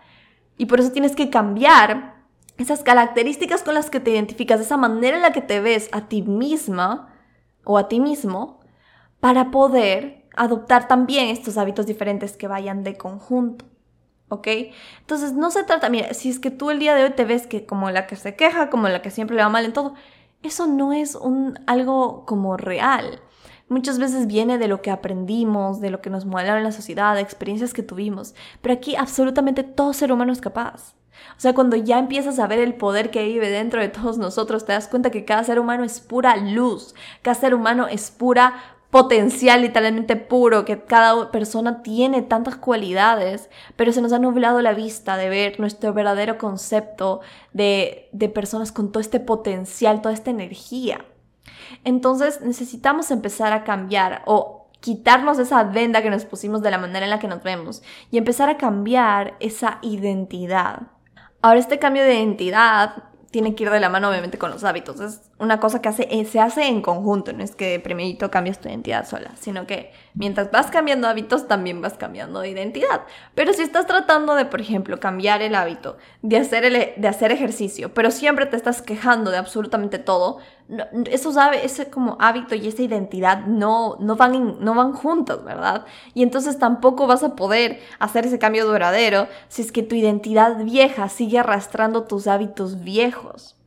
Y 0.58 0.66
por 0.66 0.80
eso 0.80 0.92
tienes 0.92 1.16
que 1.16 1.30
cambiar 1.30 2.24
esas 2.58 2.84
características 2.84 3.64
con 3.64 3.74
las 3.74 3.90
que 3.90 4.00
te 4.00 4.12
identificas, 4.12 4.60
esa 4.60 4.78
manera 4.78 5.16
en 5.16 5.24
la 5.24 5.34
que 5.34 5.42
te 5.42 5.60
ves 5.60 5.90
a 5.92 6.08
ti 6.08 6.22
misma 6.22 7.14
o 7.64 7.78
a 7.78 7.88
ti 7.88 8.00
mismo 8.00 8.60
para 9.20 9.52
poder 9.52 10.28
adoptar 10.36 10.88
también 10.88 11.30
estos 11.30 11.58
hábitos 11.58 11.86
diferentes 11.86 12.38
que 12.38 12.48
vayan 12.48 12.84
de 12.84 12.98
conjunto. 12.98 13.66
¿Ok? 14.30 14.48
Entonces 15.00 15.34
no 15.34 15.52
se 15.52 15.64
trata, 15.64 15.90
mira, 15.90 16.14
si 16.14 16.30
es 16.30 16.40
que 16.40 16.52
tú 16.52 16.72
el 16.72 16.80
día 16.80 16.96
de 16.96 17.04
hoy 17.04 17.12
te 17.12 17.26
ves 17.26 17.48
que 17.48 17.66
como 17.66 17.90
la 17.92 18.08
que 18.08 18.16
se 18.16 18.36
queja, 18.36 18.70
como 18.70 18.88
la 18.90 19.02
que 19.02 19.12
siempre 19.12 19.36
le 19.36 19.44
va 19.44 19.50
mal 19.50 19.66
en 19.66 19.74
todo, 19.74 19.94
eso 20.42 20.68
no 20.68 20.94
es 20.94 21.16
un, 21.16 21.60
algo 21.68 22.26
como 22.26 22.58
real. 22.58 23.22
Muchas 23.70 23.98
veces 23.98 24.28
viene 24.28 24.58
de 24.58 24.68
lo 24.68 24.82
que 24.82 24.92
aprendimos, 24.92 25.80
de 25.80 25.90
lo 25.90 26.02
que 26.02 26.10
nos 26.10 26.26
modelaron 26.26 26.60
en 26.60 26.66
la 26.66 26.72
sociedad, 26.72 27.16
de 27.16 27.22
experiencias 27.22 27.74
que 27.74 27.82
tuvimos, 27.82 28.36
pero 28.62 28.74
aquí 28.74 28.96
absolutamente 28.96 29.64
todo 29.64 29.94
ser 29.94 30.12
humano 30.12 30.34
es 30.34 30.42
capaz. 30.42 30.96
O 31.38 31.40
sea, 31.40 31.54
cuando 31.54 31.76
ya 31.76 32.00
empiezas 32.00 32.40
a 32.40 32.48
ver 32.48 32.60
el 32.60 32.76
poder 32.76 33.12
que 33.12 33.26
vive 33.26 33.50
dentro 33.50 33.80
de 33.80 33.88
todos 33.88 34.18
nosotros, 34.18 34.66
te 34.66 34.74
das 34.74 34.88
cuenta 34.88 35.12
que 35.12 35.26
cada 35.26 35.44
ser 35.44 35.60
humano 35.60 35.84
es 35.84 36.00
pura 36.00 36.36
luz, 36.38 36.96
cada 37.22 37.36
ser 37.36 37.54
humano 37.54 37.88
es 37.88 38.12
pura 38.12 38.56
potencial 38.94 39.64
literalmente 39.64 40.16
puro, 40.16 40.66
que 40.66 40.84
cada 40.84 41.32
persona 41.32 41.82
tiene 41.82 42.22
tantas 42.22 42.58
cualidades, 42.58 43.50
pero 43.76 43.92
se 43.92 44.04
nos 44.04 44.14
ha 44.14 44.20
nublado 44.20 44.62
la 44.62 44.76
vista 44.76 45.18
de 45.18 45.30
ver 45.30 45.60
nuestro 45.60 45.94
verdadero 45.94 46.38
concepto 46.38 47.22
de, 47.54 48.12
personas 48.36 48.72
con 48.72 48.92
todo 48.92 49.02
este 49.02 49.20
potencial, 49.20 50.04
toda 50.04 50.14
esta 50.14 50.30
energía. 50.30 51.04
Entonces 51.84 52.42
necesitamos 52.42 53.10
empezar 53.10 53.52
a 53.52 53.64
cambiar 53.64 54.22
o 54.28 54.68
quitarnos 54.80 55.40
esa 55.40 55.64
venda 55.64 56.04
que 56.04 56.12
nos 56.12 56.26
pusimos 56.26 56.62
de 56.62 56.70
la 56.70 56.78
manera 56.78 57.08
en 57.08 57.10
la 57.10 57.20
que 57.20 57.28
nos 57.28 57.42
vemos 57.42 57.82
y 58.12 58.20
empezar 58.20 58.48
a 58.48 58.58
cambiar 58.58 59.38
esa 59.40 59.80
identidad. 59.82 60.84
Ahora 61.42 61.58
este 61.58 61.80
cambio 61.80 62.04
de 62.04 62.14
identidad 62.14 63.06
tiene 63.32 63.56
que 63.56 63.64
ir 63.64 63.72
de 63.72 63.80
la 63.80 63.90
mano 63.90 64.10
obviamente 64.10 64.38
con 64.38 64.52
los 64.52 64.64
hábitos. 64.64 65.00
Una 65.44 65.60
cosa 65.60 65.82
que 65.82 65.90
eh, 66.10 66.26
se 66.26 66.40
hace 66.40 66.68
en 66.68 66.82
conjunto, 66.82 67.34
no 67.34 67.44
es 67.44 67.56
que 67.56 67.80
primero 67.80 68.32
cambias 68.32 68.60
tu 68.60 68.70
identidad 68.70 69.08
sola, 69.08 69.32
sino 69.40 69.68
que 69.68 69.92
mientras 70.16 70.50
vas 70.52 70.72
cambiando 70.72 71.08
hábitos 71.08 71.48
también 71.48 71.82
vas 71.82 71.94
cambiando 71.94 72.40
de 72.40 72.50
identidad. 72.50 73.02
Pero 73.36 73.54
si 73.54 73.62
estás 73.62 73.86
tratando 73.86 74.36
de, 74.36 74.46
por 74.46 74.62
ejemplo, 74.62 75.00
cambiar 75.00 75.42
el 75.42 75.56
hábito 75.56 75.98
de 76.22 76.38
hacer, 76.38 76.66
el, 76.66 76.94
de 76.96 77.08
hacer 77.08 77.32
ejercicio, 77.32 77.94
pero 77.94 78.10
siempre 78.10 78.46
te 78.46 78.56
estás 78.56 78.82
quejando 78.82 79.30
de 79.32 79.38
absolutamente 79.38 80.00
todo, 80.00 80.40
esos, 81.12 81.36
ese 81.62 81.90
como 81.90 82.18
hábito 82.20 82.56
y 82.56 82.68
esa 82.68 82.82
identidad 82.82 83.46
no, 83.46 83.98
no, 84.00 84.16
van 84.16 84.64
no 84.64 84.74
van 84.74 84.94
juntos, 84.94 85.44
¿verdad? 85.44 85.86
Y 86.14 86.24
entonces 86.24 86.58
tampoco 86.58 87.06
vas 87.06 87.24
a 87.24 87.36
poder 87.36 87.82
hacer 88.00 88.26
ese 88.26 88.40
cambio 88.40 88.66
duradero 88.66 89.28
si 89.50 89.62
es 89.62 89.72
que 89.72 89.84
tu 89.84 89.96
identidad 89.96 90.64
vieja 90.64 91.10
sigue 91.10 91.40
arrastrando 91.40 92.04
tus 92.04 92.28
hábitos 92.28 92.82
viejos. 92.84 93.58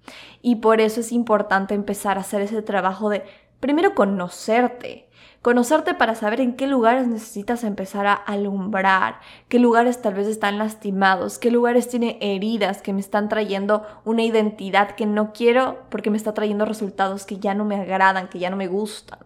Y 0.46 0.54
por 0.54 0.80
eso 0.80 1.00
es 1.00 1.10
importante 1.10 1.74
empezar 1.74 2.18
a 2.18 2.20
hacer 2.20 2.40
ese 2.40 2.62
trabajo 2.62 3.10
de 3.10 3.24
primero 3.58 3.96
conocerte, 3.96 5.08
Conocerte 5.42 5.94
para 5.94 6.14
saber 6.14 6.40
en 6.40 6.54
qué 6.54 6.68
lugares 6.68 7.08
necesitas 7.08 7.64
empezar 7.64 8.06
a 8.06 8.14
alumbrar, 8.14 9.18
qué 9.48 9.58
lugares 9.58 10.00
tal 10.00 10.14
vez 10.14 10.28
están 10.28 10.58
lastimados, 10.58 11.38
qué 11.38 11.50
lugares 11.50 11.88
tienen 11.88 12.16
heridas 12.20 12.80
que 12.80 12.92
me 12.92 13.00
están 13.00 13.28
trayendo 13.28 13.84
una 14.04 14.22
identidad 14.22 14.92
que 14.92 15.06
no 15.06 15.32
quiero 15.32 15.84
porque 15.88 16.10
me 16.10 16.16
está 16.16 16.32
trayendo 16.32 16.64
resultados 16.64 17.26
que 17.26 17.38
ya 17.38 17.54
no 17.54 17.64
me 17.64 17.76
agradan, 17.76 18.28
que 18.28 18.38
ya 18.38 18.50
no 18.50 18.56
me 18.56 18.68
gustan. 18.68 19.18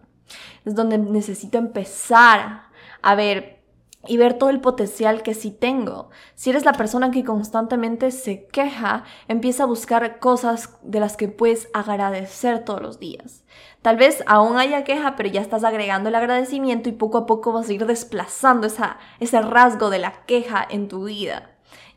Es 0.65 0.73
donde 0.73 0.97
necesito 0.97 1.59
empezar 1.59 2.63
a 3.01 3.15
ver 3.15 3.60
y 4.07 4.17
ver 4.17 4.33
todo 4.35 4.49
el 4.49 4.61
potencial 4.61 5.21
que 5.21 5.33
sí 5.33 5.51
tengo. 5.51 6.09
Si 6.35 6.49
eres 6.49 6.65
la 6.65 6.73
persona 6.73 7.11
que 7.11 7.23
constantemente 7.23 8.11
se 8.11 8.45
queja, 8.47 9.03
empieza 9.27 9.63
a 9.63 9.67
buscar 9.67 10.19
cosas 10.19 10.77
de 10.81 10.99
las 10.99 11.17
que 11.17 11.27
puedes 11.27 11.69
agradecer 11.73 12.65
todos 12.65 12.81
los 12.81 12.99
días. 12.99 13.43
Tal 13.81 13.97
vez 13.97 14.23
aún 14.27 14.57
haya 14.57 14.83
queja, 14.83 15.15
pero 15.15 15.29
ya 15.29 15.41
estás 15.41 15.63
agregando 15.63 16.09
el 16.09 16.15
agradecimiento 16.15 16.89
y 16.89 16.93
poco 16.93 17.19
a 17.19 17.25
poco 17.25 17.51
vas 17.51 17.69
a 17.69 17.73
ir 17.73 17.85
desplazando 17.85 18.67
esa, 18.67 18.97
ese 19.19 19.41
rasgo 19.41 19.89
de 19.89 19.99
la 19.99 20.25
queja 20.25 20.65
en 20.69 20.87
tu 20.87 21.05
vida. 21.05 21.51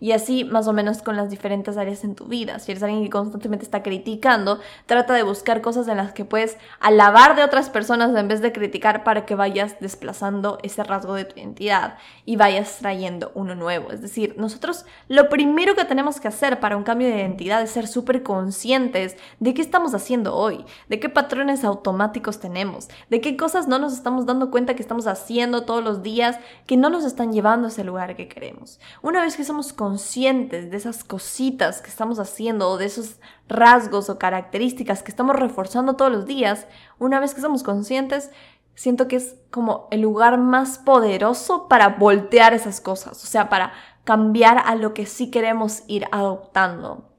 Y 0.05 0.13
así 0.13 0.45
más 0.45 0.69
o 0.69 0.75
menos 0.75 1.01
con 1.01 1.17
las 1.17 1.31
diferentes 1.31 1.79
áreas 1.79 2.05
en 2.05 2.15
tu 2.15 2.27
vida. 2.27 2.59
Si 2.59 2.71
eres 2.71 2.83
alguien 2.83 3.03
que 3.05 3.09
constantemente 3.09 3.65
está 3.65 3.83
criticando, 3.83 4.61
trata 4.85 5.15
de 5.15 5.23
buscar 5.23 5.63
cosas 5.63 5.89
en 5.89 5.97
las 5.97 6.13
que 6.13 6.27
puedes 6.27 6.59
alabar 6.79 7.37
de 7.37 7.43
otras 7.43 7.71
personas 7.71 8.15
en 8.15 8.29
vez 8.29 8.43
de 8.43 8.53
criticar 8.53 9.03
para 9.03 9.25
que 9.25 9.35
vayas 9.35 9.81
desplazando 9.81 10.59
ese 10.63 10.85
rasgo 10.85 11.15
de 11.15 11.25
tu 11.25 11.41
identidad 11.41 11.97
y 12.27 12.37
vayas 12.37 12.81
trayendo 12.81 13.33
uno 13.35 13.55
nuevo. 13.55 13.93
Es 13.93 14.03
decir, 14.03 14.35
nosotros 14.37 14.85
lo 15.09 15.31
primero 15.31 15.75
que 15.75 15.87
tenemos 15.87 16.21
que 16.21 16.29
hacer 16.29 16.61
para 16.61 16.77
un 16.77 16.85
cambio 16.85 17.09
de 17.09 17.17
identidad 17.17 17.63
es 17.63 17.71
ser 17.71 17.87
súper 17.87 18.23
conscientes 18.23 19.17
de 19.41 19.55
qué 19.55 19.63
estamos 19.63 19.95
haciendo 19.95 20.37
hoy, 20.37 20.67
de 20.91 21.01
qué 21.01 21.09
patrones 21.09 21.65
automáticos 21.65 22.41
tenemos, 22.41 22.89
de 23.09 23.23
qué 23.23 23.39
cosas 23.39 23.69
no 23.69 23.79
nos 23.79 23.95
estamos 23.95 24.27
dando 24.27 24.51
cuenta 24.51 24.75
que 24.75 24.83
estamos 24.83 25.07
haciendo 25.07 25.65
todos 25.65 25.83
los 25.83 26.03
días 26.03 26.39
que 26.67 26.77
no 26.77 26.91
nos 26.91 27.07
están 27.07 27.33
llevando 27.33 27.69
a 27.69 27.71
ese 27.71 27.85
lugar 27.85 28.17
que 28.17 28.29
queremos. 28.29 28.79
Una 29.01 29.23
vez 29.23 29.39
que 29.39 29.45
somos 29.45 29.73
conscientes 29.73 29.94
de 29.97 30.77
esas 30.77 31.05
cositas 31.05 31.81
que 31.81 31.89
estamos 31.89 32.19
haciendo 32.19 32.69
o 32.69 32.79
de 32.79 32.87
esos 32.87 33.21
rasgos 33.49 34.11
o 34.11 34.19
características 34.19 35.03
que 35.03 35.11
estamos 35.11 35.37
reforzando 35.37 35.97
todos 35.97 36.13
los 36.13 36.27
días, 36.27 36.67
una 36.99 37.21
vez 37.21 37.35
que 37.35 37.41
somos 37.41 37.63
conscientes, 37.63 38.31
siento 38.75 39.09
que 39.09 39.17
es 39.17 39.37
como 39.51 39.89
el 39.91 40.01
lugar 40.01 40.39
más 40.39 40.79
poderoso 40.79 41.69
para 41.69 41.91
voltear 41.91 42.55
esas 42.55 42.81
cosas, 42.81 43.23
o 43.23 43.27
sea, 43.27 43.49
para 43.49 43.73
cambiar 44.05 44.63
a 44.65 44.75
lo 44.75 44.95
que 44.95 45.07
sí 45.07 45.31
queremos 45.31 45.83
ir 45.87 46.07
adoptando. 46.13 47.11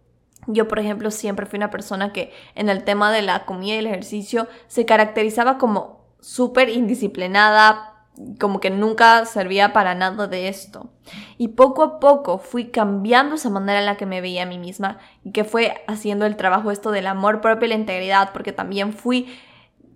Yo, 0.47 0.67
por 0.67 0.79
ejemplo, 0.79 1.09
siempre 1.09 1.45
fui 1.45 1.57
una 1.57 1.71
persona 1.71 2.13
que 2.13 2.31
en 2.53 2.69
el 2.69 2.83
tema 2.83 3.11
de 3.11 3.23
la 3.23 3.45
comida 3.45 3.75
y 3.75 3.79
el 3.79 3.87
ejercicio 3.87 4.47
se 4.67 4.85
caracterizaba 4.85 5.57
como 5.57 6.05
súper 6.19 6.69
indisciplinada, 6.69 7.94
como 8.39 8.59
que 8.59 8.69
nunca 8.69 9.25
servía 9.25 9.73
para 9.73 9.95
nada 9.95 10.27
de 10.27 10.47
esto. 10.47 10.89
Y 11.37 11.49
poco 11.49 11.83
a 11.83 11.99
poco 11.99 12.37
fui 12.37 12.65
cambiando 12.71 13.35
esa 13.35 13.49
manera 13.49 13.79
en 13.79 13.85
la 13.85 13.97
que 13.97 14.05
me 14.05 14.21
veía 14.21 14.43
a 14.43 14.47
mí 14.47 14.57
misma 14.57 14.97
y 15.23 15.31
que 15.31 15.43
fue 15.43 15.83
haciendo 15.87 16.25
el 16.25 16.37
trabajo 16.37 16.71
esto 16.71 16.91
del 16.91 17.07
amor 17.07 17.41
propio 17.41 17.65
y 17.65 17.69
la 17.69 17.75
integridad, 17.75 18.31
porque 18.33 18.53
también 18.53 18.93
fui 18.93 19.27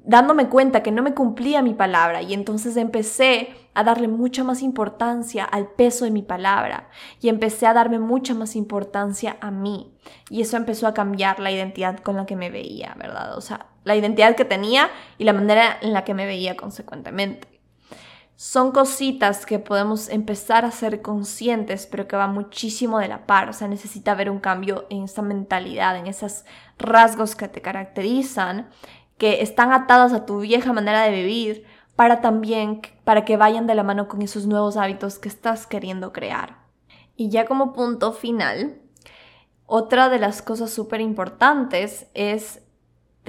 dándome 0.04 0.48
cuenta 0.48 0.82
que 0.82 0.92
no 0.92 1.04
me 1.04 1.14
cumplía 1.14 1.62
mi 1.62 1.74
palabra 1.74 2.22
y 2.22 2.34
entonces 2.34 2.78
empecé 2.78 3.50
a 3.74 3.84
darle 3.84 4.08
mucha 4.08 4.44
más 4.44 4.62
importancia 4.62 5.44
al 5.44 5.68
peso 5.68 6.06
de 6.06 6.12
mi 6.12 6.24
palabra 6.24 6.90
y 7.22 7.30
empecé 7.30 7.68
a 7.68 7.74
darme 7.74 8.00
mucha 8.00 8.34
más 8.34 8.56
importancia 8.56 9.38
a 9.40 9.52
mí 9.52 9.94
y 10.30 10.42
eso 10.42 10.58
empezó 10.58 10.88
a 10.88 10.94
cambiar 10.94 11.40
la 11.40 11.52
identidad 11.52 12.00
con 12.00 12.16
la 12.16 12.26
que 12.26 12.36
me 12.36 12.50
veía, 12.50 12.96
¿verdad? 12.98 13.38
O 13.38 13.42
sea, 13.42 13.68
la 13.84 13.96
identidad 13.96 14.36
que 14.36 14.46
tenía 14.46 14.90
y 15.18 15.26
la 15.26 15.34
manera 15.34 15.78
en 15.82 15.94
la 15.94 16.04
que 16.04 16.14
me 16.14 16.26
veía 16.26 16.56
consecuentemente 16.58 17.59
son 18.42 18.72
cositas 18.72 19.46
que 19.46 19.60
podemos 19.60 20.08
empezar 20.08 20.64
a 20.64 20.72
ser 20.72 21.02
conscientes, 21.02 21.88
pero 21.88 22.08
que 22.08 22.16
va 22.16 22.28
muchísimo 22.28 22.98
de 22.98 23.10
la 23.10 23.26
par. 23.26 23.50
O 23.50 23.54
sea, 23.54 23.68
necesita 23.68 24.14
haber 24.14 24.30
un 24.30 24.40
cambio 24.40 24.86
en 24.90 25.04
esa 25.04 25.22
mentalidad, 25.22 25.98
en 25.98 26.08
esos 26.08 26.46
rasgos 26.78 27.36
que 27.36 27.50
te 27.50 27.62
caracterizan, 27.62 28.70
que 29.18 29.42
están 29.42 29.74
atados 29.74 30.14
a 30.14 30.26
tu 30.26 30.40
vieja 30.40 30.72
manera 30.72 31.02
de 31.02 31.12
vivir, 31.12 31.66
para 31.98 32.22
también, 32.22 32.82
para 33.04 33.26
que 33.26 33.36
vayan 33.36 33.68
de 33.68 33.76
la 33.76 33.84
mano 33.84 34.08
con 34.08 34.22
esos 34.22 34.46
nuevos 34.46 34.78
hábitos 34.78 35.20
que 35.20 35.28
estás 35.28 35.68
queriendo 35.68 36.14
crear. 36.14 36.60
Y 37.18 37.28
ya 37.28 37.46
como 37.46 37.74
punto 37.74 38.14
final, 38.14 38.80
otra 39.66 40.08
de 40.08 40.18
las 40.18 40.42
cosas 40.42 40.72
súper 40.72 41.02
importantes 41.02 42.08
es 42.14 42.62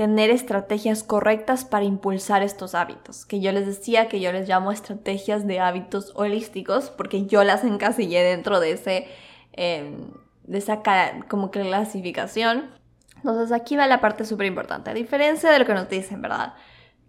tener 0.00 0.30
estrategias 0.30 1.02
correctas 1.02 1.66
para 1.66 1.84
impulsar 1.84 2.42
estos 2.42 2.74
hábitos, 2.74 3.26
que 3.26 3.40
yo 3.40 3.52
les 3.52 3.66
decía 3.66 4.08
que 4.08 4.18
yo 4.18 4.32
les 4.32 4.48
llamo 4.48 4.72
estrategias 4.72 5.46
de 5.46 5.60
hábitos 5.60 6.12
holísticos, 6.14 6.88
porque 6.88 7.26
yo 7.26 7.44
las 7.44 7.64
encasillé 7.64 8.22
dentro 8.22 8.60
de 8.60 8.72
ese, 8.72 9.08
em, 9.52 10.10
de 10.44 10.56
esa 10.56 10.80
como 11.28 11.50
clasificación. 11.50 12.70
Entonces 13.16 13.52
aquí 13.52 13.76
va 13.76 13.86
la 13.86 14.00
parte 14.00 14.24
súper 14.24 14.46
importante, 14.46 14.88
a 14.88 14.94
diferencia 14.94 15.50
de 15.50 15.58
lo 15.58 15.66
que 15.66 15.74
nos 15.74 15.90
dicen, 15.90 16.22
¿verdad? 16.22 16.54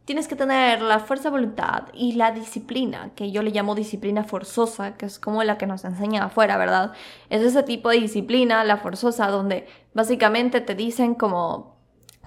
Tienes 0.03 0.27
que 0.27 0.35
tener 0.35 0.81
la 0.81 0.99
fuerza 0.99 1.29
de 1.29 1.37
voluntad 1.37 1.83
y 1.93 2.15
la 2.15 2.33
disciplina, 2.33 3.11
que 3.15 3.31
yo 3.31 3.41
le 3.41 3.51
llamo 3.51 3.73
disciplina 3.73 4.25
forzosa, 4.25 4.97
que 4.97 5.05
es 5.05 5.17
como 5.17 5.45
la 5.45 5.57
que 5.57 5.65
nos 5.65 5.85
enseña 5.85 6.25
afuera, 6.25 6.57
¿verdad? 6.57 6.91
Es 7.29 7.41
ese 7.41 7.63
tipo 7.63 7.87
de 7.87 8.01
disciplina, 8.01 8.65
la 8.65 8.75
forzosa, 8.75 9.29
donde 9.29 9.65
básicamente 9.93 10.59
te 10.59 10.75
dicen 10.75 11.15
como 11.15 11.79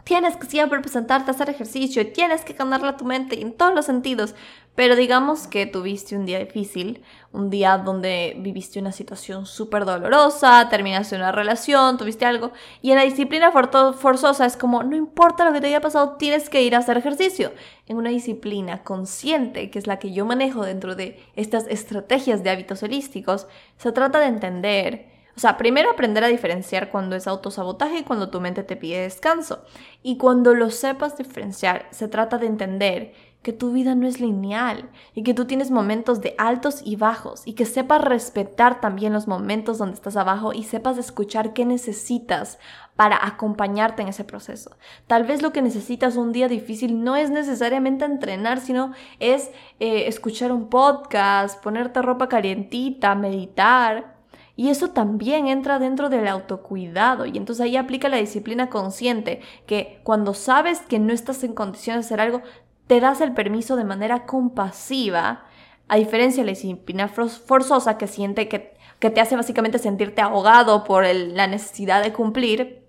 tienes 0.05 0.37
que 0.37 0.47
siempre 0.47 0.81
presentarte 0.81 1.31
a 1.31 1.35
hacer 1.35 1.51
ejercicio 1.51 2.13
tienes 2.13 2.45
que 2.45 2.53
ganarle 2.53 2.89
a 2.89 2.97
tu 2.97 3.05
mente 3.05 3.41
en 3.41 3.53
todos 3.53 3.75
los 3.75 3.87
sentidos. 3.87 4.35
Pero 4.75 4.97
digamos 4.97 5.47
que 5.47 5.67
tuviste 5.67 6.17
un 6.17 6.27
día 6.27 6.41
difícil, 6.41 7.05
un 7.33 7.49
día 7.49 7.79
donde 7.79 8.35
viviste 8.41 8.81
una 8.81 8.91
situación 8.91 9.47
súper 9.47 9.85
dolorosa, 9.85 10.69
terminaste 10.69 11.15
una 11.15 11.31
relación, 11.31 11.97
tuviste 11.97 12.27
algo, 12.27 12.51
y 12.83 12.91
en 12.91 12.97
la 12.97 13.05
disciplina 13.05 13.53
forzosa 13.53 14.45
es 14.45 14.57
como, 14.57 14.83
no 14.83 14.97
importa 14.97 15.45
lo 15.45 15.53
que 15.53 15.61
te 15.61 15.69
haya 15.69 15.81
pasado, 15.81 16.17
tienes 16.17 16.51
que 16.51 16.63
ir 16.65 16.75
a 16.75 16.79
hacer 16.79 16.97
ejercicio. 16.97 17.53
En 17.87 17.99
una 17.99 18.11
disciplina 18.11 18.83
consciente, 18.83 19.71
que 19.71 19.79
es 19.79 19.87
la 19.87 20.01
que 20.01 20.13
yo 20.13 20.25
manejo 20.25 20.65
dentro 20.65 20.97
de 20.97 21.25
estas 21.37 21.69
estrategias 21.69 22.43
de 22.43 22.51
hábitos 22.51 22.83
holísticos, 22.83 23.47
se 23.77 23.93
trata 23.93 24.19
de 24.19 24.27
entender 24.27 25.14
o 25.37 25.41
sea, 25.41 25.57
primero 25.57 25.91
aprender 25.91 26.23
a 26.23 26.29
diferenciar 26.29 26.91
cuando 26.91 27.17
es 27.17 27.27
autosabotaje 27.27 27.99
y 27.99 28.03
cuando 28.05 28.31
tu 28.31 28.41
mente 28.41 28.63
te 28.63 28.77
pide 28.77 29.03
descanso. 29.03 29.65
Y 30.03 30.17
cuando 30.17 30.55
lo 30.55 30.71
sepas 30.71 31.17
diferenciar, 31.19 31.89
se 31.91 32.07
trata 32.07 32.39
de 32.39 32.47
entender 32.47 33.13
que 33.43 33.53
tu 33.53 33.73
vida 33.73 33.95
no 33.95 34.07
es 34.07 34.21
lineal 34.21 34.91
y 35.13 35.23
que 35.23 35.35
tú 35.35 35.45
tienes 35.45 35.71
momentos 35.71 36.21
de 36.21 36.35
altos 36.39 36.81
y 36.83 36.97
bajos 36.97 37.43
y 37.45 37.53
que 37.53 37.67
sepas 37.67 38.03
respetar 38.03 38.81
también 38.81 39.13
los 39.13 39.29
momentos 39.29 39.77
donde 39.77 39.95
estás 39.95 40.17
abajo 40.17 40.53
y 40.53 40.65
sepas 40.65 40.99
escuchar 40.99 41.53
qué 41.53 41.67
necesitas 41.67 42.59
para 42.97 43.25
acompañarte 43.27 44.03
en 44.03 44.09
ese 44.09 44.25
proceso. 44.25 44.77
Tal 45.07 45.25
vez 45.25 45.43
lo 45.43 45.53
que 45.53 45.63
necesitas 45.63 46.17
un 46.17 46.33
día 46.33 46.49
difícil 46.49 47.05
no 47.05 47.17
es 47.17 47.31
necesariamente 47.31 48.05
entrenar, 48.05 48.61
sino 48.61 48.93
es 49.21 49.51
eh, 49.79 50.09
escuchar 50.09 50.51
un 50.51 50.69
podcast, 50.69 51.63
ponerte 51.63 52.01
ropa 52.03 52.29
calientita, 52.29 53.15
meditar, 53.15 54.14
y 54.57 54.69
eso 54.69 54.91
también 54.91 55.49
entra 55.49 55.79
dentro 55.79 56.09
del 56.09 56.29
autocuidado 56.29 57.27
y 57.27 57.37
entonces 57.37 57.65
ahí 57.65 57.77
aplica 57.77 58.09
la 58.09 58.19
disciplina 58.19 58.71
consciente, 58.71 59.41
que 59.67 60.01
cuando 60.05 60.33
sabes 60.33 60.81
que 60.81 61.01
no 61.01 61.13
estás 61.13 61.43
en 61.43 61.55
condiciones 61.55 62.05
de 62.05 62.07
hacer 62.07 62.21
algo, 62.21 62.43
te 62.87 63.01
das 63.01 63.21
el 63.21 63.33
permiso 63.33 63.77
de 63.77 63.85
manera 63.85 64.27
compasiva, 64.27 65.45
a 65.89 65.97
diferencia 65.97 66.43
de 66.43 66.47
la 66.47 66.57
disciplina 66.57 67.09
forzosa 67.09 67.99
que 67.99 68.07
siente 68.07 68.49
que, 68.49 68.77
que 69.01 69.11
te 69.11 69.21
hace 69.21 69.37
básicamente 69.37 69.79
sentirte 69.79 70.23
ahogado 70.23 70.85
por 70.85 71.05
la 71.05 71.47
necesidad 71.47 72.03
de 72.03 72.13
cumplir. 72.13 72.85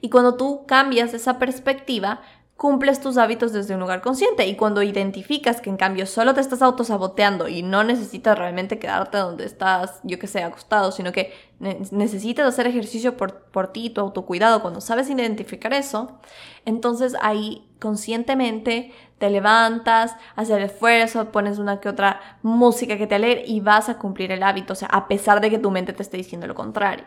Y 0.00 0.08
cuando 0.08 0.36
tú 0.36 0.64
cambias 0.66 1.12
esa 1.14 1.38
perspectiva, 1.38 2.22
cumples 2.56 3.00
tus 3.00 3.18
hábitos 3.18 3.52
desde 3.52 3.74
un 3.74 3.80
lugar 3.80 4.00
consciente 4.00 4.46
y 4.46 4.56
cuando 4.56 4.82
identificas 4.82 5.60
que 5.60 5.68
en 5.68 5.76
cambio 5.76 6.06
solo 6.06 6.32
te 6.32 6.40
estás 6.40 6.62
autosaboteando 6.62 7.48
y 7.48 7.62
no 7.62 7.84
necesitas 7.84 8.38
realmente 8.38 8.78
quedarte 8.78 9.18
donde 9.18 9.44
estás, 9.44 10.00
yo 10.04 10.18
que 10.18 10.26
sé, 10.26 10.42
acostado, 10.42 10.90
sino 10.90 11.12
que 11.12 11.34
necesitas 11.58 12.46
hacer 12.46 12.66
ejercicio 12.66 13.16
por, 13.16 13.72
ti, 13.72 13.90
tu 13.90 14.00
autocuidado, 14.00 14.62
cuando 14.62 14.80
sabes 14.80 15.10
identificar 15.10 15.74
eso, 15.74 16.18
entonces 16.64 17.14
ahí 17.20 17.68
conscientemente 17.78 18.92
te 19.18 19.28
levantas, 19.28 20.16
haces 20.34 20.56
el 20.56 20.62
esfuerzo, 20.62 21.30
pones 21.32 21.58
una 21.58 21.80
que 21.80 21.90
otra 21.90 22.38
música 22.42 22.96
que 22.96 23.06
te 23.06 23.16
alegre 23.16 23.44
y 23.46 23.60
vas 23.60 23.90
a 23.90 23.98
cumplir 23.98 24.32
el 24.32 24.42
hábito, 24.42 24.72
o 24.72 24.76
sea, 24.76 24.88
a 24.88 25.08
pesar 25.08 25.42
de 25.42 25.50
que 25.50 25.58
tu 25.58 25.70
mente 25.70 25.92
te 25.92 26.02
esté 26.02 26.16
diciendo 26.16 26.46
lo 26.46 26.54
contrario. 26.54 27.04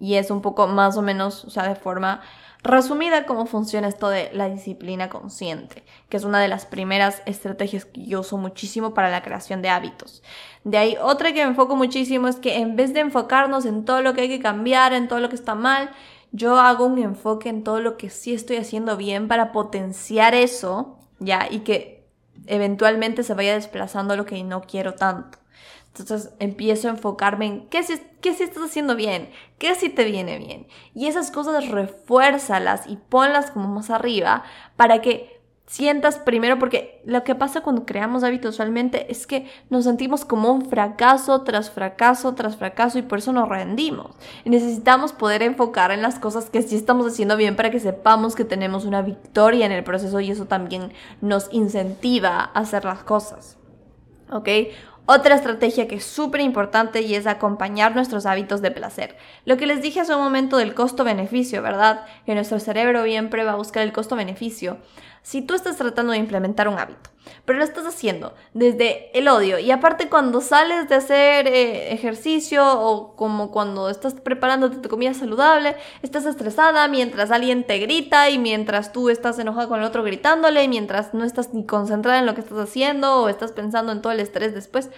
Y 0.00 0.14
es 0.14 0.30
un 0.30 0.42
poco 0.42 0.66
más 0.66 0.96
o 0.96 1.02
menos, 1.02 1.44
o 1.44 1.50
sea, 1.50 1.68
de 1.68 1.76
forma 1.76 2.20
Resumida, 2.64 3.26
cómo 3.26 3.46
funciona 3.46 3.88
esto 3.88 4.08
de 4.08 4.30
la 4.32 4.48
disciplina 4.48 5.08
consciente, 5.08 5.82
que 6.08 6.16
es 6.16 6.22
una 6.22 6.40
de 6.40 6.46
las 6.46 6.64
primeras 6.64 7.20
estrategias 7.26 7.84
que 7.84 8.04
yo 8.06 8.20
uso 8.20 8.36
muchísimo 8.36 8.94
para 8.94 9.10
la 9.10 9.22
creación 9.22 9.62
de 9.62 9.68
hábitos. 9.68 10.22
De 10.62 10.78
ahí 10.78 10.96
otra 11.02 11.32
que 11.32 11.42
me 11.42 11.50
enfoco 11.50 11.74
muchísimo 11.74 12.28
es 12.28 12.36
que 12.36 12.58
en 12.58 12.76
vez 12.76 12.94
de 12.94 13.00
enfocarnos 13.00 13.66
en 13.66 13.84
todo 13.84 14.00
lo 14.00 14.14
que 14.14 14.22
hay 14.22 14.28
que 14.28 14.38
cambiar, 14.38 14.92
en 14.92 15.08
todo 15.08 15.18
lo 15.18 15.28
que 15.28 15.34
está 15.34 15.56
mal, 15.56 15.90
yo 16.30 16.56
hago 16.60 16.86
un 16.86 17.00
enfoque 17.00 17.48
en 17.48 17.64
todo 17.64 17.80
lo 17.80 17.96
que 17.96 18.10
sí 18.10 18.32
estoy 18.32 18.58
haciendo 18.58 18.96
bien 18.96 19.26
para 19.26 19.50
potenciar 19.50 20.36
eso, 20.36 21.00
ya, 21.18 21.48
y 21.50 21.60
que 21.60 22.06
eventualmente 22.46 23.24
se 23.24 23.34
vaya 23.34 23.54
desplazando 23.54 24.16
lo 24.16 24.24
que 24.24 24.40
no 24.44 24.62
quiero 24.62 24.94
tanto. 24.94 25.41
Entonces 25.98 26.32
empiezo 26.38 26.88
a 26.88 26.92
enfocarme 26.92 27.46
en 27.46 27.68
qué 27.68 27.82
si, 27.82 28.00
qué 28.20 28.32
si 28.32 28.44
estás 28.44 28.64
haciendo 28.64 28.96
bien, 28.96 29.30
qué 29.58 29.74
si 29.74 29.90
te 29.90 30.04
viene 30.04 30.38
bien. 30.38 30.66
Y 30.94 31.06
esas 31.06 31.30
cosas 31.30 31.68
refuérzalas 31.68 32.86
y 32.86 32.96
ponlas 32.96 33.50
como 33.50 33.68
más 33.68 33.90
arriba 33.90 34.42
para 34.76 35.02
que 35.02 35.42
sientas 35.66 36.18
primero, 36.18 36.58
porque 36.58 37.00
lo 37.04 37.24
que 37.24 37.34
pasa 37.34 37.62
cuando 37.62 37.86
creamos 37.86 38.24
hábitos 38.24 38.56
usualmente 38.56 39.10
es 39.10 39.26
que 39.26 39.50
nos 39.70 39.84
sentimos 39.84 40.24
como 40.24 40.52
un 40.52 40.66
fracaso 40.66 41.42
tras 41.42 41.70
fracaso 41.70 42.34
tras 42.34 42.56
fracaso 42.56 42.98
y 42.98 43.02
por 43.02 43.18
eso 43.18 43.32
nos 43.32 43.48
rendimos. 43.48 44.16
Y 44.44 44.50
necesitamos 44.50 45.12
poder 45.12 45.42
enfocar 45.42 45.90
en 45.90 46.02
las 46.02 46.18
cosas 46.18 46.50
que 46.50 46.62
sí 46.62 46.76
estamos 46.76 47.06
haciendo 47.06 47.36
bien 47.36 47.56
para 47.56 47.70
que 47.70 47.80
sepamos 47.80 48.34
que 48.34 48.44
tenemos 48.44 48.84
una 48.84 49.02
victoria 49.02 49.64
en 49.66 49.72
el 49.72 49.84
proceso 49.84 50.20
y 50.20 50.30
eso 50.30 50.46
también 50.46 50.92
nos 51.20 51.48
incentiva 51.52 52.50
a 52.52 52.60
hacer 52.60 52.84
las 52.84 53.02
cosas. 53.04 53.56
¿Ok? 54.30 54.48
Otra 55.14 55.34
estrategia 55.34 55.88
que 55.88 55.96
es 55.96 56.04
súper 56.04 56.40
importante 56.40 57.02
y 57.02 57.14
es 57.14 57.26
acompañar 57.26 57.94
nuestros 57.94 58.24
hábitos 58.24 58.62
de 58.62 58.70
placer. 58.70 59.14
Lo 59.44 59.58
que 59.58 59.66
les 59.66 59.82
dije 59.82 60.00
hace 60.00 60.14
un 60.14 60.22
momento 60.22 60.56
del 60.56 60.72
costo-beneficio, 60.72 61.60
¿verdad? 61.60 62.06
Que 62.24 62.34
nuestro 62.34 62.58
cerebro 62.58 63.04
siempre 63.04 63.44
va 63.44 63.52
a 63.52 63.56
buscar 63.56 63.82
el 63.82 63.92
costo-beneficio. 63.92 64.78
Si 65.22 65.40
tú 65.42 65.54
estás 65.54 65.76
tratando 65.76 66.12
de 66.12 66.18
implementar 66.18 66.68
un 66.68 66.78
hábito, 66.78 67.10
pero 67.44 67.58
lo 67.58 67.64
estás 67.64 67.86
haciendo 67.86 68.34
desde 68.54 69.16
el 69.16 69.28
odio 69.28 69.58
y 69.58 69.70
aparte 69.70 70.08
cuando 70.08 70.40
sales 70.40 70.88
de 70.88 70.96
hacer 70.96 71.46
eh, 71.46 71.92
ejercicio 71.92 72.80
o 72.80 73.14
como 73.14 73.50
cuando 73.50 73.88
estás 73.88 74.14
preparándote 74.14 74.78
tu 74.78 74.88
comida 74.88 75.14
saludable, 75.14 75.76
estás 76.02 76.26
estresada 76.26 76.88
mientras 76.88 77.30
alguien 77.30 77.64
te 77.64 77.78
grita 77.78 78.30
y 78.30 78.38
mientras 78.38 78.92
tú 78.92 79.10
estás 79.10 79.38
enojada 79.38 79.68
con 79.68 79.80
el 79.80 79.86
otro 79.86 80.02
gritándole 80.02 80.64
y 80.64 80.68
mientras 80.68 81.14
no 81.14 81.24
estás 81.24 81.54
ni 81.54 81.64
concentrada 81.64 82.18
en 82.18 82.26
lo 82.26 82.34
que 82.34 82.40
estás 82.40 82.58
haciendo 82.58 83.22
o 83.22 83.28
estás 83.28 83.52
pensando 83.52 83.92
en 83.92 84.02
todo 84.02 84.12
el 84.12 84.20
estrés 84.20 84.54
después, 84.54 84.90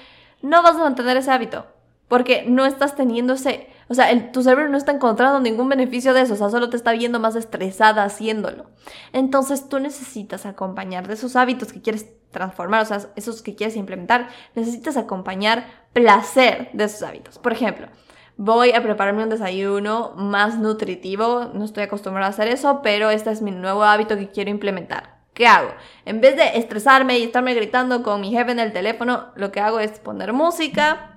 no 0.42 0.62
vas 0.62 0.76
a 0.76 0.80
mantener 0.80 1.16
ese 1.16 1.30
hábito 1.30 1.66
porque 2.08 2.44
no 2.46 2.66
estás 2.66 2.96
teniendo 2.96 3.34
ese 3.34 3.68
o 3.88 3.94
sea, 3.94 4.32
tu 4.32 4.42
cerebro 4.42 4.68
no 4.68 4.76
está 4.76 4.92
encontrando 4.92 5.40
ningún 5.40 5.68
beneficio 5.68 6.14
de 6.14 6.22
eso, 6.22 6.34
o 6.34 6.36
sea, 6.36 6.50
solo 6.50 6.70
te 6.70 6.76
está 6.76 6.92
viendo 6.92 7.20
más 7.20 7.36
estresada 7.36 8.04
haciéndolo. 8.04 8.66
Entonces 9.12 9.68
tú 9.68 9.78
necesitas 9.78 10.46
acompañar 10.46 11.06
de 11.06 11.14
esos 11.14 11.36
hábitos 11.36 11.72
que 11.72 11.82
quieres 11.82 12.06
transformar, 12.30 12.82
o 12.82 12.86
sea, 12.86 13.00
esos 13.16 13.42
que 13.42 13.54
quieres 13.54 13.76
implementar, 13.76 14.28
necesitas 14.54 14.96
acompañar 14.96 15.66
placer 15.92 16.70
de 16.72 16.84
esos 16.84 17.02
hábitos. 17.02 17.38
Por 17.38 17.52
ejemplo, 17.52 17.88
voy 18.36 18.72
a 18.72 18.82
prepararme 18.82 19.22
un 19.22 19.30
desayuno 19.30 20.12
más 20.16 20.58
nutritivo, 20.58 21.50
no 21.54 21.64
estoy 21.64 21.84
acostumbrada 21.84 22.26
a 22.26 22.30
hacer 22.30 22.48
eso, 22.48 22.80
pero 22.82 23.10
este 23.10 23.30
es 23.30 23.42
mi 23.42 23.52
nuevo 23.52 23.84
hábito 23.84 24.16
que 24.16 24.30
quiero 24.30 24.50
implementar. 24.50 25.14
¿Qué 25.34 25.48
hago? 25.48 25.70
En 26.04 26.20
vez 26.20 26.36
de 26.36 26.58
estresarme 26.58 27.18
y 27.18 27.24
estarme 27.24 27.54
gritando 27.54 28.02
con 28.04 28.20
mi 28.20 28.30
jefe 28.30 28.52
en 28.52 28.60
el 28.60 28.72
teléfono, 28.72 29.32
lo 29.34 29.50
que 29.50 29.60
hago 29.60 29.80
es 29.80 29.98
poner 29.98 30.32
música, 30.32 31.13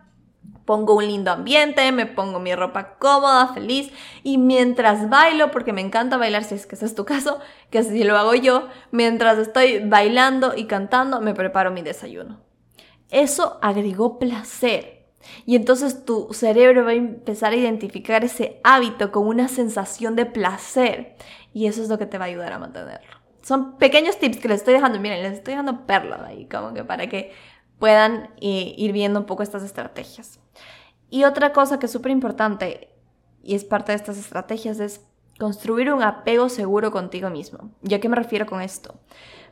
pongo 0.68 0.96
un 0.96 1.08
lindo 1.08 1.32
ambiente, 1.32 1.92
me 1.94 2.06
pongo 2.06 2.42
mi 2.42 2.54
ropa 2.54 2.98
cómoda, 3.00 3.54
feliz 3.54 3.90
y 4.22 4.38
mientras 4.38 5.10
bailo, 5.10 5.50
porque 5.50 5.72
me 5.72 5.80
encanta 5.80 6.18
bailar 6.18 6.44
si 6.44 6.56
es 6.56 6.68
que 6.68 6.76
ese 6.76 6.86
es 6.86 6.94
tu 6.94 7.06
caso, 7.06 7.40
que 7.72 7.82
si 7.82 8.04
lo 8.04 8.18
hago 8.18 8.36
yo, 8.36 8.68
mientras 8.92 9.40
estoy 9.40 9.80
bailando 9.80 10.56
y 10.56 10.66
cantando, 10.66 11.22
me 11.22 11.34
preparo 11.34 11.72
mi 11.72 11.82
desayuno. 11.82 12.42
Eso 13.10 13.58
agregó 13.62 14.20
placer. 14.20 15.08
Y 15.46 15.56
entonces 15.56 16.06
tu 16.06 16.28
cerebro 16.34 16.84
va 16.84 16.92
a 16.92 16.96
empezar 16.96 17.54
a 17.54 17.56
identificar 17.56 18.24
ese 18.24 18.60
hábito 18.64 19.12
con 19.12 19.26
una 19.26 19.48
sensación 19.48 20.16
de 20.16 20.26
placer. 20.26 21.16
Y 21.54 21.68
eso 21.68 21.82
es 21.82 21.90
lo 21.90 21.98
que 21.98 22.06
te 22.06 22.18
va 22.18 22.26
a 22.26 22.28
ayudar 22.28 22.52
a 22.54 22.60
mantenerlo. 22.60 23.18
Son 23.42 23.78
pequeños 23.78 24.20
tips 24.20 24.38
que 24.38 24.50
les 24.50 24.58
estoy 24.58 24.74
dejando. 24.74 25.00
Miren, 25.00 25.24
les 25.24 25.34
estoy 25.34 25.54
dejando 25.54 25.86
perlas 25.86 26.22
ahí, 26.22 26.46
como 26.46 26.74
que 26.74 26.84
para 26.84 27.08
que 27.08 27.32
puedan 27.80 28.30
eh, 28.42 28.74
ir 28.78 28.92
viendo 28.92 29.20
un 29.20 29.26
poco 29.26 29.44
estas 29.44 29.64
estrategias. 29.64 30.40
Y 31.10 31.24
otra 31.24 31.54
cosa 31.54 31.80
que 31.80 31.86
es 31.86 31.92
súper 31.92 32.12
importante 32.12 32.90
y 33.44 33.56
es 33.56 33.64
parte 33.64 33.92
de 33.92 33.98
estas 33.98 34.18
estrategias 34.18 34.80
es 34.80 35.02
construir 35.40 35.94
un 35.94 36.04
apego 36.04 36.50
seguro 36.50 36.92
contigo 36.92 37.30
mismo. 37.30 37.72
¿Y 37.84 37.94
a 37.94 38.00
qué 38.00 38.10
me 38.10 38.16
refiero 38.16 38.46
con 38.46 38.62
esto? 38.62 39.00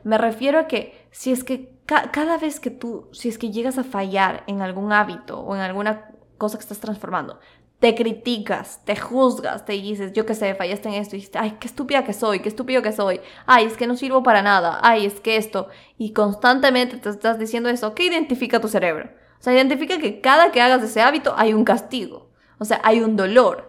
Me 0.04 0.18
refiero 0.18 0.58
a 0.58 0.66
que 0.66 1.08
si 1.10 1.32
es 1.32 1.44
que 1.44 1.76
cada 1.86 2.38
vez 2.38 2.60
que 2.60 2.70
tú, 2.70 3.08
si 3.12 3.28
es 3.28 3.38
que 3.38 3.50
llegas 3.50 3.78
a 3.78 3.84
fallar 3.84 4.44
en 4.46 4.60
algún 4.60 4.92
hábito 4.92 5.40
o 5.40 5.54
en 5.54 5.62
alguna 5.62 6.10
cosa 6.36 6.58
que 6.58 6.62
estás 6.62 6.80
transformando, 6.80 7.38
te 7.78 7.94
criticas, 7.94 8.82
te 8.84 8.96
juzgas, 8.96 9.64
te 9.64 9.74
dices, 9.74 10.12
yo 10.12 10.24
qué 10.26 10.34
sé, 10.34 10.54
fallaste 10.54 10.88
en 10.88 10.94
esto, 10.94 11.16
y 11.16 11.20
dices, 11.20 11.36
ay, 11.36 11.56
qué 11.60 11.68
estúpida 11.68 12.04
que 12.04 12.12
soy, 12.12 12.40
qué 12.40 12.48
estúpido 12.48 12.82
que 12.82 12.92
soy, 12.92 13.20
ay, 13.46 13.66
es 13.66 13.76
que 13.76 13.86
no 13.86 13.96
sirvo 13.96 14.22
para 14.22 14.42
nada, 14.42 14.80
ay, 14.82 15.06
es 15.06 15.20
que 15.20 15.36
esto, 15.36 15.68
y 15.98 16.12
constantemente 16.12 16.96
te 16.96 17.10
estás 17.10 17.38
diciendo 17.38 17.68
eso, 17.68 17.94
¿qué 17.94 18.04
identifica 18.04 18.60
tu 18.60 18.68
cerebro? 18.68 19.10
Sea, 19.46 19.54
identifica 19.54 19.98
que 19.98 20.20
cada 20.20 20.50
que 20.50 20.60
hagas 20.60 20.82
ese 20.82 21.00
hábito 21.00 21.32
hay 21.36 21.54
un 21.54 21.64
castigo, 21.64 22.32
o 22.58 22.64
sea, 22.64 22.80
hay 22.82 23.00
un 23.00 23.14
dolor. 23.14 23.68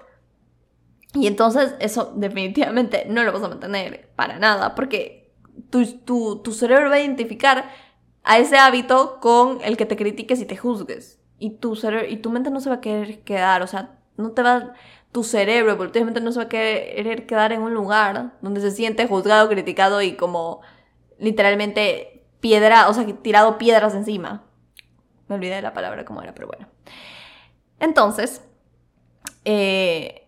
Y 1.14 1.28
entonces 1.28 1.76
eso 1.80 2.14
definitivamente 2.16 3.06
no 3.08 3.24
lo 3.24 3.32
vas 3.32 3.44
a 3.44 3.50
mantener 3.50 4.10
para 4.16 4.40
nada, 4.40 4.74
porque 4.74 5.36
tu, 5.70 5.86
tu, 6.00 6.42
tu 6.42 6.52
cerebro 6.52 6.90
va 6.90 6.96
a 6.96 7.00
identificar 7.00 7.70
a 8.24 8.40
ese 8.40 8.58
hábito 8.58 9.20
con 9.20 9.60
el 9.64 9.78
que 9.78 9.86
te 9.86 9.96
critiques 9.96 10.42
y 10.42 10.48
te 10.48 10.58
juzgues. 10.58 11.20
Y 11.38 11.52
tu, 11.60 11.76
cerebro, 11.76 12.08
y 12.10 12.18
tu 12.18 12.32
mente 12.32 12.50
no 12.50 12.60
se 12.60 12.70
va 12.70 12.78
a 12.78 12.82
querer 12.82 13.20
quedar, 13.20 13.62
o 13.62 13.68
sea, 13.68 14.00
no 14.16 14.32
te 14.32 14.42
va, 14.42 14.74
tu 15.12 15.24
cerebro 15.24 15.74
evolutivamente 15.74 16.22
no 16.22 16.32
se 16.32 16.40
va 16.40 16.46
a 16.46 16.50
querer 16.50 17.28
quedar 17.28 17.54
en 17.54 17.62
un 17.62 17.76
lugar 17.76 18.34
donde 18.42 18.62
se 18.62 18.72
siente 18.72 19.06
juzgado, 19.06 19.48
criticado 19.48 20.02
y 20.02 20.14
como 20.14 20.62
literalmente 21.20 22.26
piedra, 22.40 22.90
o 22.90 22.96
sea, 22.96 23.06
tirado 23.22 23.60
piedras 23.60 23.94
encima. 23.94 24.47
Me 25.28 25.36
olvidé 25.36 25.56
de 25.56 25.62
la 25.62 25.74
palabra 25.74 26.06
cómo 26.06 26.22
era, 26.22 26.34
pero 26.34 26.48
bueno. 26.48 26.68
Entonces, 27.80 28.42
eh, 29.46 30.28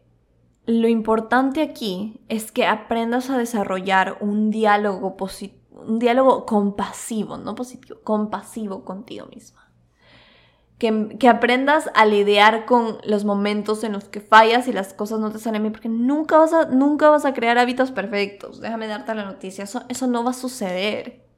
lo 0.65 0.87
importante 0.87 1.61
aquí 1.61 2.21
es 2.29 2.51
que 2.51 2.65
aprendas 2.65 3.29
a 3.29 3.37
desarrollar 3.37 4.17
un 4.21 4.51
diálogo 4.51 5.15
un 5.71 5.97
diálogo 5.99 6.45
compasivo, 6.45 7.37
no 7.37 7.55
positivo, 7.55 7.99
compasivo 8.03 8.83
contigo 8.83 9.27
misma 9.27 9.69
que, 10.79 11.27
aprendas 11.27 11.91
a 11.93 12.05
lidiar 12.05 12.65
con 12.65 12.99
los 13.03 13.25
momentos 13.25 13.83
en 13.83 13.91
los 13.91 14.05
que 14.05 14.21
fallas 14.21 14.67
y 14.67 14.73
las 14.73 14.93
cosas 14.93 15.19
no 15.19 15.29
te 15.29 15.37
salen 15.37 15.61
bien, 15.61 15.73
porque 15.73 15.89
nunca 15.89 16.37
vas 16.37 16.53
a, 16.53 16.65
nunca 16.65 17.09
vas 17.09 17.25
a 17.25 17.33
crear 17.33 17.57
hábitos 17.57 17.91
perfectos. 17.91 18.61
Déjame 18.61 18.87
darte 18.87 19.13
la 19.13 19.25
noticia, 19.25 19.65
eso, 19.65 19.83
eso 19.89 20.07
no 20.07 20.23
va 20.23 20.31
a 20.31 20.33
suceder. 20.33 21.28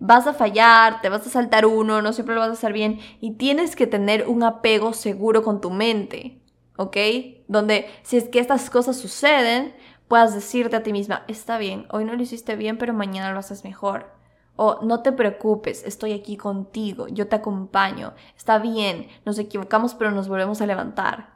Vas 0.00 0.26
a 0.26 0.34
fallar, 0.34 1.00
te 1.00 1.08
vas 1.08 1.26
a 1.26 1.30
saltar 1.30 1.66
uno, 1.66 2.02
no 2.02 2.12
siempre 2.12 2.34
lo 2.34 2.40
vas 2.40 2.50
a 2.50 2.54
hacer 2.54 2.72
bien 2.72 3.00
y 3.20 3.32
tienes 3.32 3.76
que 3.76 3.86
tener 3.86 4.28
un 4.28 4.42
apego 4.42 4.92
seguro 4.92 5.42
con 5.42 5.60
tu 5.60 5.70
mente, 5.70 6.40
¿ok? 6.76 6.96
Donde 7.48 7.86
si 8.02 8.16
es 8.16 8.28
que 8.28 8.38
estas 8.38 8.70
cosas 8.70 8.96
suceden, 8.96 9.74
puedas 10.08 10.34
decirte 10.34 10.76
a 10.76 10.82
ti 10.82 10.92
misma, 10.92 11.24
está 11.28 11.58
bien, 11.58 11.86
hoy 11.90 12.04
no 12.04 12.14
lo 12.14 12.22
hiciste 12.22 12.56
bien, 12.56 12.78
pero 12.78 12.92
mañana 12.92 13.32
lo 13.32 13.38
haces 13.38 13.64
mejor 13.64 14.14
o 14.56 14.80
no 14.82 15.02
te 15.02 15.12
preocupes, 15.12 15.82
estoy 15.84 16.12
aquí 16.12 16.36
contigo, 16.36 17.08
yo 17.08 17.28
te 17.28 17.36
acompaño, 17.36 18.14
está 18.36 18.58
bien, 18.58 19.08
nos 19.24 19.38
equivocamos 19.38 19.94
pero 19.94 20.10
nos 20.10 20.28
volvemos 20.28 20.60
a 20.60 20.66
levantar. 20.66 21.34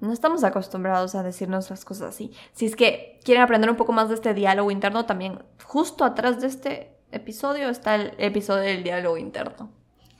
No 0.00 0.12
estamos 0.12 0.44
acostumbrados 0.44 1.14
a 1.14 1.22
decirnos 1.22 1.70
las 1.70 1.86
cosas 1.86 2.10
así. 2.10 2.30
Si 2.52 2.66
es 2.66 2.76
que 2.76 3.18
quieren 3.24 3.42
aprender 3.42 3.70
un 3.70 3.76
poco 3.76 3.92
más 3.92 4.10
de 4.10 4.14
este 4.14 4.34
diálogo 4.34 4.70
interno, 4.70 5.06
también 5.06 5.42
justo 5.64 6.04
atrás 6.04 6.40
de 6.40 6.48
este 6.48 6.95
episodio 7.12 7.68
está 7.68 7.94
el 7.96 8.14
episodio 8.18 8.62
del 8.62 8.82
diálogo 8.82 9.16
interno, 9.16 9.70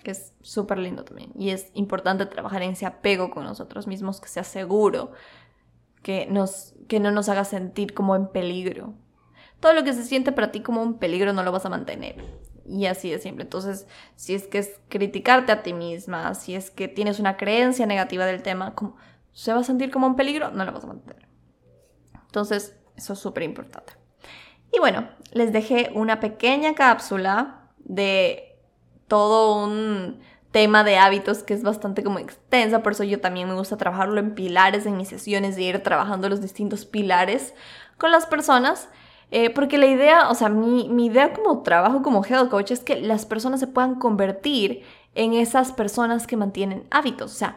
que 0.03 0.13
es 0.13 0.33
súper 0.41 0.79
lindo 0.79 1.05
también. 1.05 1.33
Y 1.37 1.51
es 1.51 1.71
importante 1.75 2.27
trabajar 2.27 2.63
en 2.63 2.73
ese 2.73 2.87
apego 2.87 3.31
con 3.31 3.45
nosotros 3.45 3.87
mismos, 3.87 4.21
que 4.21 4.29
sea 4.29 4.45
seguro, 4.45 5.13
que, 6.03 6.27
nos, 6.27 6.75
que 6.89 7.01
no 7.01 7.11
nos 7.11 7.29
haga 7.29 7.45
sentir 7.45 7.95
como 7.95 8.17
en 8.17 8.29
peligro 8.29 8.95
todo 9.61 9.73
lo 9.73 9.85
que 9.85 9.93
se 9.93 10.05
siente 10.05 10.33
para 10.33 10.53
ti 10.53 10.61
como 10.61 10.83
un 10.83 10.99
peligro 10.99 11.33
no 11.33 11.43
lo 11.43 11.53
vas 11.53 11.67
a 11.67 11.71
mantener. 11.71 12.23
Y 12.69 12.87
así 12.87 13.11
de 13.11 13.19
simple. 13.19 13.45
Entonces, 13.45 13.87
si 14.17 14.35
es 14.35 14.47
que 14.47 14.59
es 14.59 14.81
criticarte 14.89 15.53
a 15.53 15.63
ti 15.63 15.73
misma, 15.73 16.35
si 16.35 16.55
es 16.55 16.71
que 16.71 16.89
tienes 16.89 17.21
una 17.21 17.37
creencia 17.37 17.87
negativa 17.87 18.27
del 18.27 18.43
tema, 18.43 18.75
como, 18.75 18.97
¿se 19.33 19.53
va 19.53 19.61
a 19.61 19.65
sentir 19.65 19.91
como 19.91 20.07
un 20.07 20.17
peligro? 20.17 20.51
No 20.51 20.65
lo 20.65 20.73
vas 20.73 20.85
a 20.85 20.89
mantener. 20.89 21.29
Entonces, 22.27 22.77
eso 22.97 23.13
es 23.13 23.19
súper 23.19 23.45
importante. 23.45 23.93
Y 24.77 24.79
bueno, 24.79 25.09
les 25.33 25.55
dejé 25.55 25.91
una 25.95 26.21
pequeña 26.21 26.75
cápsula 26.75 27.71
de 27.79 28.59
todo 29.09 29.65
un 29.65 30.21
tema 30.51 30.85
de 30.85 30.99
hábitos 30.99 31.43
que 31.43 31.55
es 31.55 31.63
bastante 31.63 32.03
como 32.03 32.19
extensa, 32.19 32.83
por 32.83 32.93
eso 32.93 33.03
yo 33.03 33.19
también 33.19 33.49
me 33.49 33.55
gusta 33.55 33.79
trabajarlo 33.79 34.21
en 34.21 34.35
pilares 34.35 34.85
en 34.85 34.99
mis 34.99 35.09
sesiones, 35.09 35.57
de 35.57 35.63
ir 35.63 35.83
trabajando 35.83 36.29
los 36.29 36.43
distintos 36.43 36.85
pilares 36.85 37.55
con 37.97 38.11
las 38.11 38.27
personas. 38.27 38.91
Eh, 39.31 39.49
porque 39.49 39.79
la 39.79 39.87
idea, 39.87 40.29
o 40.29 40.35
sea, 40.35 40.51
mi, 40.51 40.91
mi, 40.91 41.07
idea 41.07 41.33
como 41.33 41.63
trabajo 41.63 42.03
como 42.03 42.23
health 42.23 42.51
coach 42.51 42.71
es 42.71 42.81
que 42.81 43.01
las 43.01 43.25
personas 43.25 43.59
se 43.61 43.67
puedan 43.67 43.95
convertir 43.95 44.83
en 45.15 45.33
esas 45.33 45.73
personas 45.73 46.27
que 46.27 46.37
mantienen 46.37 46.87
hábitos. 46.91 47.33
O 47.33 47.35
sea, 47.35 47.57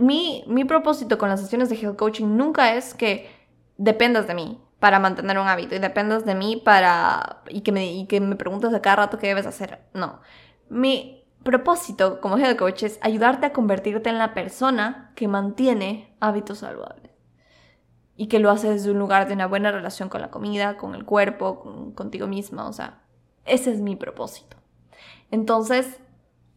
mi, 0.00 0.44
mi 0.48 0.64
propósito 0.64 1.16
con 1.16 1.28
las 1.28 1.40
sesiones 1.40 1.70
de 1.70 1.76
health 1.76 1.96
coaching 1.96 2.36
nunca 2.36 2.74
es 2.74 2.92
que 2.92 3.30
dependas 3.78 4.26
de 4.26 4.34
mí 4.34 4.60
para 4.78 4.98
mantener 4.98 5.38
un 5.38 5.48
hábito 5.48 5.74
y 5.74 5.78
dependas 5.78 6.24
de 6.24 6.34
mí 6.34 6.56
para 6.56 7.42
y 7.48 7.62
que 7.62 7.72
me, 7.72 7.92
y 7.92 8.06
que 8.06 8.20
me 8.20 8.36
preguntes 8.36 8.72
a 8.74 8.82
cada 8.82 8.96
rato 8.96 9.18
qué 9.18 9.28
debes 9.28 9.46
hacer. 9.46 9.80
No. 9.94 10.20
Mi 10.68 11.24
propósito 11.42 12.20
como 12.20 12.38
health 12.38 12.58
coach 12.58 12.82
es 12.82 12.98
ayudarte 13.02 13.46
a 13.46 13.52
convertirte 13.52 14.10
en 14.10 14.18
la 14.18 14.34
persona 14.34 15.12
que 15.14 15.28
mantiene 15.28 16.14
hábitos 16.20 16.58
saludables 16.58 17.12
y 18.16 18.26
que 18.28 18.38
lo 18.38 18.50
hace 18.50 18.70
desde 18.70 18.90
un 18.90 18.98
lugar 18.98 19.28
de 19.28 19.34
una 19.34 19.46
buena 19.46 19.70
relación 19.70 20.08
con 20.08 20.20
la 20.20 20.30
comida, 20.30 20.76
con 20.76 20.94
el 20.94 21.04
cuerpo, 21.04 21.92
contigo 21.94 22.26
misma, 22.26 22.66
o 22.66 22.72
sea, 22.72 23.02
ese 23.44 23.70
es 23.72 23.80
mi 23.80 23.94
propósito. 23.94 24.56
Entonces, 25.30 26.00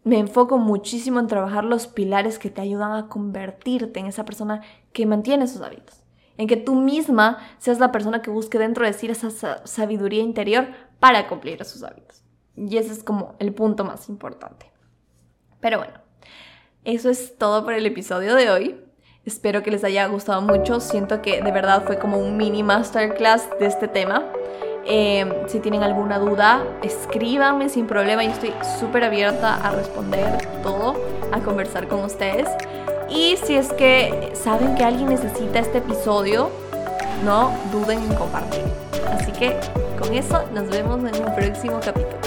me 0.03 0.17
enfoco 0.17 0.57
muchísimo 0.57 1.19
en 1.19 1.27
trabajar 1.27 1.65
los 1.65 1.87
pilares 1.87 2.39
que 2.39 2.49
te 2.49 2.61
ayudan 2.61 2.93
a 2.93 3.07
convertirte 3.09 3.99
en 3.99 4.05
esa 4.05 4.25
persona 4.25 4.61
que 4.93 5.05
mantiene 5.05 5.47
sus 5.47 5.61
hábitos. 5.61 5.98
En 6.39 6.47
que 6.47 6.55
tú 6.55 6.73
misma 6.73 7.37
seas 7.57 7.79
la 7.79 7.91
persona 7.91 8.21
que 8.21 8.31
busque 8.31 8.57
dentro 8.57 8.85
de 8.85 8.93
sí 8.93 9.07
esa 9.07 9.29
sabiduría 9.65 10.23
interior 10.23 10.69
para 11.01 11.27
cumplir 11.27 11.61
esos 11.61 11.83
hábitos. 11.83 12.23
Y 12.55 12.77
ese 12.77 12.93
es 12.93 13.03
como 13.03 13.35
el 13.39 13.53
punto 13.53 13.83
más 13.83 14.07
importante. 14.07 14.71
Pero 15.59 15.79
bueno, 15.79 15.95
eso 16.85 17.09
es 17.09 17.37
todo 17.37 17.65
por 17.65 17.73
el 17.73 17.85
episodio 17.85 18.35
de 18.35 18.49
hoy. 18.49 18.81
Espero 19.25 19.63
que 19.63 19.69
les 19.69 19.83
haya 19.83 20.07
gustado 20.07 20.41
mucho. 20.41 20.79
Siento 20.79 21.21
que 21.21 21.41
de 21.41 21.51
verdad 21.51 21.83
fue 21.83 21.99
como 21.99 22.17
un 22.17 22.37
mini 22.37 22.63
masterclass 22.63 23.49
de 23.59 23.65
este 23.65 23.89
tema. 23.89 24.23
Em, 24.85 25.29
si 25.49 25.59
tienen 25.59 25.83
alguna 25.83 26.19
duda, 26.19 26.63
escríbanme 26.83 27.67
sin 27.67 27.85
problema. 27.85 28.23
Yo 28.23 28.31
estoy 28.31 28.53
súper 28.79 29.03
abierta 29.03 29.55
a 29.55 29.71
responder 29.71 30.47
todo, 30.63 30.95
a 31.33 31.41
conversar 31.41 31.89
con 31.89 32.05
ustedes. 32.05 32.47
Y 33.11 33.37
si 33.37 33.55
es 33.55 33.71
que 33.73 34.31
saben 34.33 34.75
que 34.75 34.83
alguien 34.83 35.09
necesita 35.09 35.59
este 35.59 35.79
episodio, 35.79 36.49
no 37.25 37.51
duden 37.71 37.99
en 37.99 38.15
compartir. 38.15 38.63
Así 39.11 39.31
que 39.31 39.55
con 39.99 40.13
eso 40.13 40.43
nos 40.53 40.69
vemos 40.69 40.99
en 40.99 41.25
un 41.25 41.35
próximo 41.35 41.79
capítulo. 41.83 42.19